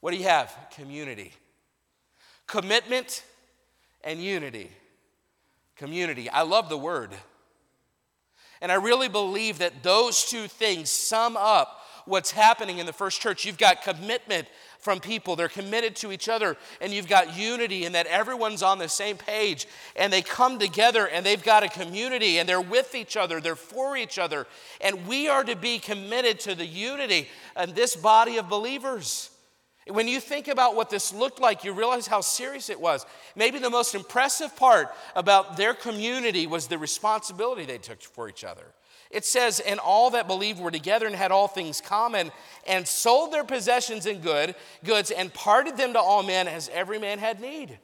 what 0.00 0.12
do 0.12 0.16
you 0.16 0.24
have? 0.24 0.56
Community. 0.74 1.32
Commitment 2.46 3.22
and 4.02 4.22
unity 4.22 4.70
community. 5.78 6.28
I 6.28 6.42
love 6.42 6.68
the 6.68 6.78
word. 6.78 7.10
And 8.60 8.70
I 8.70 8.74
really 8.74 9.08
believe 9.08 9.58
that 9.58 9.82
those 9.82 10.24
two 10.24 10.48
things 10.48 10.90
sum 10.90 11.36
up 11.36 11.78
what's 12.08 12.30
happening 12.30 12.78
in 12.78 12.86
the 12.86 12.92
first 12.92 13.20
church. 13.20 13.44
You've 13.44 13.58
got 13.58 13.82
commitment 13.82 14.48
from 14.80 15.00
people, 15.00 15.34
they're 15.34 15.48
committed 15.48 15.96
to 15.96 16.12
each 16.12 16.28
other, 16.28 16.56
and 16.80 16.92
you've 16.92 17.08
got 17.08 17.36
unity, 17.36 17.84
and 17.84 17.94
that 17.96 18.06
everyone's 18.06 18.62
on 18.62 18.78
the 18.78 18.88
same 18.88 19.16
page, 19.16 19.66
and 19.96 20.12
they 20.12 20.22
come 20.22 20.58
together 20.58 21.08
and 21.08 21.26
they've 21.26 21.42
got 21.42 21.64
a 21.64 21.68
community, 21.68 22.38
and 22.38 22.48
they're 22.48 22.60
with 22.60 22.94
each 22.94 23.16
other, 23.16 23.40
they're 23.40 23.56
for 23.56 23.96
each 23.96 24.18
other. 24.18 24.46
And 24.80 25.06
we 25.06 25.28
are 25.28 25.42
to 25.42 25.56
be 25.56 25.78
committed 25.78 26.38
to 26.40 26.54
the 26.54 26.64
unity 26.64 27.28
and 27.56 27.74
this 27.74 27.96
body 27.96 28.38
of 28.38 28.48
believers. 28.48 29.30
When 29.88 30.08
you 30.08 30.20
think 30.20 30.48
about 30.48 30.76
what 30.76 30.90
this 30.90 31.12
looked 31.12 31.40
like, 31.40 31.64
you 31.64 31.72
realize 31.72 32.06
how 32.06 32.20
serious 32.20 32.68
it 32.68 32.80
was. 32.80 33.06
Maybe 33.34 33.58
the 33.58 33.70
most 33.70 33.94
impressive 33.94 34.54
part 34.54 34.88
about 35.16 35.56
their 35.56 35.72
community 35.74 36.46
was 36.46 36.66
the 36.66 36.78
responsibility 36.78 37.64
they 37.64 37.78
took 37.78 38.02
for 38.02 38.28
each 38.28 38.44
other. 38.44 38.64
It 39.10 39.24
says, 39.24 39.60
and 39.60 39.80
all 39.80 40.10
that 40.10 40.26
believed 40.26 40.60
were 40.60 40.70
together 40.70 41.06
and 41.06 41.14
had 41.16 41.32
all 41.32 41.48
things 41.48 41.80
common, 41.80 42.30
and 42.66 42.86
sold 42.86 43.32
their 43.32 43.44
possessions 43.44 44.04
and 44.04 44.22
good, 44.22 44.54
goods, 44.84 45.10
and 45.10 45.32
parted 45.32 45.78
them 45.78 45.94
to 45.94 45.98
all 45.98 46.22
men 46.22 46.46
as 46.46 46.68
every 46.74 46.98
man 46.98 47.18
had 47.18 47.40
need. 47.40 47.78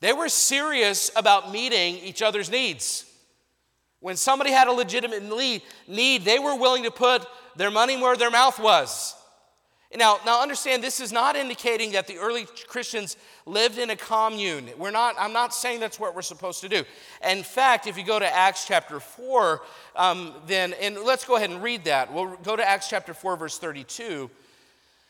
They 0.00 0.12
were 0.12 0.28
serious 0.28 1.10
about 1.16 1.50
meeting 1.50 1.96
each 1.96 2.20
other's 2.20 2.50
needs. 2.50 3.06
When 4.00 4.16
somebody 4.16 4.50
had 4.50 4.68
a 4.68 4.72
legitimate 4.72 5.24
need, 5.88 6.24
they 6.24 6.38
were 6.38 6.54
willing 6.54 6.84
to 6.84 6.90
put 6.90 7.26
their 7.56 7.70
money 7.70 8.00
where 8.00 8.14
their 8.14 8.30
mouth 8.30 8.60
was. 8.60 9.14
Now, 9.96 10.18
now 10.26 10.42
understand 10.42 10.84
this 10.84 11.00
is 11.00 11.12
not 11.12 11.34
indicating 11.34 11.92
that 11.92 12.06
the 12.06 12.18
early 12.18 12.46
Christians 12.66 13.16
lived 13.46 13.78
in 13.78 13.88
a 13.88 13.96
commune. 13.96 14.68
We're 14.76 14.90
not, 14.90 15.14
I'm 15.18 15.32
not 15.32 15.54
saying 15.54 15.80
that's 15.80 15.98
what 15.98 16.14
we're 16.14 16.20
supposed 16.20 16.60
to 16.60 16.68
do. 16.68 16.84
In 17.26 17.42
fact, 17.42 17.86
if 17.86 17.96
you 17.96 18.04
go 18.04 18.18
to 18.18 18.34
Acts 18.34 18.66
chapter 18.66 19.00
4, 19.00 19.62
um, 19.96 20.34
then, 20.46 20.74
and 20.74 20.98
let's 20.98 21.24
go 21.24 21.36
ahead 21.36 21.48
and 21.48 21.62
read 21.62 21.84
that. 21.84 22.12
We'll 22.12 22.36
go 22.42 22.54
to 22.54 22.68
Acts 22.68 22.90
chapter 22.90 23.14
4, 23.14 23.38
verse 23.38 23.58
32. 23.58 24.28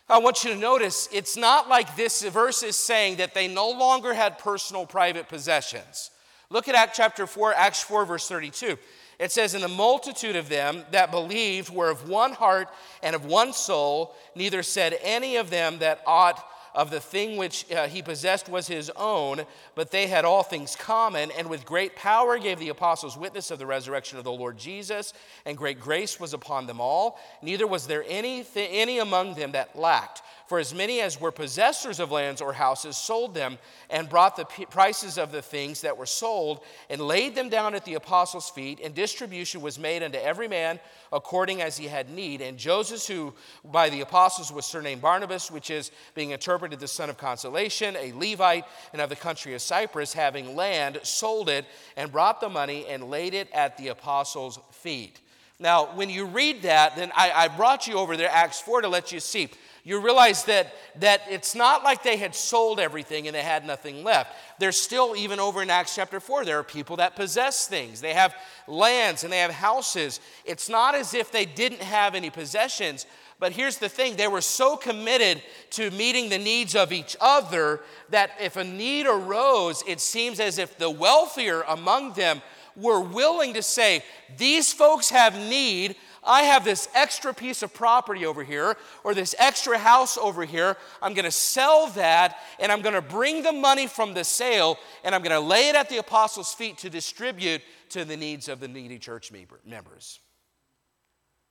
I 0.09 0.19
want 0.19 0.45
you 0.45 0.55
to 0.55 0.57
notice 0.57 1.09
it's 1.13 1.37
not 1.37 1.69
like 1.69 1.97
this 1.97 2.23
verse 2.23 2.63
is 2.63 2.77
saying 2.77 3.17
that 3.17 3.35
they 3.35 3.49
no 3.49 3.71
longer 3.71 4.15
had 4.15 4.39
personal 4.39 4.87
private 4.87 5.29
possessions. 5.29 6.13
Look 6.51 6.69
at 6.69 6.77
Acts 6.77 6.97
chapter 6.97 7.27
4, 7.27 7.53
Acts 7.53 7.83
4, 7.83 8.07
verse 8.07 8.29
32. 8.29 8.79
It 9.19 9.33
says, 9.33 9.55
And 9.55 9.63
the 9.63 9.69
multitude 9.69 10.37
of 10.37 10.49
them 10.49 10.85
that 10.93 11.11
believed 11.11 11.71
were 11.71 11.91
of 11.91 12.09
one 12.09 12.33
heart 12.33 12.69
and 13.03 13.17
of 13.17 13.25
one 13.25 13.53
soul, 13.53 14.15
neither 14.35 14.63
said 14.63 14.99
any 15.03 15.37
of 15.37 15.51
them 15.51 15.79
that 15.79 16.03
ought 16.07 16.45
of 16.75 16.91
the 16.91 17.01
thing 17.01 17.37
which 17.37 17.71
uh, 17.73 17.89
he 17.89 18.03
possessed 18.03 18.49
was 18.49 18.69
his 18.69 18.91
own, 18.95 19.45
but 19.75 19.91
they 19.91 20.07
had 20.07 20.25
all 20.25 20.45
things 20.45 20.77
common, 20.77 21.31
and 21.37 21.51
with 21.51 21.65
great 21.65 21.97
power 21.97 22.39
gave 22.39 22.61
the 22.61 22.69
apostles 22.69 23.17
witness 23.17 23.51
of 23.51 23.59
the 23.59 23.67
resurrection 23.67 24.17
of 24.17 24.23
the 24.23 24.31
Lord 24.31 24.57
Jesus, 24.57 25.13
and 25.45 25.59
great 25.59 25.81
grace 25.81 26.21
was 26.21 26.35
upon 26.35 26.67
them 26.67 26.81
all. 26.81 27.19
Neither 27.43 27.67
was 27.67 27.89
there 27.89 28.05
any, 28.07 28.45
th- 28.45 28.71
any 28.73 29.01
among 29.01 29.35
them 29.35 29.53
that 29.53 29.77
lacked. 29.77 30.23
For 30.49 30.59
as 30.59 30.75
many 30.75 31.03
as 31.03 31.21
were 31.21 31.31
possessors 31.31 32.01
of 32.01 32.11
lands 32.11 32.41
or 32.41 32.55
houses 32.55 32.97
sold 32.97 33.35
them 33.35 33.59
and 33.91 34.09
brought 34.09 34.35
the 34.35 34.47
p- 34.47 34.65
prices 34.65 35.19
of 35.19 35.31
the 35.31 35.43
things 35.43 35.83
that 35.83 35.99
were 35.99 36.07
sold 36.07 36.65
and 36.89 37.03
laid 37.03 37.35
them 37.35 37.51
down 37.51 37.75
at 37.75 37.85
the 37.85 37.95
apostles' 37.95 38.49
feet, 38.49 38.81
and 38.83 38.95
distribution 38.95 39.61
was 39.61 39.79
made 39.79 40.03
unto 40.03 40.17
every 40.17 40.49
man 40.49 40.81
according 41.13 41.61
as 41.61 41.77
he 41.77 41.87
had 41.87 42.09
need. 42.09 42.41
And 42.41 42.57
Joseph, 42.57 43.07
who 43.07 43.35
by 43.63 43.91
the 43.91 44.01
apostles 44.01 44.51
was 44.51 44.65
surnamed 44.65 45.03
Barnabas, 45.03 45.51
which 45.51 45.69
is 45.69 45.91
being 46.15 46.31
interpreted 46.31 46.81
the 46.81 46.89
son 46.89 47.11
of 47.11 47.19
consolation, 47.19 47.95
a 47.97 48.13
Levite, 48.13 48.65
and 48.95 49.03
of 49.03 49.11
the 49.11 49.17
country 49.17 49.53
of 49.53 49.61
Cyprus, 49.61 50.15
having 50.15 50.57
land, 50.57 50.99
sold 51.03 51.51
it 51.51 51.67
and 51.95 52.11
brought 52.11 52.41
the 52.41 52.49
money 52.49 52.87
and 52.87 53.11
laid 53.11 53.35
it 53.35 53.51
at 53.53 53.77
the 53.77 53.89
apostles' 53.89 54.59
feet. 54.71 55.21
Now, 55.61 55.95
when 55.97 56.09
you 56.09 56.25
read 56.25 56.63
that, 56.63 56.95
then 56.95 57.11
I, 57.17 57.33
I 57.33 57.49
brought 57.49 57.87
you 57.87 57.95
over 57.95 58.17
there, 58.17 58.31
Acts 58.31 58.61
4, 58.61 58.83
to 58.83 58.89
let 58.89 59.11
you 59.11 59.19
see 59.19 59.51
you 59.89 59.99
realize 60.01 60.45
that, 60.45 60.75
that 60.97 61.23
it's 61.31 61.55
not 61.55 61.83
like 61.83 62.03
they 62.03 62.19
had 62.19 62.35
sold 62.35 62.79
everything 62.79 63.27
and 63.27 63.35
they 63.35 63.43
had 63.43 63.65
nothing 63.65 64.05
left. 64.05 64.37
There's 64.59 64.79
still, 64.79 65.17
even 65.17 65.41
over 65.41 65.63
in 65.63 65.71
Acts 65.71 65.95
chapter 65.95 66.21
4, 66.21 66.45
there 66.45 66.59
are 66.59 66.63
people 66.63 66.97
that 66.97 67.17
possess 67.17 67.67
things. 67.67 68.03
They 68.03 68.13
have 68.13 68.35
lands 68.67 69.25
and 69.25 69.33
they 69.33 69.39
have 69.39 69.51
houses. 69.51 70.21
It's 70.45 70.69
not 70.69 70.95
as 70.95 71.15
if 71.15 71.33
they 71.33 71.47
didn't 71.47 71.81
have 71.81 72.15
any 72.15 72.29
possessions, 72.29 73.07
but 73.41 73.53
here's 73.53 73.79
the 73.79 73.89
thing 73.89 74.17
they 74.17 74.29
were 74.29 74.43
so 74.43 74.77
committed 74.77 75.41
to 75.71 75.91
meeting 75.93 76.29
the 76.29 76.37
needs 76.37 76.77
of 76.77 76.93
each 76.93 77.17
other 77.19 77.81
that 78.11 78.33
if 78.39 78.57
a 78.57 78.65
need 78.65 79.07
arose, 79.07 79.83
it 79.89 80.01
seems 80.01 80.39
as 80.39 80.59
if 80.59 80.77
the 80.77 80.91
wealthier 80.91 81.63
among 81.63 82.13
them 82.13 82.43
were 82.77 83.01
willing 83.01 83.55
to 83.55 83.63
say, 83.63 84.05
These 84.37 84.71
folks 84.71 85.09
have 85.09 85.35
need. 85.35 85.97
I 86.29 86.43
have 86.43 86.63
this 86.63 86.89
extra 86.95 87.33
piece 87.33 87.63
of 87.63 87.73
property 87.73 88.27
over 88.27 88.45
here 88.45 88.77
or 89.03 89.15
this 89.15 89.35
extra 89.39 89.79
house 89.79 90.19
over 90.19 90.45
here. 90.45 90.77
I'm 91.01 91.15
going 91.15 91.25
to 91.25 91.31
sell 91.31 91.87
that 91.93 92.39
and 92.61 92.71
I'm 92.71 92.83
going 92.83 92.95
to 92.95 93.03
bring 93.03 93.43
the 93.43 93.53
money 93.53 93.87
from 93.87 94.13
the 94.13 94.25
sale 94.25 94.79
and 95.03 95.15
I'm 95.15 95.23
going 95.23 95.33
to 95.33 95.41
lay 95.41 95.71
it 95.71 95.75
at 95.75 95.89
the 95.89 95.97
apostles' 95.97 96.53
feet 96.53 96.79
to 96.79 96.91
distribute 96.91 97.63
to 97.91 98.05
the 98.05 98.17
needs 98.17 98.49
of 98.49 98.61
the 98.61 98.69
needy 98.69 98.99
church 98.99 99.33
members. 99.65 100.21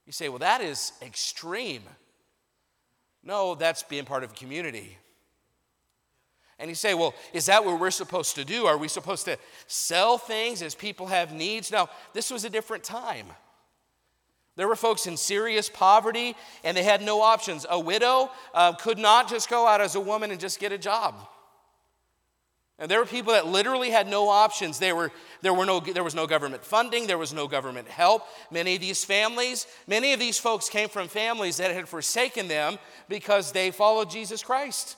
You 0.06 0.14
say, 0.14 0.30
well, 0.30 0.40
that 0.40 0.62
is 0.62 0.94
extreme. 1.02 1.82
No, 3.24 3.56
that's 3.56 3.82
being 3.82 4.06
part 4.06 4.24
of 4.24 4.32
a 4.32 4.36
community. 4.36 4.98
And 6.60 6.70
you 6.70 6.76
say, 6.76 6.94
well, 6.94 7.16
is 7.34 7.48
that 7.48 7.66
what 7.66 7.80
we're 7.80 7.92
supposed 7.92 8.36
to 8.36 8.46
do? 8.46 8.68
Are 8.68 8.78
we 8.78 8.88
supposed 8.88 9.26
to 9.26 9.38
sell 9.66 10.20
things 10.20 10.62
as 10.62 10.76
people 10.76 11.08
have 11.08 11.34
needs? 11.34 11.72
Now, 11.72 11.90
this 12.14 12.30
was 12.30 12.46
a 12.46 12.50
different 12.50 12.84
time. 12.84 13.28
There 14.58 14.68
were 14.68 14.76
folks 14.76 15.06
in 15.06 15.16
serious 15.16 15.70
poverty 15.70 16.36
and 16.64 16.76
they 16.76 16.84
had 16.84 17.02
no 17.02 17.22
options. 17.22 17.66
A 17.70 17.80
widow 17.80 18.32
uh, 18.54 18.74
could 18.74 18.98
not 18.98 19.30
just 19.30 19.50
go 19.50 19.68
out 19.68 19.82
as 19.82 19.96
a 19.96 20.00
woman 20.00 20.32
and 20.32 20.40
just 20.40 20.60
get 20.60 20.72
a 20.72 20.78
job. 20.80 21.16
And 22.80 22.92
there 22.92 23.00
were 23.00 23.06
people 23.06 23.34
that 23.34 23.48
literally 23.48 23.92
had 23.92 24.08
no 24.08 24.30
options. 24.30 24.80
There, 24.80 24.96
were, 24.96 25.12
there, 25.42 25.54
were 25.54 25.66
no, 25.66 25.80
there 25.80 26.04
was 26.04 26.16
no 26.16 26.28
government 26.28 26.64
funding, 26.64 27.08
there 27.08 27.18
was 27.18 27.34
no 27.34 27.48
government 27.48 27.88
help. 27.88 28.24
Many 28.52 28.76
of 28.76 28.82
these 28.82 29.06
families, 29.06 29.68
many 29.88 30.14
of 30.14 30.20
these 30.20 30.40
folks 30.40 30.70
came 30.70 30.90
from 30.90 31.08
families 31.08 31.58
that 31.58 31.72
had 31.72 31.88
forsaken 31.88 32.48
them 32.48 32.78
because 33.10 33.52
they 33.52 33.72
followed 33.72 34.10
Jesus 34.10 34.44
Christ. 34.44 34.96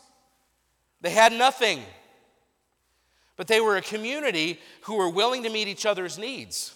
They 1.01 1.11
had 1.11 1.33
nothing. 1.33 1.81
But 3.35 3.47
they 3.47 3.61
were 3.61 3.77
a 3.77 3.81
community 3.81 4.59
who 4.81 4.95
were 4.97 5.09
willing 5.09 5.43
to 5.43 5.49
meet 5.49 5.69
each 5.69 5.85
other's 5.85 6.17
needs. 6.17 6.75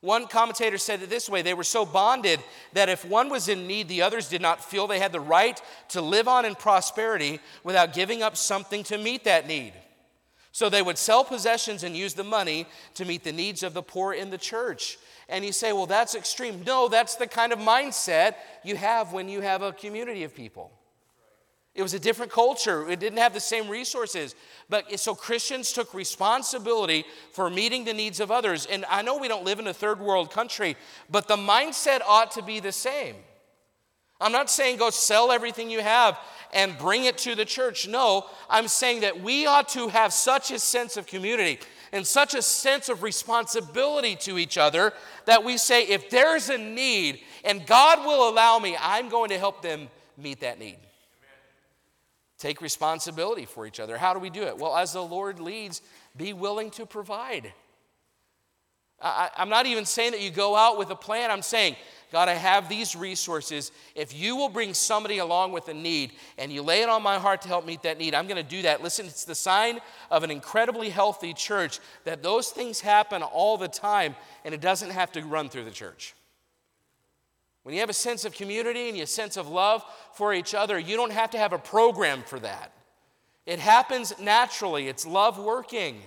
One 0.00 0.26
commentator 0.28 0.78
said 0.78 1.02
it 1.02 1.10
this 1.10 1.28
way 1.28 1.42
they 1.42 1.54
were 1.54 1.64
so 1.64 1.84
bonded 1.84 2.40
that 2.72 2.88
if 2.88 3.04
one 3.04 3.28
was 3.28 3.48
in 3.48 3.66
need, 3.66 3.88
the 3.88 4.02
others 4.02 4.28
did 4.28 4.40
not 4.40 4.64
feel 4.64 4.86
they 4.86 4.98
had 4.98 5.12
the 5.12 5.20
right 5.20 5.60
to 5.90 6.00
live 6.00 6.26
on 6.26 6.46
in 6.46 6.54
prosperity 6.54 7.38
without 7.64 7.92
giving 7.92 8.22
up 8.22 8.36
something 8.36 8.82
to 8.84 8.96
meet 8.96 9.24
that 9.24 9.46
need. 9.46 9.74
So 10.52 10.68
they 10.68 10.82
would 10.82 10.98
sell 10.98 11.22
possessions 11.22 11.84
and 11.84 11.94
use 11.94 12.14
the 12.14 12.24
money 12.24 12.66
to 12.94 13.04
meet 13.04 13.24
the 13.24 13.32
needs 13.32 13.62
of 13.62 13.74
the 13.74 13.82
poor 13.82 14.12
in 14.14 14.30
the 14.30 14.38
church. 14.38 14.98
And 15.28 15.44
you 15.44 15.52
say, 15.52 15.72
well, 15.72 15.86
that's 15.86 16.14
extreme. 16.14 16.64
No, 16.66 16.88
that's 16.88 17.16
the 17.16 17.28
kind 17.28 17.52
of 17.52 17.58
mindset 17.58 18.34
you 18.64 18.76
have 18.76 19.12
when 19.12 19.28
you 19.28 19.42
have 19.42 19.62
a 19.62 19.72
community 19.72 20.24
of 20.24 20.34
people. 20.34 20.72
It 21.74 21.82
was 21.82 21.94
a 21.94 22.00
different 22.00 22.32
culture. 22.32 22.88
It 22.90 22.98
didn't 22.98 23.18
have 23.18 23.32
the 23.32 23.40
same 23.40 23.68
resources. 23.68 24.34
But 24.68 24.98
so 24.98 25.14
Christians 25.14 25.72
took 25.72 25.94
responsibility 25.94 27.04
for 27.32 27.48
meeting 27.48 27.84
the 27.84 27.94
needs 27.94 28.18
of 28.18 28.30
others. 28.30 28.66
And 28.66 28.84
I 28.88 29.02
know 29.02 29.18
we 29.18 29.28
don't 29.28 29.44
live 29.44 29.60
in 29.60 29.68
a 29.68 29.74
third 29.74 30.00
world 30.00 30.32
country, 30.32 30.76
but 31.08 31.28
the 31.28 31.36
mindset 31.36 32.00
ought 32.06 32.32
to 32.32 32.42
be 32.42 32.58
the 32.58 32.72
same. 32.72 33.14
I'm 34.20 34.32
not 34.32 34.50
saying 34.50 34.78
go 34.78 34.90
sell 34.90 35.30
everything 35.30 35.70
you 35.70 35.80
have 35.80 36.18
and 36.52 36.76
bring 36.76 37.04
it 37.04 37.16
to 37.18 37.36
the 37.36 37.44
church. 37.44 37.86
No, 37.86 38.26
I'm 38.50 38.66
saying 38.66 39.00
that 39.00 39.22
we 39.22 39.46
ought 39.46 39.68
to 39.70 39.88
have 39.88 40.12
such 40.12 40.50
a 40.50 40.58
sense 40.58 40.96
of 40.96 41.06
community 41.06 41.60
and 41.92 42.04
such 42.06 42.34
a 42.34 42.42
sense 42.42 42.88
of 42.88 43.02
responsibility 43.02 44.16
to 44.16 44.38
each 44.38 44.58
other 44.58 44.92
that 45.24 45.44
we 45.44 45.56
say, 45.56 45.84
if 45.84 46.10
there's 46.10 46.48
a 46.50 46.58
need 46.58 47.20
and 47.44 47.64
God 47.64 48.04
will 48.04 48.28
allow 48.28 48.58
me, 48.58 48.76
I'm 48.78 49.08
going 49.08 49.30
to 49.30 49.38
help 49.38 49.62
them 49.62 49.88
meet 50.18 50.40
that 50.40 50.58
need 50.58 50.76
take 52.40 52.60
responsibility 52.60 53.44
for 53.44 53.66
each 53.66 53.78
other. 53.78 53.96
How 53.96 54.14
do 54.14 54.18
we 54.18 54.30
do 54.30 54.42
it? 54.42 54.58
Well, 54.58 54.76
as 54.76 54.94
the 54.94 55.02
Lord 55.02 55.38
leads, 55.38 55.82
be 56.16 56.32
willing 56.32 56.70
to 56.72 56.86
provide. 56.86 57.52
I, 59.02 59.30
am 59.36 59.48
not 59.48 59.66
even 59.66 59.84
saying 59.86 60.12
that 60.12 60.20
you 60.20 60.30
go 60.30 60.56
out 60.56 60.76
with 60.76 60.90
a 60.90 60.96
plan. 60.96 61.30
I'm 61.30 61.42
saying, 61.42 61.76
God, 62.12 62.28
I 62.28 62.34
have 62.34 62.68
these 62.68 62.96
resources. 62.96 63.72
If 63.94 64.18
you 64.18 64.36
will 64.36 64.48
bring 64.48 64.74
somebody 64.74 65.18
along 65.18 65.52
with 65.52 65.68
a 65.68 65.74
need 65.74 66.12
and 66.36 66.52
you 66.52 66.60
lay 66.62 66.82
it 66.82 66.88
on 66.88 67.02
my 67.02 67.18
heart 67.18 67.42
to 67.42 67.48
help 67.48 67.64
meet 67.64 67.82
that 67.84 67.98
need, 67.98 68.14
I'm 68.14 68.26
going 68.26 68.42
to 68.42 68.48
do 68.48 68.62
that. 68.62 68.82
Listen, 68.82 69.06
it's 69.06 69.24
the 69.24 69.34
sign 69.34 69.78
of 70.10 70.22
an 70.22 70.30
incredibly 70.30 70.90
healthy 70.90 71.32
church 71.32 71.78
that 72.04 72.22
those 72.22 72.50
things 72.50 72.80
happen 72.80 73.22
all 73.22 73.56
the 73.56 73.68
time 73.68 74.16
and 74.44 74.54
it 74.54 74.60
doesn't 74.60 74.90
have 74.90 75.12
to 75.12 75.22
run 75.22 75.48
through 75.48 75.64
the 75.64 75.70
church. 75.70 76.14
When 77.62 77.74
you 77.74 77.80
have 77.80 77.90
a 77.90 77.94
sense 77.94 78.24
of 78.24 78.34
community 78.34 78.88
and 78.88 78.98
a 78.98 79.06
sense 79.06 79.36
of 79.36 79.48
love 79.48 79.84
for 80.14 80.32
each 80.32 80.54
other, 80.54 80.78
you 80.78 80.96
don't 80.96 81.12
have 81.12 81.30
to 81.30 81.38
have 81.38 81.52
a 81.52 81.58
program 81.58 82.22
for 82.22 82.40
that. 82.40 82.72
It 83.46 83.58
happens 83.58 84.18
naturally, 84.20 84.88
it's 84.88 85.06
love 85.06 85.38
working. 85.38 86.00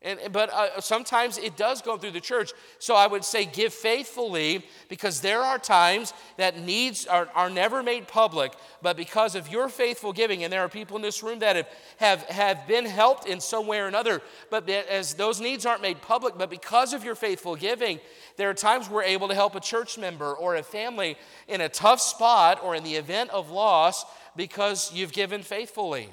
And, 0.00 0.20
but 0.30 0.50
uh, 0.50 0.80
sometimes 0.80 1.38
it 1.38 1.56
does 1.56 1.82
go 1.82 1.96
through 1.96 2.12
the 2.12 2.20
church. 2.20 2.52
So 2.78 2.94
I 2.94 3.08
would 3.08 3.24
say 3.24 3.44
give 3.44 3.74
faithfully 3.74 4.64
because 4.88 5.20
there 5.20 5.40
are 5.40 5.58
times 5.58 6.12
that 6.36 6.56
needs 6.56 7.04
are, 7.06 7.28
are 7.34 7.50
never 7.50 7.82
made 7.82 8.06
public, 8.06 8.52
but 8.80 8.96
because 8.96 9.34
of 9.34 9.48
your 9.48 9.68
faithful 9.68 10.12
giving, 10.12 10.44
and 10.44 10.52
there 10.52 10.60
are 10.60 10.68
people 10.68 10.94
in 10.94 11.02
this 11.02 11.20
room 11.24 11.40
that 11.40 11.56
have, 11.56 11.68
have, 11.96 12.22
have 12.28 12.68
been 12.68 12.84
helped 12.84 13.26
in 13.26 13.40
some 13.40 13.66
way 13.66 13.80
or 13.80 13.88
another, 13.88 14.22
but 14.50 14.70
as 14.70 15.14
those 15.14 15.40
needs 15.40 15.66
aren't 15.66 15.82
made 15.82 16.00
public, 16.00 16.38
but 16.38 16.48
because 16.48 16.92
of 16.92 17.02
your 17.02 17.16
faithful 17.16 17.56
giving, 17.56 17.98
there 18.36 18.48
are 18.48 18.54
times 18.54 18.88
we're 18.88 19.02
able 19.02 19.26
to 19.26 19.34
help 19.34 19.56
a 19.56 19.60
church 19.60 19.98
member 19.98 20.32
or 20.32 20.54
a 20.54 20.62
family 20.62 21.18
in 21.48 21.60
a 21.60 21.68
tough 21.68 22.00
spot 22.00 22.60
or 22.62 22.76
in 22.76 22.84
the 22.84 22.94
event 22.94 23.30
of 23.30 23.50
loss 23.50 24.04
because 24.36 24.92
you've 24.92 25.12
given 25.12 25.42
faithfully. 25.42 26.08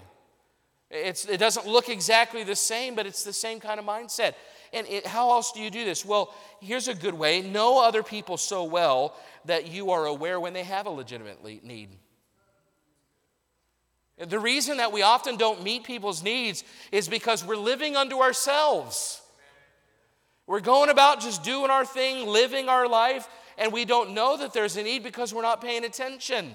It's, 0.92 1.26
it 1.26 1.38
doesn't 1.38 1.66
look 1.66 1.90
exactly 1.90 2.44
the 2.44 2.56
same, 2.56 2.96
but 2.96 3.06
it's 3.06 3.24
the 3.24 3.34
same 3.34 3.60
kind 3.60 3.80
of 3.80 3.86
mindset. 3.86 4.36
And 4.72 4.88
it, 4.88 5.08
how 5.08 5.32
else 5.32 5.52
do 5.52 5.62
you 5.62 5.70
do 5.70 5.86
this? 5.86 6.06
Well, 6.06 6.34
here's 6.62 6.88
a 6.88 6.94
good 6.94 7.14
way 7.14 7.42
know 7.42 7.84
other 7.84 8.04
people 8.04 8.38
so 8.38 8.64
well 8.64 9.16
that 9.46 9.68
you 9.68 9.92
are 9.92 10.06
aware 10.06 10.40
when 10.40 10.54
they 10.54 10.64
have 10.64 10.86
a 10.86 10.90
legitimate 10.90 11.44
need. 11.44 11.90
The 14.18 14.40
reason 14.40 14.78
that 14.78 14.94
we 14.94 15.02
often 15.02 15.36
don't 15.36 15.64
meet 15.64 15.84
people's 15.84 16.24
needs 16.24 16.64
is 16.92 17.08
because 17.10 17.44
we're 17.44 17.58
living 17.58 17.98
unto 17.98 18.20
ourselves. 18.20 19.22
We're 20.48 20.62
going 20.62 20.90
about 20.90 21.20
just 21.20 21.44
doing 21.44 21.70
our 21.70 21.86
thing, 21.86 22.28
living 22.28 22.70
our 22.70 22.88
life, 22.88 23.28
and 23.58 23.74
we 23.74 23.84
don't 23.84 24.14
know 24.14 24.38
that 24.38 24.54
there's 24.54 24.78
a 24.78 24.84
need 24.84 25.04
because 25.04 25.34
we're 25.34 25.42
not 25.42 25.62
paying 25.62 25.84
attention. 25.84 26.54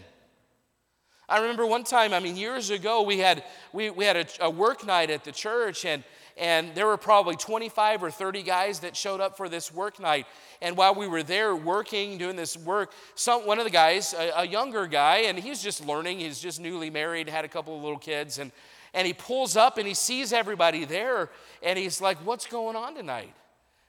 I 1.31 1.39
remember 1.39 1.65
one 1.65 1.85
time, 1.85 2.13
I 2.13 2.19
mean, 2.19 2.37
years 2.37 2.71
ago, 2.71 3.03
we 3.03 3.19
had, 3.19 3.45
we, 3.73 3.89
we 3.89 4.05
had 4.05 4.17
a, 4.17 4.27
a 4.47 4.51
work 4.51 4.85
night 4.85 5.11
at 5.11 5.23
the 5.23 5.31
church, 5.31 5.85
and, 5.85 6.03
and 6.37 6.75
there 6.75 6.87
were 6.87 6.97
probably 6.97 7.37
25 7.37 8.03
or 8.03 8.11
30 8.11 8.43
guys 8.43 8.81
that 8.81 8.97
showed 8.97 9.21
up 9.21 9.37
for 9.37 9.49
this 9.49 9.73
work 9.73 10.01
night. 10.01 10.27
And 10.61 10.77
while 10.77 10.93
we 10.93 11.07
were 11.07 11.23
there 11.23 11.55
working, 11.55 12.19
doing 12.19 12.35
this 12.35 12.57
work, 12.57 12.93
some, 13.15 13.47
one 13.47 13.59
of 13.59 13.65
the 13.65 13.71
guys, 13.71 14.13
a, 14.13 14.41
a 14.41 14.45
younger 14.45 14.89
guy, 14.89 15.19
and 15.19 15.39
he's 15.39 15.63
just 15.63 15.87
learning, 15.87 16.19
he's 16.19 16.41
just 16.41 16.59
newly 16.59 16.91
married, 16.91 17.29
had 17.29 17.45
a 17.45 17.49
couple 17.49 17.77
of 17.77 17.83
little 17.83 17.99
kids, 17.99 18.41
and, 18.41 18.51
and 18.93 19.07
he 19.07 19.13
pulls 19.13 19.57
up 19.57 19.79
and 19.79 19.87
he 19.87 19.95
sees 19.95 20.33
everybody 20.33 20.85
there, 20.85 21.31
and 21.63 21.79
he's 21.79 22.01
like, 22.01 22.19
What's 22.27 22.47
going 22.47 22.75
on 22.75 22.97
tonight? 22.97 23.33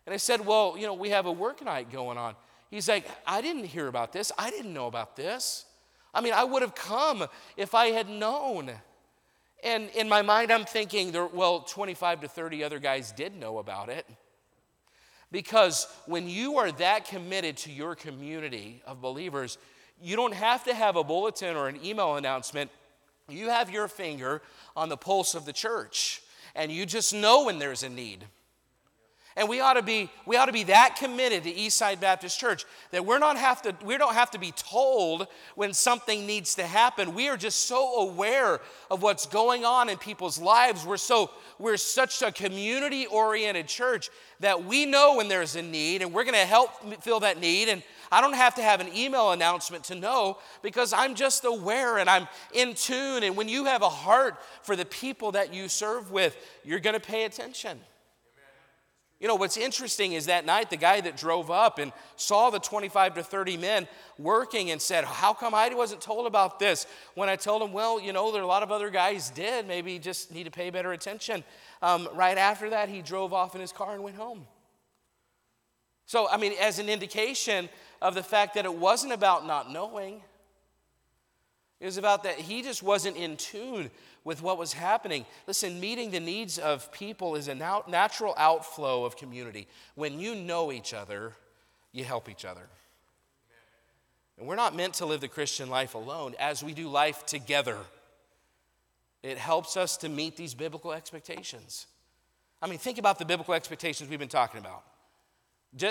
And 0.05 0.13
I 0.13 0.17
said, 0.17 0.45
Well, 0.45 0.75
you 0.77 0.85
know, 0.85 0.93
we 0.93 1.09
have 1.09 1.25
a 1.25 1.31
work 1.31 1.65
night 1.65 1.91
going 1.91 2.19
on. 2.19 2.35
He's 2.69 2.87
like, 2.87 3.05
I 3.25 3.41
didn't 3.41 3.65
hear 3.65 3.87
about 3.87 4.13
this. 4.13 4.31
I 4.37 4.51
didn't 4.51 4.73
know 4.73 4.85
about 4.85 5.15
this. 5.15 5.65
I 6.14 6.22
mean, 6.22 6.34
I 6.34 6.43
would 6.43 6.62
have 6.62 6.76
come 6.76 7.26
if 7.57 7.74
I 7.74 7.88
had 7.88 8.09
known. 8.09 8.72
And 9.64 9.89
in 9.91 10.09
my 10.09 10.22
mind, 10.22 10.51
I'm 10.51 10.66
thinking, 10.66 11.12
there, 11.12 11.26
well, 11.28 11.62
25 11.62 12.22
to 12.22 12.28
30 12.28 12.64
other 12.64 12.80
guys 12.80 13.12
did 13.12 13.36
know 13.36 13.59
about 13.59 13.89
it. 13.89 14.05
Because 15.32 15.88
when 16.07 16.28
you 16.28 16.57
are 16.57 16.72
that 16.74 17.05
committed 17.05 17.57
to 17.57 17.72
your 17.72 17.95
community 17.95 18.82
of 18.86 19.01
believers, 19.01 19.57
you 20.01 20.16
don't 20.16 20.34
have 20.34 20.64
to 20.66 20.74
have 20.74 20.95
a 20.95 21.03
bulletin 21.03 21.55
or 21.55 21.68
an 21.68 21.80
email 21.84 22.16
announcement. 22.16 22.70
You 23.30 23.49
have 23.49 23.70
your 23.70 23.88
finger 23.88 24.41
on 24.76 24.89
the 24.89 24.97
pulse 24.97 25.36
of 25.36 25.45
the 25.45 25.53
church, 25.53 26.22
and 26.53 26.72
you 26.72 26.86
just 26.86 27.14
know 27.14 27.45
when 27.45 27.59
there's 27.59 27.84
a 27.84 27.89
need. 27.89 28.26
And 29.38 29.47
we 29.47 29.61
ought 29.61 29.75
to 29.75 29.82
be, 29.82 30.09
we 30.25 30.36
ought 30.36 30.47
to 30.47 30.51
be 30.51 30.63
that 30.65 30.97
committed 30.97 31.43
to 31.43 31.53
Eastside 31.53 32.01
Baptist 32.01 32.38
Church 32.38 32.65
that 32.91 33.05
we're 33.05 33.17
not 33.17 33.38
have 33.38 33.61
to, 33.61 33.73
we 33.86 33.97
don't 33.97 34.13
have 34.13 34.32
to 34.32 34.39
be 34.39 34.51
told 34.51 35.27
when 35.55 35.73
something 35.73 36.27
needs 36.27 36.55
to 36.55 36.63
happen. 36.63 37.13
We 37.13 37.29
are 37.29 37.38
just 37.38 37.61
so 37.61 38.09
aware 38.09 38.59
of 38.89 39.01
what's 39.01 39.25
going 39.25 39.63
on 39.63 39.88
in 39.88 39.97
people's 39.97 40.38
lives. 40.38 40.86
We're 40.86 40.97
so 40.97 41.32
we're 41.59 41.77
such 41.77 42.21
a 42.21 42.32
community-oriented 42.32 43.67
church 43.67 44.09
that 44.41 44.65
we 44.65 44.86
know 44.86 45.15
when 45.15 45.29
there's 45.29 45.55
a 45.55 45.61
need 45.61 46.01
and 46.01 46.13
we're 46.13 46.25
going 46.25 46.34
to 46.34 46.45
help 46.45 47.01
fill 47.01 47.21
that 47.21 47.39
need. 47.39 47.69
And 47.69 47.84
I 48.11 48.19
don't 48.19 48.34
have 48.34 48.55
to 48.55 48.61
have 48.61 48.82
an 48.82 48.89
email 48.93 49.32
announcement 49.32 49.86
to 49.86 49.95
know 49.95 50.39
because 50.61 50.91
I'm 50.91 51.15
just 51.15 51.45
aware 51.45 51.99
and 51.99 52.09
I'm 52.09 52.27
in 52.53 52.73
tune. 52.73 53.23
And 53.23 53.38
when 53.38 53.47
you 53.47 53.65
have 53.65 53.82
a 53.82 53.89
heart 53.89 54.36
for 54.63 54.75
the 54.75 54.86
people 54.86 55.32
that 55.34 55.53
you 55.53 55.69
serve 55.69 56.11
with, 56.11 56.36
you're 56.65 56.79
going 56.79 56.95
to 56.95 56.99
pay 56.99 57.23
attention. 57.23 57.79
You 59.22 59.28
know, 59.28 59.36
what's 59.36 59.55
interesting 59.55 60.13
is 60.13 60.26
that 60.26 60.47
night, 60.47 60.72
the 60.72 60.78
guy 60.78 60.99
that 60.99 61.15
drove 61.15 61.51
up 61.51 61.78
and 61.78 61.93
saw 62.15 62.49
the 62.49 62.57
25 62.57 63.13
to 63.13 63.24
30 63.24 63.55
men 63.55 63.88
working 64.17 64.72
and 64.72 64.82
said, 64.82 65.05
How 65.05 65.32
come 65.32 65.53
I 65.53 65.69
wasn't 65.76 66.01
told 66.01 66.26
about 66.26 66.57
this? 66.57 66.88
When 67.13 67.30
I 67.30 67.36
told 67.36 67.61
him, 67.61 67.72
Well, 67.72 68.01
you 68.01 68.13
know, 68.13 68.32
there 68.32 68.41
are 68.41 68.43
a 68.43 68.47
lot 68.47 68.63
of 68.63 68.72
other 68.72 68.89
guys 68.89 69.30
did. 69.30 69.67
Maybe 69.67 69.99
just 69.99 70.34
need 70.34 70.45
to 70.45 70.51
pay 70.51 70.72
better 70.72 70.91
attention. 70.91 71.43
Um, 71.84 72.09
right 72.15 72.36
after 72.36 72.72
that, 72.72 72.89
he 72.89 73.03
drove 73.03 73.32
off 73.32 73.53
in 73.53 73.61
his 73.61 73.72
car 73.72 73.93
and 73.93 74.03
went 74.03 74.15
home. 74.15 74.47
So, 76.07 76.28
I 76.28 76.38
mean, 76.38 76.53
as 76.59 76.80
an 76.80 76.89
indication 76.89 77.69
of 78.01 78.15
the 78.15 78.24
fact 78.24 78.55
that 78.55 78.65
it 78.65 78.74
wasn't 78.74 79.13
about 79.13 79.45
not 79.45 79.72
knowing, 79.72 80.24
it 81.80 81.86
was 81.86 81.97
about 81.97 82.24
that 82.24 82.36
he 82.36 82.63
just 82.63 82.82
wasn't 82.82 83.17
in 83.17 83.38
tune 83.38 83.91
with 84.24 84.41
what 84.41 84.57
was 84.57 84.74
happening. 84.74 85.26
Listen, 85.47 85.80
meeting 85.80 86.11
the 86.11 86.19
needs 86.19 86.57
of 86.57 86.91
people 86.91 87.36
is 87.36 87.47
a 87.47 87.55
natural 87.55 88.34
outflow 88.38 89.05
of 89.05 89.17
community. 89.17 89.67
When 89.95 90.19
you 90.19 90.36
know 90.36 90.72
each 90.72 90.93
other, 90.93 91.34
you 91.91 92.03
help 92.03 92.30
each 92.30 92.45
other. 92.45 92.67
And 94.38 94.47
we're 94.47 94.55
not 94.55 94.76
meant 94.76 94.95
to 94.95 95.05
live 95.05 95.22
the 95.22 95.28
Christian 95.28 95.69
life 95.69 95.93
alone 95.93 96.36
as 96.39 96.63
we 96.63 96.74
do 96.74 96.88
life 96.88 97.26
together. 97.26 97.78
It 99.24 99.38
helps 99.38 99.78
us 99.78 99.97
to 99.97 100.09
meet 100.09 100.36
these 100.36 100.53
biblical 100.53 100.93
expectations. 100.93 101.86
I 102.61 102.67
mean, 102.67 102.80
think 102.80 102.97
about 102.97 103.19
the 103.19 103.26
biblical 103.26 103.53
expectations 103.53 104.09
we've 104.09 104.19
been 104.19 104.28
talking 104.28 104.59
about. 104.59 104.84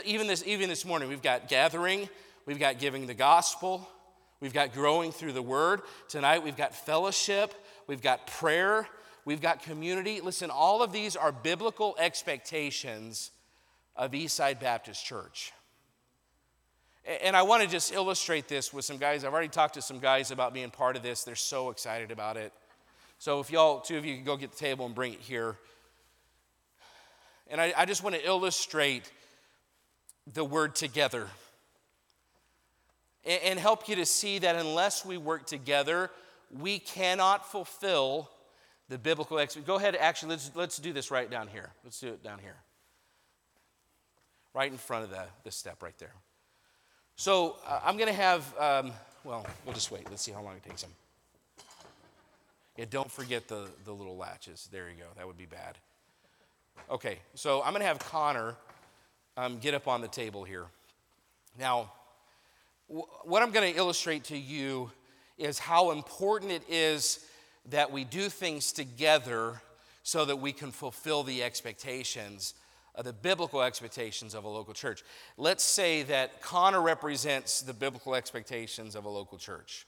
Even 0.05 0.27
this, 0.27 0.45
even 0.47 0.69
this 0.69 0.85
morning, 0.85 1.09
we've 1.09 1.23
got 1.23 1.49
gathering, 1.49 2.09
we've 2.45 2.59
got 2.59 2.79
giving 2.79 3.07
the 3.07 3.15
gospel, 3.15 3.89
we've 4.41 4.53
got 4.53 4.73
growing 4.73 5.13
through 5.13 5.33
the 5.33 5.43
word. 5.43 5.83
Tonight, 6.09 6.43
we've 6.43 6.57
got 6.57 6.75
fellowship, 6.75 7.55
we've 7.91 8.01
got 8.01 8.25
prayer, 8.29 8.87
we've 9.25 9.41
got 9.41 9.65
community. 9.65 10.21
Listen, 10.21 10.49
all 10.49 10.81
of 10.81 10.93
these 10.93 11.17
are 11.17 11.33
biblical 11.33 11.97
expectations 11.99 13.33
of 13.97 14.13
Eastside 14.13 14.61
Baptist 14.61 15.05
Church. 15.05 15.53
And 17.25 17.35
I 17.35 17.43
want 17.43 17.65
to 17.65 17.69
just 17.69 17.93
illustrate 17.93 18.47
this 18.47 18.73
with 18.73 18.85
some 18.85 18.97
guys. 18.97 19.25
I've 19.25 19.33
already 19.33 19.49
talked 19.49 19.75
to 19.75 19.83
some 19.83 19.99
guys 19.99 20.31
about 20.31 20.55
being 20.55 20.71
part 20.71 20.95
of 20.95 21.03
this. 21.03 21.25
They're 21.25 21.35
so 21.35 21.71
excited 21.71 22.13
about 22.13 22.37
it. 22.37 22.53
So 23.19 23.41
if 23.41 23.51
y'all, 23.51 23.81
two 23.81 23.99
of 23.99 24.05
you, 24.05 24.15
can 24.15 24.25
go 24.25 24.37
get 24.37 24.53
the 24.53 24.57
table 24.57 24.87
and 24.87 24.95
bring 24.95 25.15
it 25.15 25.21
here. 25.21 25.57
And 27.49 27.61
I, 27.61 27.75
I 27.77 27.87
just 27.87 28.05
want 28.05 28.15
to 28.15 28.25
illustrate 28.25 29.11
the 30.33 30.45
word 30.45 30.77
together 30.77 31.27
and, 33.25 33.43
and 33.43 33.59
help 33.59 33.89
you 33.89 33.97
to 33.97 34.07
see 34.07 34.39
that 34.39 34.55
unless 34.55 35.05
we 35.05 35.17
work 35.17 35.45
together, 35.45 36.09
we 36.59 36.79
cannot 36.79 37.51
fulfill 37.51 38.31
the 38.89 38.99
biblical 38.99 39.39
expectation. 39.39 39.67
Go 39.67 39.77
ahead, 39.77 39.97
actually, 39.97 40.31
let's, 40.31 40.51
let's 40.55 40.79
do 40.79 40.93
this 40.93 41.11
right 41.11 41.31
down 41.31 41.49
here. 41.49 41.71
Let's 41.85 42.01
do 42.01 42.09
it 42.09 42.23
down 42.23 42.39
here. 42.41 42.57
Right 44.53 44.71
in 44.71 44.79
front 44.79 45.05
of 45.05 45.11
the, 45.11 45.25
the 45.45 45.53
step 45.53 45.83
right 45.83 45.97
there. 45.99 46.15
So 47.17 47.57
uh, 47.67 47.81
I'm 47.85 47.97
going 47.97 48.09
to 48.09 48.13
have, 48.13 48.59
um, 48.59 48.93
well, 49.23 49.47
we'll 49.65 49.75
just 49.75 49.93
wait. 49.93 50.09
Let's 50.11 50.23
see 50.23 50.33
how 50.33 50.43
long 50.43 50.57
it 50.57 50.65
takes 50.65 50.83
him. 50.83 50.91
Yeah, 52.77 52.87
don't 52.91 53.11
forget 53.11 53.47
the, 53.47 53.69
the 53.85 53.93
little 53.93 54.17
latches. 54.17 54.69
There 54.73 54.89
you 54.89 54.97
go. 54.97 55.05
That 55.17 55.27
would 55.27 55.39
be 55.39 55.47
bad. 55.47 55.77
Okay, 56.91 57.19
so 57.35 57.63
I'm 57.63 57.71
going 57.71 57.83
to 57.83 57.87
have 57.87 57.99
Connor 57.99 58.55
um, 59.37 59.59
get 59.59 59.75
up 59.75 59.87
on 59.87 60.01
the 60.01 60.09
table 60.09 60.45
here. 60.45 60.65
Now, 61.59 61.93
w- 62.89 63.07
what 63.25 63.43
I'm 63.43 63.51
going 63.51 63.73
to 63.73 63.79
illustrate 63.79 64.25
to 64.25 64.37
you 64.37 64.91
is 65.41 65.59
how 65.59 65.91
important 65.91 66.53
it 66.53 66.63
is 66.69 67.25
that 67.71 67.91
we 67.91 68.05
do 68.05 68.29
things 68.29 68.73
together 68.73 69.61
so 70.03 70.25
that 70.25 70.37
we 70.37 70.53
can 70.53 70.71
fulfill 70.71 71.23
the 71.23 71.43
expectations, 71.43 72.55
uh, 72.95 73.03
the 73.03 73.13
biblical 73.13 73.63
expectations 73.63 74.35
of 74.35 74.45
a 74.45 74.49
local 74.49 74.75
church. 74.75 75.03
Let's 75.37 75.65
say 75.65 76.03
that 76.05 76.43
Connor 76.43 76.81
represents 76.81 77.63
the 77.63 77.75
biblical 77.75 78.15
expectations 78.15 78.95
of 78.95 79.05
a 79.05 79.09
local 79.09 79.39
church. 79.39 79.87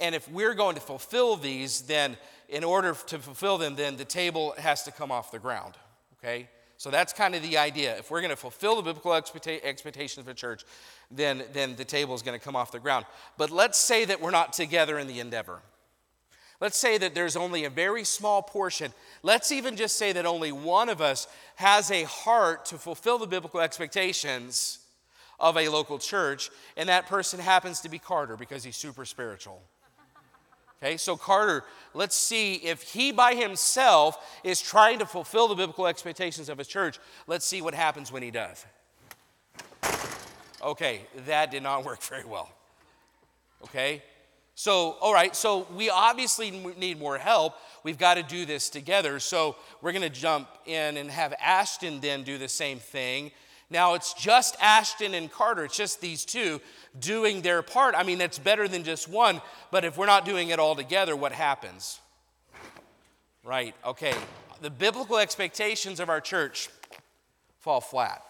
And 0.00 0.14
if 0.14 0.30
we're 0.30 0.54
going 0.54 0.76
to 0.76 0.80
fulfill 0.80 1.36
these, 1.36 1.82
then 1.82 2.16
in 2.48 2.62
order 2.64 2.94
to 3.06 3.18
fulfill 3.18 3.58
them, 3.58 3.74
then 3.74 3.96
the 3.96 4.04
table 4.04 4.54
has 4.58 4.84
to 4.84 4.92
come 4.92 5.10
off 5.10 5.32
the 5.32 5.38
ground, 5.38 5.74
okay? 6.18 6.48
So 6.78 6.90
that's 6.90 7.12
kind 7.12 7.34
of 7.34 7.42
the 7.42 7.58
idea. 7.58 7.98
If 7.98 8.10
we're 8.10 8.20
going 8.20 8.30
to 8.30 8.36
fulfill 8.36 8.76
the 8.76 8.82
biblical 8.82 9.10
expecta- 9.10 9.62
expectations 9.64 10.24
of 10.24 10.28
a 10.28 10.34
church, 10.34 10.64
then, 11.10 11.42
then 11.52 11.74
the 11.74 11.84
table 11.84 12.14
is 12.14 12.22
going 12.22 12.38
to 12.38 12.44
come 12.44 12.54
off 12.54 12.70
the 12.70 12.78
ground. 12.78 13.04
But 13.36 13.50
let's 13.50 13.78
say 13.78 14.04
that 14.04 14.20
we're 14.20 14.30
not 14.30 14.52
together 14.52 14.96
in 14.96 15.08
the 15.08 15.18
endeavor. 15.18 15.60
Let's 16.60 16.78
say 16.78 16.96
that 16.98 17.16
there's 17.16 17.36
only 17.36 17.64
a 17.64 17.70
very 17.70 18.04
small 18.04 18.42
portion. 18.42 18.92
Let's 19.24 19.50
even 19.50 19.76
just 19.76 19.96
say 19.96 20.12
that 20.12 20.24
only 20.24 20.52
one 20.52 20.88
of 20.88 21.00
us 21.00 21.26
has 21.56 21.90
a 21.90 22.04
heart 22.04 22.66
to 22.66 22.78
fulfill 22.78 23.18
the 23.18 23.26
biblical 23.26 23.60
expectations 23.60 24.78
of 25.40 25.56
a 25.56 25.68
local 25.68 25.98
church, 25.98 26.50
and 26.76 26.88
that 26.88 27.06
person 27.06 27.40
happens 27.40 27.80
to 27.80 27.88
be 27.88 27.98
Carter 27.98 28.36
because 28.36 28.62
he's 28.62 28.76
super 28.76 29.04
spiritual. 29.04 29.62
Okay, 30.80 30.96
so 30.96 31.16
Carter, 31.16 31.64
let's 31.92 32.16
see 32.16 32.54
if 32.54 32.82
he 32.82 33.10
by 33.10 33.34
himself 33.34 34.40
is 34.44 34.60
trying 34.60 35.00
to 35.00 35.06
fulfill 35.06 35.48
the 35.48 35.56
biblical 35.56 35.86
expectations 35.86 36.48
of 36.48 36.58
his 36.58 36.68
church. 36.68 37.00
Let's 37.26 37.44
see 37.44 37.60
what 37.60 37.74
happens 37.74 38.12
when 38.12 38.22
he 38.22 38.30
does. 38.30 38.64
Okay, 40.62 41.02
that 41.26 41.50
did 41.50 41.62
not 41.62 41.84
work 41.84 42.00
very 42.02 42.24
well. 42.24 42.50
Okay, 43.64 44.02
so, 44.54 44.96
all 45.00 45.14
right, 45.14 45.36
so 45.36 45.68
we 45.76 45.88
obviously 45.88 46.50
need 46.50 46.98
more 46.98 47.16
help. 47.16 47.54
We've 47.84 47.96
got 47.96 48.14
to 48.14 48.24
do 48.24 48.44
this 48.44 48.68
together. 48.68 49.20
So, 49.20 49.54
we're 49.80 49.92
going 49.92 50.02
to 50.02 50.10
jump 50.10 50.48
in 50.66 50.96
and 50.96 51.08
have 51.12 51.32
Ashton 51.40 52.00
then 52.00 52.24
do 52.24 52.38
the 52.38 52.48
same 52.48 52.80
thing. 52.80 53.30
Now, 53.70 53.94
it's 53.94 54.14
just 54.14 54.56
Ashton 54.60 55.12
and 55.14 55.30
Carter, 55.30 55.64
it's 55.64 55.76
just 55.76 56.00
these 56.00 56.24
two 56.24 56.60
doing 56.98 57.42
their 57.42 57.62
part. 57.62 57.94
I 57.94 58.02
mean, 58.02 58.18
that's 58.18 58.38
better 58.38 58.66
than 58.66 58.82
just 58.82 59.08
one, 59.08 59.42
but 59.70 59.84
if 59.84 59.98
we're 59.98 60.06
not 60.06 60.24
doing 60.24 60.48
it 60.48 60.58
all 60.58 60.74
together, 60.74 61.14
what 61.14 61.32
happens? 61.32 62.00
Right, 63.44 63.74
okay. 63.84 64.14
The 64.62 64.70
biblical 64.70 65.18
expectations 65.18 66.00
of 66.00 66.08
our 66.08 66.20
church 66.20 66.70
fall 67.60 67.80
flat. 67.80 68.22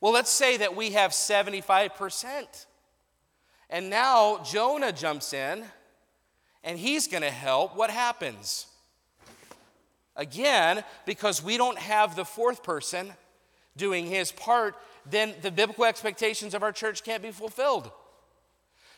Well, 0.00 0.12
let's 0.12 0.30
say 0.30 0.56
that 0.58 0.74
we 0.74 0.92
have 0.92 1.10
75%. 1.10 2.66
And 3.70 3.90
now 3.90 4.42
Jonah 4.44 4.92
jumps 4.92 5.32
in 5.32 5.64
and 6.64 6.78
he's 6.78 7.08
going 7.08 7.22
to 7.22 7.30
help. 7.30 7.76
What 7.76 7.90
happens? 7.90 8.66
Again, 10.16 10.82
because 11.06 11.42
we 11.42 11.56
don't 11.56 11.78
have 11.78 12.16
the 12.16 12.24
fourth 12.24 12.62
person 12.62 13.12
doing 13.78 14.06
his 14.06 14.30
part, 14.30 14.74
then 15.10 15.34
the 15.40 15.50
biblical 15.50 15.86
expectations 15.86 16.52
of 16.52 16.62
our 16.62 16.72
church 16.72 17.02
can't 17.02 17.22
be 17.22 17.30
fulfilled. 17.30 17.90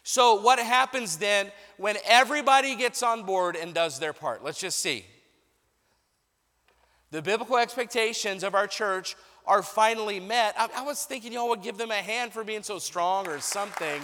So, 0.03 0.41
what 0.41 0.59
happens 0.59 1.18
then 1.18 1.53
when 1.76 1.97
everybody 2.05 2.74
gets 2.74 3.03
on 3.03 3.24
board 3.24 3.55
and 3.55 3.72
does 3.72 3.99
their 3.99 4.12
part. 4.12 4.43
Let's 4.43 4.59
just 4.59 4.78
see. 4.81 5.05
The 7.11 7.22
biblical 7.22 7.59
expectations 7.59 8.43
of 8.43 8.55
our 8.55 8.66
church 8.66 9.14
are 9.47 9.62
finally 9.62 10.20
met. 10.20 10.55
I, 10.57 10.68
I 10.76 10.83
was 10.83 11.05
thinking 11.05 11.33
y'all 11.33 11.49
would 11.51 11.62
give 11.62 11.76
them 11.76 11.91
a 11.91 11.95
hand 11.95 12.33
for 12.33 12.45
being 12.45 12.62
so 12.62 12.78
strong 12.78 13.28
or 13.28 13.41
something. 13.41 14.03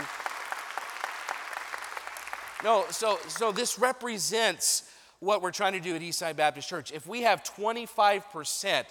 No, 2.65 2.85
so, 2.91 3.19
so 3.29 3.53
this 3.53 3.79
represents 3.79 4.91
what 5.21 5.41
we're 5.41 5.53
trying 5.53 5.73
to 5.75 5.81
do 5.81 5.95
at 5.95 6.03
Eastside 6.03 6.37
Baptist 6.37 6.69
Church. 6.69 6.91
If 6.93 7.07
we 7.07 7.23
have 7.23 7.43
25%, 7.45 8.85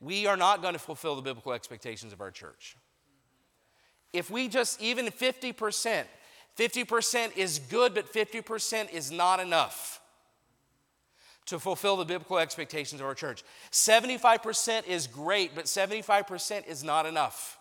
we 0.00 0.26
are 0.26 0.36
not 0.36 0.62
going 0.62 0.72
to 0.72 0.78
fulfill 0.78 1.16
the 1.16 1.22
biblical 1.22 1.52
expectations 1.52 2.12
of 2.12 2.20
our 2.20 2.30
church. 2.30 2.76
If 4.12 4.30
we 4.30 4.48
just, 4.48 4.80
even 4.80 5.06
50%, 5.06 6.04
50% 6.58 7.36
is 7.36 7.58
good, 7.58 7.94
but 7.94 8.12
50% 8.12 8.92
is 8.92 9.10
not 9.10 9.40
enough 9.40 10.00
to 11.46 11.58
fulfill 11.58 11.96
the 11.96 12.04
biblical 12.04 12.38
expectations 12.38 13.00
of 13.00 13.06
our 13.06 13.14
church. 13.14 13.42
75% 13.72 14.86
is 14.86 15.06
great, 15.06 15.54
but 15.54 15.64
75% 15.64 16.66
is 16.66 16.84
not 16.84 17.06
enough. 17.06 17.58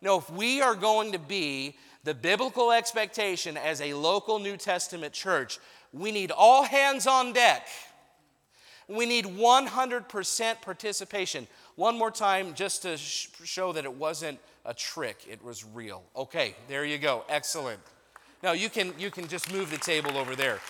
No, 0.00 0.18
if 0.18 0.30
we 0.30 0.60
are 0.60 0.74
going 0.74 1.12
to 1.12 1.18
be 1.18 1.76
the 2.04 2.14
biblical 2.14 2.70
expectation 2.70 3.56
as 3.56 3.80
a 3.80 3.94
local 3.94 4.38
New 4.38 4.56
Testament 4.56 5.12
church, 5.12 5.58
we 5.92 6.12
need 6.12 6.30
all 6.30 6.62
hands 6.62 7.06
on 7.06 7.32
deck. 7.32 7.66
We 8.88 9.04
need 9.04 9.24
100% 9.24 10.62
participation. 10.62 11.46
One 11.74 11.98
more 11.98 12.10
time, 12.10 12.54
just 12.54 12.82
to 12.82 12.96
sh- 12.96 13.28
show 13.44 13.72
that 13.72 13.84
it 13.84 13.92
wasn't 13.92 14.38
a 14.64 14.74
trick, 14.74 15.18
it 15.28 15.44
was 15.44 15.64
real. 15.64 16.02
Okay, 16.14 16.54
there 16.68 16.84
you 16.84 16.98
go. 16.98 17.24
Excellent. 17.28 17.80
Now 18.42 18.52
you 18.52 18.68
can 18.68 18.92
you 18.98 19.10
can 19.10 19.26
just 19.28 19.52
move 19.52 19.70
the 19.70 19.78
table 19.78 20.16
over 20.16 20.36
there. 20.36 20.60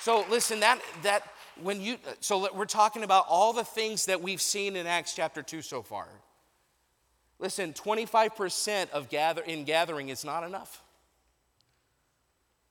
So 0.00 0.24
listen, 0.30 0.60
that 0.60 0.80
that 1.02 1.22
when 1.62 1.80
you 1.80 1.96
so 2.20 2.48
we're 2.54 2.66
talking 2.66 3.02
about 3.02 3.26
all 3.28 3.52
the 3.52 3.64
things 3.64 4.06
that 4.06 4.22
we've 4.22 4.40
seen 4.40 4.76
in 4.76 4.86
Acts 4.86 5.14
chapter 5.14 5.42
2 5.42 5.62
so 5.62 5.82
far. 5.82 6.06
Listen, 7.38 7.72
25% 7.72 8.90
of 8.90 9.08
gather 9.08 9.42
in 9.42 9.64
gathering 9.64 10.10
is 10.10 10.24
not 10.24 10.44
enough. 10.44 10.82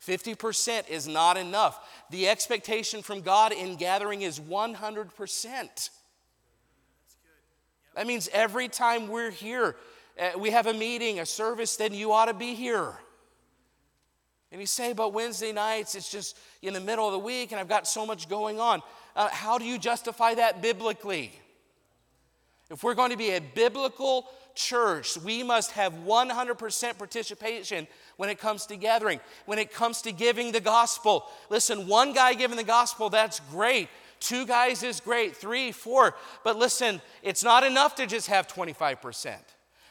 50% 0.06 0.90
is 0.90 1.08
not 1.08 1.38
enough. 1.38 1.80
The 2.10 2.30
expectation 2.30 3.02
from 3.02 3.22
God 3.22 3.52
in 3.52 3.76
gathering 3.76 4.22
is 4.22 4.40
100%. 4.40 5.90
That 7.96 8.08
means 8.08 8.30
every 8.32 8.70
time 8.70 9.10
we're 9.10 9.32
here, 9.32 9.76
uh, 10.18 10.38
we 10.38 10.52
have 10.52 10.68
a 10.68 10.74
meeting, 10.74 11.20
a 11.20 11.26
service, 11.26 11.76
then 11.76 11.94
you 11.94 12.12
ought 12.12 12.26
to 12.26 12.34
be 12.34 12.54
here. 12.54 12.94
And 14.52 14.60
you 14.62 14.68
say, 14.68 14.94
but 14.94 15.14
Wednesday 15.14 15.52
nights, 15.52 15.96
it's 15.96 16.10
just 16.10 16.38
in 16.62 16.74
the 16.74 16.80
middle 16.80 17.06
of 17.06 17.12
the 17.12 17.20
week 17.20 17.52
and 17.52 17.60
I've 17.60 17.68
got 17.68 17.88
so 17.88 18.06
much 18.06 18.28
going 18.30 18.60
on. 18.60 18.82
Uh, 19.16 19.28
how 19.30 19.58
do 19.58 19.66
you 19.66 19.78
justify 19.78 20.34
that 20.36 20.62
biblically? 20.62 21.32
If 22.70 22.84
we're 22.84 22.96
going 22.96 23.12
to 23.12 23.18
be 23.18 23.32
a 23.32 23.42
biblical 23.42 24.30
church, 24.60 25.18
we 25.18 25.42
must 25.42 25.72
have 25.72 25.94
100% 25.94 26.98
participation 26.98 27.88
when 28.18 28.30
it 28.30 28.38
comes 28.38 28.66
to 28.66 28.76
gathering, 28.76 29.20
when 29.46 29.58
it 29.58 29.74
comes 29.74 30.02
to 30.02 30.12
giving 30.12 30.52
the 30.52 30.60
gospel. 30.60 31.26
Listen, 31.50 31.88
one 31.88 32.14
guy 32.14 32.34
giving 32.34 32.58
the 32.58 32.64
gospel, 32.64 33.10
that's 33.10 33.40
great. 33.52 33.88
Two 34.20 34.46
guys 34.46 34.84
is 34.84 35.00
great, 35.00 35.36
three, 35.36 35.72
four. 35.72 36.14
But 36.44 36.58
listen, 36.58 37.02
it's 37.24 37.44
not 37.44 37.64
enough 37.64 37.96
to 37.96 38.06
just 38.06 38.28
have 38.28 38.48
25%. 38.48 39.38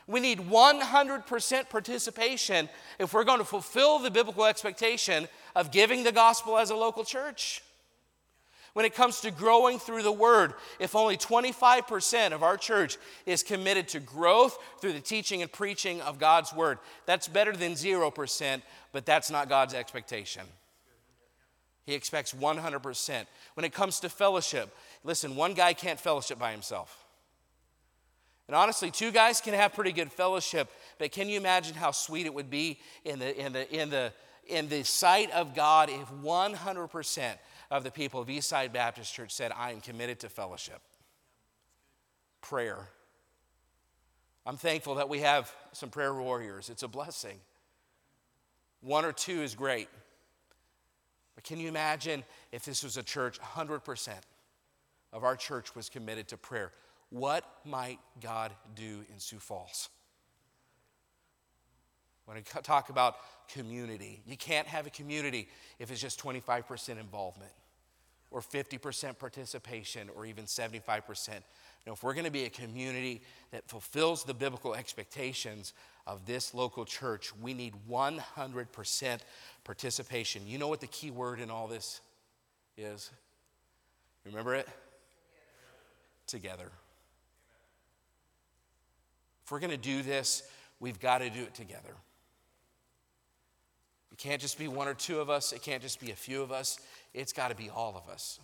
We 0.06 0.20
need 0.20 0.38
100% 0.38 1.68
participation 1.70 2.68
if 2.98 3.14
we're 3.14 3.24
going 3.24 3.38
to 3.38 3.44
fulfill 3.44 3.98
the 3.98 4.10
biblical 4.10 4.44
expectation 4.44 5.28
of 5.56 5.70
giving 5.70 6.04
the 6.04 6.12
gospel 6.12 6.58
as 6.58 6.70
a 6.70 6.76
local 6.76 7.04
church. 7.04 7.62
When 8.78 8.84
it 8.84 8.94
comes 8.94 9.22
to 9.22 9.32
growing 9.32 9.80
through 9.80 10.04
the 10.04 10.12
Word, 10.12 10.54
if 10.78 10.94
only 10.94 11.16
25% 11.16 12.30
of 12.30 12.44
our 12.44 12.56
church 12.56 12.96
is 13.26 13.42
committed 13.42 13.88
to 13.88 13.98
growth 13.98 14.56
through 14.80 14.92
the 14.92 15.00
teaching 15.00 15.42
and 15.42 15.50
preaching 15.50 16.00
of 16.02 16.20
God's 16.20 16.52
Word, 16.52 16.78
that's 17.04 17.26
better 17.26 17.50
than 17.50 17.72
0%, 17.72 18.62
but 18.92 19.04
that's 19.04 19.32
not 19.32 19.48
God's 19.48 19.74
expectation. 19.74 20.42
He 21.86 21.94
expects 21.94 22.32
100%. 22.32 23.26
When 23.54 23.64
it 23.64 23.72
comes 23.72 23.98
to 23.98 24.08
fellowship, 24.08 24.72
listen, 25.02 25.34
one 25.34 25.54
guy 25.54 25.72
can't 25.72 25.98
fellowship 25.98 26.38
by 26.38 26.52
himself. 26.52 27.04
And 28.46 28.54
honestly, 28.54 28.92
two 28.92 29.10
guys 29.10 29.40
can 29.40 29.54
have 29.54 29.72
pretty 29.72 29.90
good 29.90 30.12
fellowship, 30.12 30.70
but 31.00 31.10
can 31.10 31.28
you 31.28 31.36
imagine 31.36 31.74
how 31.74 31.90
sweet 31.90 32.26
it 32.26 32.34
would 32.34 32.48
be 32.48 32.78
in 33.04 33.18
the, 33.18 33.44
in 33.44 33.52
the, 33.52 33.74
in 33.74 33.90
the, 33.90 34.12
in 34.46 34.68
the 34.68 34.84
sight 34.84 35.32
of 35.32 35.56
God 35.56 35.90
if 35.90 36.08
100% 36.22 37.38
of 37.70 37.84
the 37.84 37.90
people 37.90 38.20
of 38.20 38.28
Eastside 38.28 38.72
Baptist 38.72 39.12
Church 39.12 39.32
said, 39.32 39.52
I 39.56 39.72
am 39.72 39.80
committed 39.80 40.20
to 40.20 40.28
fellowship. 40.28 40.80
Prayer. 42.40 42.88
I'm 44.46 44.56
thankful 44.56 44.94
that 44.96 45.08
we 45.08 45.20
have 45.20 45.52
some 45.72 45.90
prayer 45.90 46.14
warriors. 46.14 46.70
It's 46.70 46.82
a 46.82 46.88
blessing. 46.88 47.38
One 48.80 49.04
or 49.04 49.12
two 49.12 49.42
is 49.42 49.54
great. 49.54 49.88
But 51.34 51.44
can 51.44 51.58
you 51.60 51.68
imagine 51.68 52.24
if 52.52 52.64
this 52.64 52.82
was 52.82 52.96
a 52.96 53.02
church, 53.02 53.38
100% 53.40 54.10
of 55.12 55.24
our 55.24 55.36
church 55.36 55.74
was 55.76 55.88
committed 55.88 56.28
to 56.28 56.36
prayer? 56.36 56.72
What 57.10 57.44
might 57.64 57.98
God 58.20 58.52
do 58.74 59.04
in 59.12 59.18
Sioux 59.18 59.38
Falls? 59.38 59.88
When 62.28 62.36
I 62.36 62.40
talk 62.60 62.90
about 62.90 63.16
community, 63.48 64.20
you 64.26 64.36
can't 64.36 64.66
have 64.66 64.86
a 64.86 64.90
community 64.90 65.48
if 65.78 65.90
it's 65.90 65.98
just 65.98 66.22
25% 66.22 67.00
involvement 67.00 67.52
or 68.30 68.42
50% 68.42 69.18
participation 69.18 70.10
or 70.14 70.26
even 70.26 70.44
75%. 70.44 71.30
Now, 71.86 71.94
if 71.94 72.02
we're 72.02 72.12
going 72.12 72.26
to 72.26 72.30
be 72.30 72.44
a 72.44 72.50
community 72.50 73.22
that 73.50 73.66
fulfills 73.66 74.24
the 74.24 74.34
biblical 74.34 74.74
expectations 74.74 75.72
of 76.06 76.26
this 76.26 76.52
local 76.52 76.84
church, 76.84 77.32
we 77.40 77.54
need 77.54 77.72
100% 77.88 79.18
participation. 79.64 80.42
You 80.46 80.58
know 80.58 80.68
what 80.68 80.82
the 80.82 80.86
key 80.86 81.10
word 81.10 81.40
in 81.40 81.50
all 81.50 81.66
this 81.66 82.02
is? 82.76 83.10
Remember 84.26 84.54
it? 84.54 84.68
Together. 86.26 86.70
If 89.46 89.50
we're 89.50 89.60
going 89.60 89.70
to 89.70 89.78
do 89.78 90.02
this, 90.02 90.42
we've 90.78 91.00
got 91.00 91.18
to 91.18 91.30
do 91.30 91.40
it 91.40 91.54
together. 91.54 91.94
It 94.18 94.22
can't 94.22 94.42
just 94.42 94.58
be 94.58 94.66
one 94.66 94.88
or 94.88 94.94
two 94.94 95.20
of 95.20 95.30
us, 95.30 95.52
it 95.52 95.62
can't 95.62 95.80
just 95.80 96.00
be 96.00 96.10
a 96.10 96.16
few 96.16 96.42
of 96.42 96.50
us, 96.50 96.80
it's 97.14 97.32
got 97.32 97.50
to 97.50 97.54
be 97.54 97.70
all 97.70 97.96
of 97.96 98.12
us. 98.12 98.40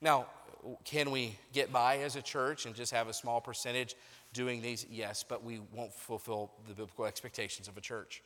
Now, 0.00 0.26
can 0.84 1.10
we 1.10 1.36
get 1.52 1.72
by 1.72 1.98
as 1.98 2.14
a 2.14 2.22
church 2.22 2.64
and 2.64 2.76
just 2.76 2.92
have 2.92 3.08
a 3.08 3.12
small 3.12 3.40
percentage 3.40 3.96
doing 4.32 4.62
these? 4.62 4.86
Yes, 4.88 5.24
but 5.28 5.42
we 5.42 5.60
won't 5.72 5.92
fulfill 5.92 6.52
the 6.68 6.74
biblical 6.74 7.06
expectations 7.06 7.66
of 7.66 7.76
a 7.76 7.80
church. 7.80 8.22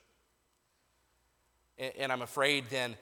And 1.98 2.12
I'm 2.12 2.22
afraid 2.22 2.64
then 2.68 2.94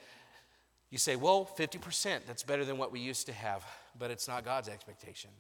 you 0.91 0.99
say, 0.99 1.16
well, 1.16 1.49
50%, 1.59 2.20
that's 2.26 2.45
better 2.45 2.64
than 2.64 2.78
what 2.78 2.93
we 2.93 3.01
used 3.01 3.26
to 3.26 3.32
have, 3.32 3.64
but 3.99 4.12
it's 4.12 4.28
not 4.28 4.45
God's 4.45 4.68
expectation. 4.68 5.30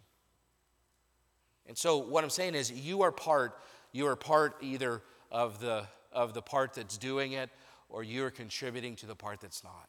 And 1.66 1.78
so 1.78 1.98
what 1.98 2.24
I'm 2.24 2.30
saying 2.30 2.56
is 2.56 2.72
you 2.72 3.02
are 3.02 3.12
part, 3.12 3.60
you 3.92 4.08
are 4.08 4.16
part 4.16 4.56
either 4.62 5.00
of 5.30 5.60
the 5.60 5.86
of 6.16 6.32
the 6.32 6.42
part 6.42 6.74
that's 6.74 6.96
doing 6.96 7.32
it 7.32 7.50
or 7.88 8.02
you're 8.02 8.30
contributing 8.30 8.96
to 8.96 9.06
the 9.06 9.14
part 9.14 9.40
that's 9.40 9.62
not. 9.62 9.88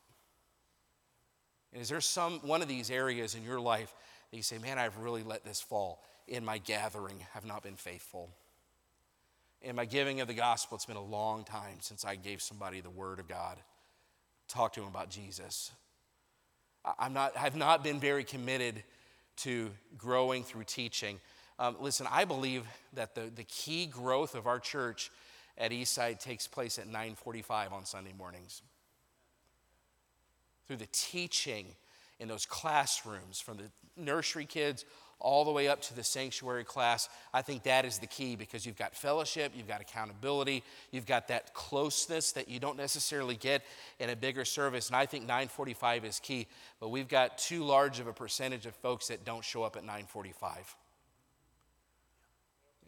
And 1.73 1.81
is 1.81 1.89
there 1.89 2.01
some 2.01 2.39
one 2.41 2.61
of 2.61 2.67
these 2.67 2.91
areas 2.91 3.33
in 3.33 3.43
your 3.43 3.59
life 3.59 3.95
that 4.29 4.37
you 4.37 4.43
say, 4.43 4.57
man, 4.57 4.77
I've 4.77 4.97
really 4.97 5.23
let 5.23 5.43
this 5.43 5.61
fall 5.61 6.03
in 6.27 6.43
my 6.43 6.57
gathering, 6.57 7.17
I 7.21 7.25
have 7.33 7.45
not 7.45 7.63
been 7.63 7.75
faithful? 7.75 8.29
In 9.61 9.75
my 9.75 9.85
giving 9.85 10.21
of 10.21 10.27
the 10.27 10.33
gospel, 10.33 10.75
it's 10.75 10.85
been 10.85 10.97
a 10.97 11.03
long 11.03 11.43
time 11.43 11.77
since 11.79 12.05
I 12.05 12.15
gave 12.15 12.41
somebody 12.41 12.81
the 12.81 12.89
word 12.89 13.19
of 13.19 13.27
God, 13.27 13.57
talked 14.47 14.75
to 14.75 14.81
them 14.81 14.89
about 14.89 15.09
Jesus. 15.09 15.71
I'm 16.99 17.13
not, 17.13 17.33
I've 17.37 17.55
not 17.55 17.83
been 17.83 17.99
very 17.99 18.23
committed 18.23 18.83
to 19.37 19.71
growing 19.97 20.43
through 20.43 20.65
teaching. 20.65 21.19
Um, 21.57 21.77
listen, 21.79 22.05
I 22.09 22.25
believe 22.25 22.65
that 22.93 23.15
the, 23.15 23.31
the 23.33 23.43
key 23.43 23.87
growth 23.87 24.35
of 24.35 24.45
our 24.45 24.59
church 24.59 25.11
at 25.57 25.71
Eastside 25.71 26.19
takes 26.19 26.47
place 26.47 26.77
at 26.77 26.87
9:45 26.87 27.73
on 27.73 27.85
Sunday 27.85 28.13
mornings. 28.13 28.61
Through 30.67 30.77
the 30.77 30.87
teaching 30.87 31.75
in 32.19 32.27
those 32.27 32.45
classrooms 32.45 33.39
from 33.39 33.57
the 33.57 33.71
nursery 33.95 34.45
kids 34.45 34.85
all 35.19 35.45
the 35.45 35.51
way 35.51 35.67
up 35.67 35.81
to 35.81 35.95
the 35.95 36.03
sanctuary 36.03 36.63
class, 36.63 37.09
I 37.33 37.41
think 37.41 37.63
that 37.63 37.85
is 37.85 37.97
the 37.97 38.07
key 38.07 38.35
because 38.35 38.65
you've 38.65 38.77
got 38.77 38.95
fellowship, 38.95 39.53
you've 39.55 39.67
got 39.67 39.81
accountability, 39.81 40.63
you've 40.91 41.07
got 41.07 41.29
that 41.29 41.53
closeness 41.55 42.33
that 42.33 42.47
you 42.47 42.59
don't 42.59 42.77
necessarily 42.77 43.35
get 43.35 43.63
in 43.99 44.11
a 44.11 44.15
bigger 44.15 44.45
service. 44.45 44.87
And 44.87 44.95
I 44.95 45.07
think 45.07 45.23
945 45.23 46.05
is 46.05 46.19
key, 46.19 46.47
but 46.79 46.89
we've 46.89 47.07
got 47.07 47.39
too 47.39 47.63
large 47.63 47.99
of 47.99 48.05
a 48.07 48.13
percentage 48.13 48.67
of 48.67 48.75
folks 48.75 49.07
that 49.07 49.25
don't 49.25 49.43
show 49.43 49.63
up 49.63 49.75
at 49.75 49.83
945. 49.83 50.75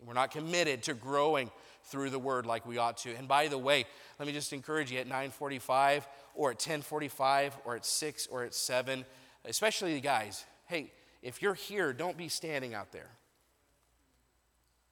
We're 0.06 0.14
not 0.14 0.32
committed 0.32 0.84
to 0.84 0.94
growing 0.94 1.52
through 1.90 2.10
the 2.10 2.20
word 2.20 2.46
like 2.46 2.66
we 2.66 2.78
ought 2.78 2.98
to. 3.00 3.16
And 3.16 3.28
by 3.28 3.48
the 3.48 3.58
way, 3.58 3.86
let 4.18 4.28
me 4.28 4.34
just 4.34 4.54
encourage 4.54 4.92
you 4.92 5.00
at 5.00 5.08
9:45 5.08 6.08
or 6.34 6.52
at 6.52 6.60
10:45 6.60 7.54
or 7.66 7.76
at 7.76 7.86
6 7.86 8.28
or 8.28 8.44
at 8.44 8.54
7, 8.54 9.06
especially 9.46 9.94
the 9.94 10.02
guys. 10.02 10.46
Hey, 10.66 10.92
if 11.22 11.42
you're 11.42 11.54
here, 11.54 11.94
don't 11.94 12.18
be 12.18 12.30
standing 12.30 12.74
out 12.74 12.92
there. 12.92 13.10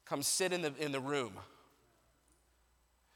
Come 0.04 0.22
sit 0.22 0.52
in 0.52 0.62
the, 0.62 0.72
in 0.78 0.92
the 0.92 1.00
room 1.00 1.32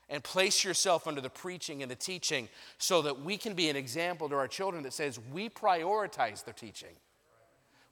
and 0.08 0.22
place 0.22 0.62
yourself 0.62 1.06
under 1.06 1.20
the 1.20 1.30
preaching 1.30 1.82
and 1.82 1.90
the 1.90 1.96
teaching 1.96 2.48
so 2.76 3.02
that 3.02 3.22
we 3.22 3.38
can 3.38 3.54
be 3.54 3.70
an 3.70 3.76
example 3.76 4.28
to 4.28 4.34
our 4.34 4.46
children 4.46 4.82
that 4.82 4.92
says 4.92 5.18
we 5.32 5.48
prioritize 5.48 6.44
the 6.44 6.52
teaching. 6.52 6.94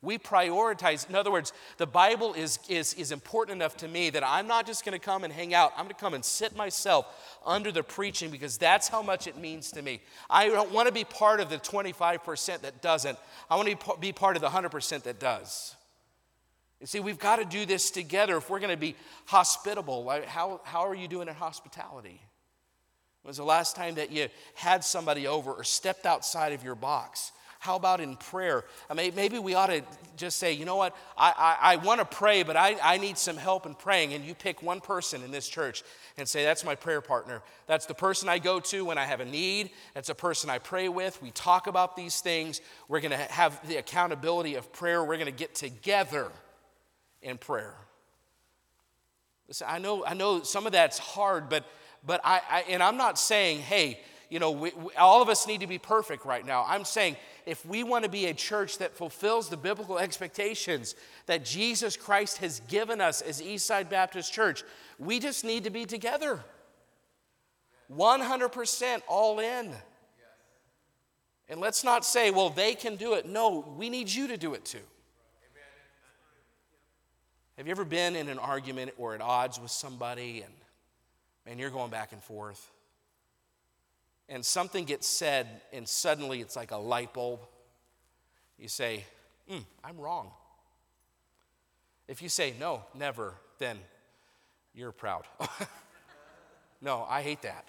We 0.03 0.17
prioritize, 0.17 1.09
in 1.09 1.15
other 1.15 1.31
words, 1.31 1.53
the 1.77 1.87
Bible 1.87 2.33
is, 2.33 2.59
is, 2.71 2.95
is 2.95 3.13
important 3.13 3.57
enough 3.57 3.77
to 3.79 3.89
me 3.89 4.09
that 4.11 4.27
I'm 4.27 4.47
not 4.47 4.67
just 4.67 4.83
going 4.83 4.99
to 4.99 5.05
come 5.05 5.25
and 5.25 5.33
hang 5.33 5.53
out. 5.53 5.73
I'm 5.77 5.85
going 5.85 5.95
to 5.95 6.01
come 6.01 6.15
and 6.15 6.25
sit 6.25 6.57
myself 6.57 7.39
under 7.45 7.71
the 7.71 7.83
preaching 7.83 8.31
because 8.31 8.57
that's 8.57 8.89
how 8.89 9.03
much 9.03 9.27
it 9.27 9.37
means 9.37 9.71
to 9.73 9.83
me. 9.83 10.01
I 10.31 10.49
don't 10.49 10.73
want 10.73 10.89
to 10.89 10.95
be 10.95 11.05
part 11.05 11.41
of 11.41 11.51
the 11.51 11.59
25% 11.59 12.63
that 12.63 12.81
doesn't, 12.81 13.19
I 13.51 13.57
want 13.57 13.69
to 13.69 13.97
be 14.01 14.13
part 14.13 14.37
of 14.37 14.43
the 14.43 14.49
100% 14.49 15.03
that 15.03 15.21
does. 15.21 15.77
You 16.81 16.87
see, 16.87 17.01
we've 17.01 17.19
got 17.19 17.37
to 17.37 17.45
do 17.45 17.67
this 17.67 17.91
together 17.91 18.39
if 18.39 18.49
we're 18.49 18.59
going 18.59 18.71
to 18.71 18.79
be 18.79 18.97
hospitable. 19.27 20.09
How, 20.27 20.63
how 20.65 20.87
are 20.87 20.95
you 20.95 21.09
doing 21.09 21.29
in 21.29 21.35
hospitality? 21.35 22.23
When 23.21 23.29
was 23.29 23.37
the 23.37 23.45
last 23.45 23.77
time 23.77 23.97
that 23.97 24.11
you 24.11 24.29
had 24.55 24.83
somebody 24.83 25.27
over 25.27 25.53
or 25.53 25.63
stepped 25.63 26.07
outside 26.07 26.55
of 26.55 26.65
your 26.65 26.75
box? 26.75 27.33
How 27.61 27.77
about 27.77 28.01
in 28.01 28.17
prayer? 28.17 28.65
I 28.89 28.95
mean, 28.95 29.15
maybe 29.15 29.39
we 29.39 29.53
ought 29.53 29.67
to 29.67 29.83
just 30.17 30.39
say, 30.39 30.55
you 30.55 30.65
know 30.65 30.77
what, 30.77 30.97
I, 31.15 31.57
I, 31.61 31.73
I 31.73 31.77
want 31.77 32.01
to 32.01 32.07
pray, 32.07 32.43
but 32.43 32.57
I, 32.57 32.77
I 32.83 32.97
need 32.97 33.19
some 33.19 33.37
help 33.37 33.67
in 33.67 33.75
praying. 33.75 34.15
And 34.15 34.25
you 34.25 34.35
pick 34.35 34.63
one 34.63 34.81
person 34.81 35.23
in 35.23 35.31
this 35.31 35.47
church 35.47 35.83
and 36.17 36.27
say, 36.27 36.43
that's 36.43 36.65
my 36.65 36.75
prayer 36.75 37.03
partner. 37.03 37.43
That's 37.67 37.85
the 37.85 37.95
person 37.95 38.31
I 38.31 38.39
go 38.39 38.61
to 38.61 38.87
when 38.87 38.97
I 38.97 39.05
have 39.05 39.21
a 39.21 39.27
need. 39.27 39.73
That's 39.93 40.09
a 40.09 40.15
person 40.15 40.49
I 40.49 40.59
pray 40.59 40.89
with. 40.89 41.21
We 41.21 41.33
talk 41.33 41.67
about 41.67 41.97
these 41.97 42.23
things. 42.23 42.63
We're 42.89 43.01
going 43.01 43.11
to 43.11 43.19
have 43.19 43.61
the 43.69 43.77
accountability 43.77 44.55
of 44.55 44.73
prayer. 44.73 45.05
We're 45.05 45.19
going 45.19 45.27
to 45.27 45.31
get 45.31 45.55
together 45.55 46.33
in 47.21 47.37
prayer. 47.37 47.75
Listen, 49.49 49.67
I 49.69 49.79
know, 49.79 50.07
I 50.07 50.15
know 50.15 50.43
some 50.45 50.65
of 50.65 50.73
that's 50.73 50.99
hard, 50.99 51.51
but, 51.51 51.67
but 52.07 52.23
I, 52.25 52.41
I 52.49 52.65
and 52.71 52.83
I'm 52.83 52.97
not 52.97 53.19
saying, 53.19 53.61
hey, 53.61 54.01
you 54.31 54.39
know, 54.39 54.53
we, 54.53 54.71
we, 54.77 54.95
all 54.95 55.21
of 55.21 55.29
us 55.29 55.47
need 55.47 55.61
to 55.61 55.67
be 55.67 55.79
perfect 55.79 56.25
right 56.25 56.47
now. 56.47 56.65
I'm 56.67 56.85
saying 56.85 57.17
if 57.47 57.67
we 57.67 57.83
want 57.83 58.05
to 58.05 58.11
be 58.11 58.27
a 58.27 58.35
church 58.35 58.79
that 58.79 58.97
fulfills 58.97 59.49
the 59.49 59.57
biblical 59.57 59.99
expectations 59.99 60.95
that 61.27 61.45
Jesus 61.45 61.97
Christ 61.97 62.39
has 62.39 62.61
given 62.69 63.01
us 63.01 63.21
as 63.21 63.43
Eastside 63.43 63.91
Baptist 63.91 64.33
Church, 64.33 64.63
we 65.01 65.19
just 65.19 65.45
need 65.45 65.65
to 65.65 65.71
be 65.71 65.85
together. 65.85 66.41
100% 67.93 69.03
all 69.09 69.41
in. 69.41 69.73
And 71.49 71.61
let's 71.61 71.83
not 71.83 72.05
say, 72.05 72.31
well, 72.31 72.51
they 72.51 72.75
can 72.77 72.95
do 72.95 73.15
it. 73.15 73.27
No, 73.27 73.75
we 73.77 73.91
need 73.91 74.09
you 74.09 74.29
to 74.29 74.37
do 74.37 74.55
it 74.55 74.65
too. 74.65 74.79
Have 77.59 77.67
you 77.67 77.73
ever 77.73 77.85
been 77.85 78.15
in 78.15 78.29
an 78.29 78.39
argument 78.39 78.93
or 78.97 79.17
at 79.17 79.21
odds 79.21 79.61
with 79.61 79.73
somebody 79.73 80.43
and 80.43 80.55
man, 81.45 81.59
you're 81.59 81.71
going 81.71 81.91
back 81.91 82.13
and 82.13 82.23
forth? 82.23 82.71
And 84.31 84.45
something 84.45 84.85
gets 84.85 85.09
said, 85.09 85.49
and 85.73 85.87
suddenly 85.87 86.41
it's 86.41 86.55
like 86.55 86.71
a 86.71 86.77
light 86.77 87.13
bulb, 87.13 87.41
you 88.59 88.69
say, 88.69 89.05
mm, 89.51 89.65
I'm 89.83 89.99
wrong. 89.99 90.31
If 92.07 92.23
you 92.23 92.29
say, 92.29 92.55
no, 92.59 92.85
never, 92.95 93.35
then 93.59 93.77
you're 94.73 94.93
proud. 94.93 95.25
no, 96.81 97.05
I 97.09 97.23
hate 97.23 97.43
that. 97.43 97.67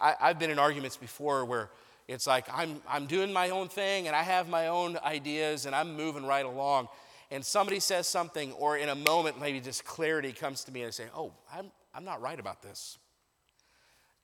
I, 0.00 0.14
have 0.20 0.38
been 0.38 0.50
in 0.50 0.58
arguments 0.58 0.96
before 0.96 1.44
where 1.44 1.68
it's 2.08 2.26
like 2.26 2.46
I'm, 2.52 2.80
I'm 2.88 3.06
doing 3.06 3.32
my 3.32 3.50
own 3.50 3.68
thing 3.68 4.06
and 4.06 4.16
I 4.16 4.22
have 4.22 4.48
my 4.48 4.68
own 4.68 4.98
ideas 5.04 5.66
and 5.66 5.74
I'm 5.74 5.96
moving 5.96 6.24
right 6.24 6.44
along. 6.44 6.88
And 7.30 7.44
somebody 7.44 7.80
says 7.80 8.06
something, 8.06 8.52
or 8.52 8.76
in 8.76 8.88
a 8.88 8.94
moment, 8.94 9.40
maybe 9.40 9.60
just 9.60 9.84
clarity 9.84 10.32
comes 10.32 10.64
to 10.64 10.72
me 10.72 10.80
and 10.80 10.88
I 10.88 10.90
say, 10.90 11.06
Oh, 11.16 11.32
I'm, 11.52 11.70
I'm 11.94 12.04
not 12.04 12.20
right 12.20 12.38
about 12.38 12.62
this. 12.62 12.98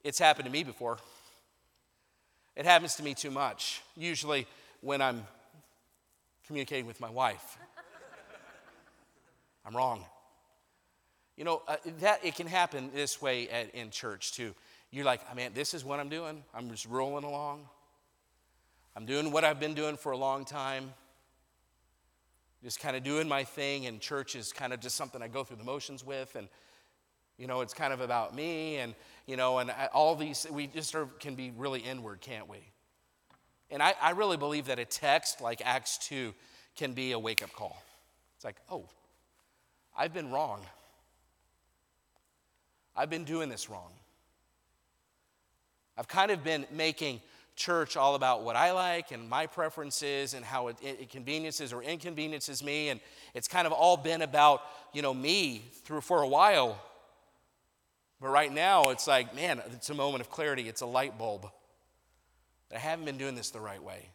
It's 0.02 0.18
happened 0.18 0.46
to 0.46 0.52
me 0.52 0.64
before. 0.64 0.98
It 2.56 2.64
happens 2.64 2.96
to 2.96 3.02
me 3.02 3.14
too 3.14 3.30
much, 3.30 3.82
usually 3.96 4.46
when 4.80 5.00
I'm 5.00 5.26
communicating 6.46 6.86
with 6.86 7.00
my 7.00 7.10
wife. 7.10 7.58
I'm 9.64 9.76
wrong. 9.76 10.04
You 11.36 11.44
know, 11.44 11.62
uh, 11.68 11.76
that 12.00 12.24
it 12.24 12.34
can 12.34 12.46
happen 12.46 12.90
this 12.94 13.22
way 13.22 13.48
at, 13.48 13.74
in 13.74 13.90
church 13.90 14.32
too. 14.32 14.54
You're 14.90 15.04
like, 15.04 15.20
oh, 15.30 15.34
man, 15.34 15.52
this 15.54 15.72
is 15.72 15.84
what 15.84 16.00
I'm 16.00 16.08
doing. 16.08 16.42
I'm 16.52 16.68
just 16.70 16.86
rolling 16.86 17.24
along. 17.24 17.68
I'm 18.96 19.06
doing 19.06 19.30
what 19.30 19.44
I've 19.44 19.60
been 19.60 19.74
doing 19.74 19.96
for 19.96 20.12
a 20.12 20.16
long 20.16 20.44
time. 20.44 20.92
Just 22.62 22.80
kind 22.80 22.96
of 22.96 23.04
doing 23.04 23.28
my 23.28 23.44
thing, 23.44 23.86
and 23.86 24.00
church 24.00 24.34
is 24.34 24.52
kind 24.52 24.72
of 24.72 24.80
just 24.80 24.96
something 24.96 25.22
I 25.22 25.28
go 25.28 25.44
through 25.44 25.58
the 25.58 25.64
motions 25.64 26.04
with. 26.04 26.34
And 26.34 26.48
you 27.40 27.46
know, 27.46 27.62
it's 27.62 27.72
kind 27.72 27.94
of 27.94 28.02
about 28.02 28.34
me, 28.34 28.76
and, 28.76 28.94
you 29.26 29.34
know, 29.34 29.58
and 29.58 29.70
uh, 29.70 29.88
all 29.94 30.14
these, 30.14 30.46
we 30.50 30.66
just 30.66 30.94
are, 30.94 31.06
can 31.20 31.34
be 31.34 31.52
really 31.56 31.80
inward, 31.80 32.20
can't 32.20 32.46
we? 32.48 32.58
And 33.70 33.82
I, 33.82 33.94
I 34.00 34.10
really 34.10 34.36
believe 34.36 34.66
that 34.66 34.78
a 34.78 34.84
text 34.84 35.40
like 35.40 35.62
Acts 35.64 35.96
2 36.08 36.34
can 36.76 36.92
be 36.92 37.12
a 37.12 37.18
wake 37.18 37.42
up 37.42 37.50
call. 37.54 37.82
It's 38.36 38.44
like, 38.44 38.56
oh, 38.70 38.84
I've 39.96 40.12
been 40.12 40.30
wrong. 40.30 40.60
I've 42.94 43.08
been 43.08 43.24
doing 43.24 43.48
this 43.48 43.70
wrong. 43.70 43.90
I've 45.96 46.08
kind 46.08 46.30
of 46.30 46.44
been 46.44 46.66
making 46.70 47.22
church 47.56 47.96
all 47.96 48.16
about 48.16 48.42
what 48.42 48.56
I 48.56 48.72
like 48.72 49.12
and 49.12 49.28
my 49.28 49.46
preferences 49.46 50.34
and 50.34 50.44
how 50.44 50.68
it, 50.68 50.76
it, 50.82 51.10
conveniences 51.10 51.72
or 51.72 51.82
inconveniences 51.82 52.62
me. 52.62 52.90
And 52.90 53.00
it's 53.34 53.48
kind 53.48 53.66
of 53.66 53.72
all 53.72 53.96
been 53.96 54.20
about, 54.20 54.60
you 54.92 55.00
know, 55.00 55.14
me 55.14 55.62
through 55.84 56.02
for 56.02 56.22
a 56.22 56.28
while. 56.28 56.78
But 58.20 58.28
right 58.28 58.52
now, 58.52 58.90
it's 58.90 59.06
like, 59.06 59.34
man, 59.34 59.62
it's 59.72 59.90
a 59.90 59.94
moment 59.94 60.20
of 60.20 60.30
clarity. 60.30 60.68
It's 60.68 60.82
a 60.82 60.86
light 60.86 61.18
bulb. 61.18 61.50
I 62.74 62.78
haven't 62.78 63.04
been 63.04 63.18
doing 63.18 63.34
this 63.34 63.50
the 63.50 63.60
right 63.60 63.82
way. 63.82 64.08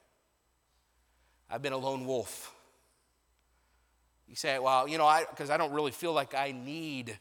I've 1.50 1.62
been 1.62 1.74
a 1.74 1.78
lone 1.78 2.06
wolf. 2.06 2.54
You 4.28 4.36
say, 4.36 4.58
well, 4.60 4.88
you 4.88 4.98
know, 4.98 5.06
I 5.06 5.26
because 5.30 5.50
I, 5.50 5.56
I 5.56 5.58
don't 5.58 5.74
really 5.74 5.92
feel 5.92 6.14
like 6.14 6.34
I 6.34 6.52
need 6.52 7.18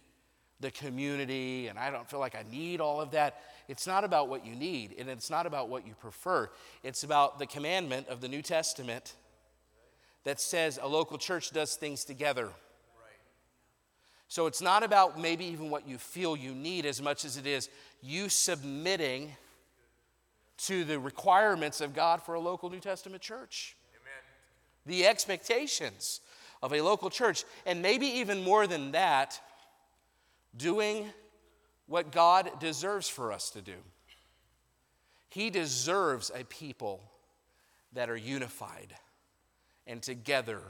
the 0.61 0.71
community 0.71 1.67
and 1.67 1.79
I 1.79 1.91
don't 1.91 2.09
feel 2.09 2.21
like 2.21 2.35
I 2.35 2.45
need 2.51 2.81
all 2.81 3.01
of 3.01 3.11
that. 3.11 3.43
It's 3.69 3.87
not 3.87 4.05
about 4.05 4.29
what 4.29 4.47
you 4.47 4.55
need 4.55 4.95
and 4.99 5.09
it's 5.09 5.29
not 5.29 5.47
about 5.47 5.69
what 5.69 5.87
you 5.87 5.95
prefer. 5.95 6.49
It's 6.83 7.03
about 7.03 7.39
the 7.39 7.47
commandment 7.47 8.09
of 8.09 8.21
the 8.21 8.29
New 8.29 8.43
Testament 8.43 9.15
that 10.25 10.41
says 10.41 10.79
a 10.81 10.89
local 10.89 11.19
church 11.19 11.51
does 11.51 11.75
things 11.75 12.05
together. 12.05 12.51
So 14.35 14.49
it's 14.49 14.61
not 14.61 14.83
about 14.83 15.17
maybe 15.17 15.45
even 15.45 15.71
what 15.71 15.87
you 15.87 15.97
feel 15.97 16.35
you 16.35 16.57
need 16.57 16.87
as 16.87 17.01
much 17.01 17.25
as 17.25 17.37
it 17.37 17.47
is 17.47 17.69
you 18.03 18.29
submitting 18.29 19.31
to 20.57 20.83
the 20.83 20.99
requirements 20.99 21.81
of 21.81 21.95
God 21.95 22.21
for 22.21 22.35
a 22.35 22.41
local 22.41 22.69
New 22.69 22.81
Testament 22.81 23.23
church. 23.23 23.77
Amen. 23.95 24.23
The 24.87 25.07
expectations 25.07 26.21
of 26.65 26.73
a 26.73 26.81
local 26.81 27.11
church. 27.11 27.45
And 27.65 27.81
maybe 27.81 28.07
even 28.07 28.43
more 28.43 28.67
than 28.67 28.91
that, 28.91 29.41
doing 30.57 31.07
what 31.87 32.11
God 32.11 32.59
deserves 32.59 33.09
for 33.09 33.31
us 33.31 33.51
to 33.51 33.61
do. 33.61 33.77
He 35.29 35.49
deserves 35.49 36.33
a 36.35 36.43
people 36.43 37.01
that 37.93 38.11
are 38.11 38.17
unified 38.17 38.97
and 39.87 40.03
together 40.03 40.61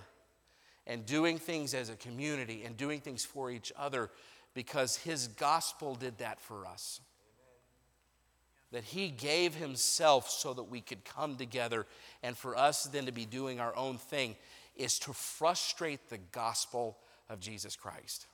and 0.87 1.07
doing 1.07 1.39
things 1.39 1.75
as 1.75 1.89
a 1.89 1.97
community 1.97 2.63
and 2.65 2.77
doing 2.77 3.01
things 3.01 3.25
for 3.25 3.51
each 3.51 3.73
other 3.77 4.11
because 4.55 4.97
his 4.97 5.29
gospel 5.29 5.95
did 5.95 6.19
that 6.19 6.41
for 6.41 6.67
us. 6.67 7.01
That 8.73 8.85
he 8.85 9.09
gave 9.09 9.55
himself 9.55 10.29
so 10.29 10.53
that 10.55 10.65
we 10.65 10.81
could 10.81 11.05
come 11.05 11.37
together, 11.37 11.87
and 12.23 12.37
for 12.37 12.57
us 12.57 12.85
then 12.85 13.07
to 13.07 13.13
be 13.13 13.25
doing 13.25 13.61
our 13.61 13.77
own 13.77 13.99
thing 13.99 14.37
is 14.77 14.99
to 15.01 15.13
frustrate 15.13 16.09
the 16.09 16.19
gospel 16.33 16.99
of 17.29 17.41
Jesus 17.41 17.77
Christ. 17.77 18.27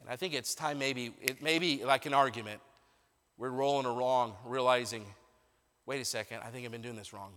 And 0.00 0.10
I 0.10 0.16
think 0.16 0.34
it's 0.34 0.54
time, 0.54 0.78
maybe, 0.78 1.14
it 1.22 1.42
may 1.42 1.58
be 1.58 1.82
like 1.82 2.04
an 2.04 2.12
argument. 2.12 2.60
We're 3.38 3.48
rolling 3.48 3.86
along, 3.86 4.34
realizing, 4.44 5.06
wait 5.86 6.02
a 6.02 6.04
second, 6.04 6.40
I 6.44 6.48
think 6.48 6.66
I've 6.66 6.72
been 6.72 6.82
doing 6.82 6.96
this 6.96 7.14
wrong. 7.14 7.32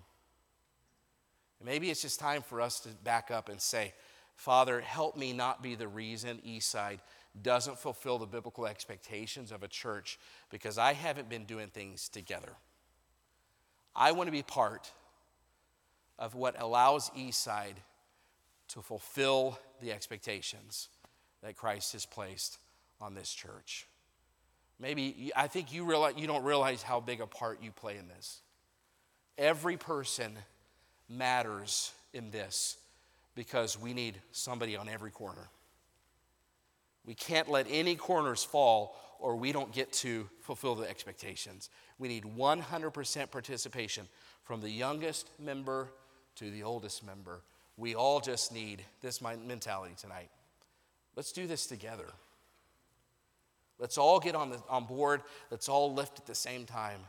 Maybe 1.63 1.89
it's 1.89 2.01
just 2.01 2.19
time 2.19 2.41
for 2.41 2.61
us 2.61 2.79
to 2.81 2.89
back 3.03 3.31
up 3.31 3.49
and 3.49 3.59
say, 3.59 3.93
Father, 4.35 4.81
help 4.81 5.17
me 5.17 5.33
not 5.33 5.63
be 5.63 5.75
the 5.75 5.87
reason 5.87 6.39
Eastside 6.45 6.99
doesn't 7.41 7.77
fulfill 7.77 8.17
the 8.19 8.25
biblical 8.25 8.67
expectations 8.67 9.51
of 9.51 9.63
a 9.63 9.67
church 9.67 10.19
because 10.49 10.77
I 10.77 10.93
haven't 10.93 11.29
been 11.29 11.45
doing 11.45 11.67
things 11.67 12.09
together. 12.09 12.53
I 13.95 14.11
want 14.11 14.27
to 14.27 14.31
be 14.31 14.43
part 14.43 14.91
of 16.19 16.35
what 16.35 16.61
allows 16.61 17.09
Eastside 17.11 17.77
to 18.69 18.81
fulfill 18.81 19.59
the 19.81 19.91
expectations 19.91 20.89
that 21.41 21.55
Christ 21.55 21.93
has 21.93 22.05
placed 22.05 22.59
on 22.99 23.13
this 23.13 23.31
church. 23.33 23.87
Maybe 24.79 25.31
I 25.35 25.47
think 25.47 25.73
you 25.73 25.85
realize 25.85 26.13
you 26.17 26.27
don't 26.27 26.43
realize 26.43 26.83
how 26.83 26.99
big 26.99 27.21
a 27.21 27.27
part 27.27 27.63
you 27.63 27.71
play 27.71 27.97
in 27.97 28.07
this. 28.07 28.41
Every 29.37 29.77
person 29.77 30.37
matters 31.09 31.91
in 32.13 32.31
this 32.31 32.77
because 33.35 33.79
we 33.79 33.93
need 33.93 34.19
somebody 34.31 34.75
on 34.75 34.89
every 34.89 35.11
corner. 35.11 35.49
We 37.05 37.13
can't 37.13 37.49
let 37.49 37.67
any 37.69 37.95
corners 37.95 38.43
fall 38.43 38.97
or 39.19 39.35
we 39.35 39.51
don't 39.51 39.71
get 39.71 39.91
to 39.93 40.27
fulfill 40.41 40.75
the 40.75 40.89
expectations. 40.89 41.69
We 41.97 42.07
need 42.07 42.23
100% 42.23 43.31
participation 43.31 44.07
from 44.43 44.61
the 44.61 44.69
youngest 44.69 45.29
member 45.39 45.89
to 46.35 46.51
the 46.51 46.63
oldest 46.63 47.05
member. 47.05 47.41
We 47.77 47.95
all 47.95 48.19
just 48.19 48.53
need 48.53 48.83
this 49.01 49.21
mentality 49.21 49.95
tonight. 49.99 50.29
Let's 51.15 51.31
do 51.31 51.47
this 51.47 51.65
together. 51.67 52.07
Let's 53.79 53.97
all 53.97 54.19
get 54.19 54.35
on, 54.35 54.49
the, 54.49 54.59
on 54.69 54.85
board. 54.85 55.21
Let's 55.51 55.69
all 55.69 55.93
lift 55.93 56.19
at 56.19 56.25
the 56.25 56.35
same 56.35 56.65
time 56.65 56.99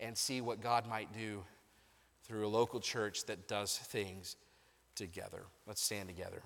and 0.00 0.16
see 0.16 0.40
what 0.40 0.60
God 0.60 0.88
might 0.88 1.12
do 1.12 1.44
through 2.32 2.46
a 2.46 2.48
local 2.48 2.80
church 2.80 3.26
that 3.26 3.46
does 3.46 3.76
things 3.76 4.36
together. 4.94 5.42
Let's 5.66 5.82
stand 5.82 6.08
together. 6.08 6.42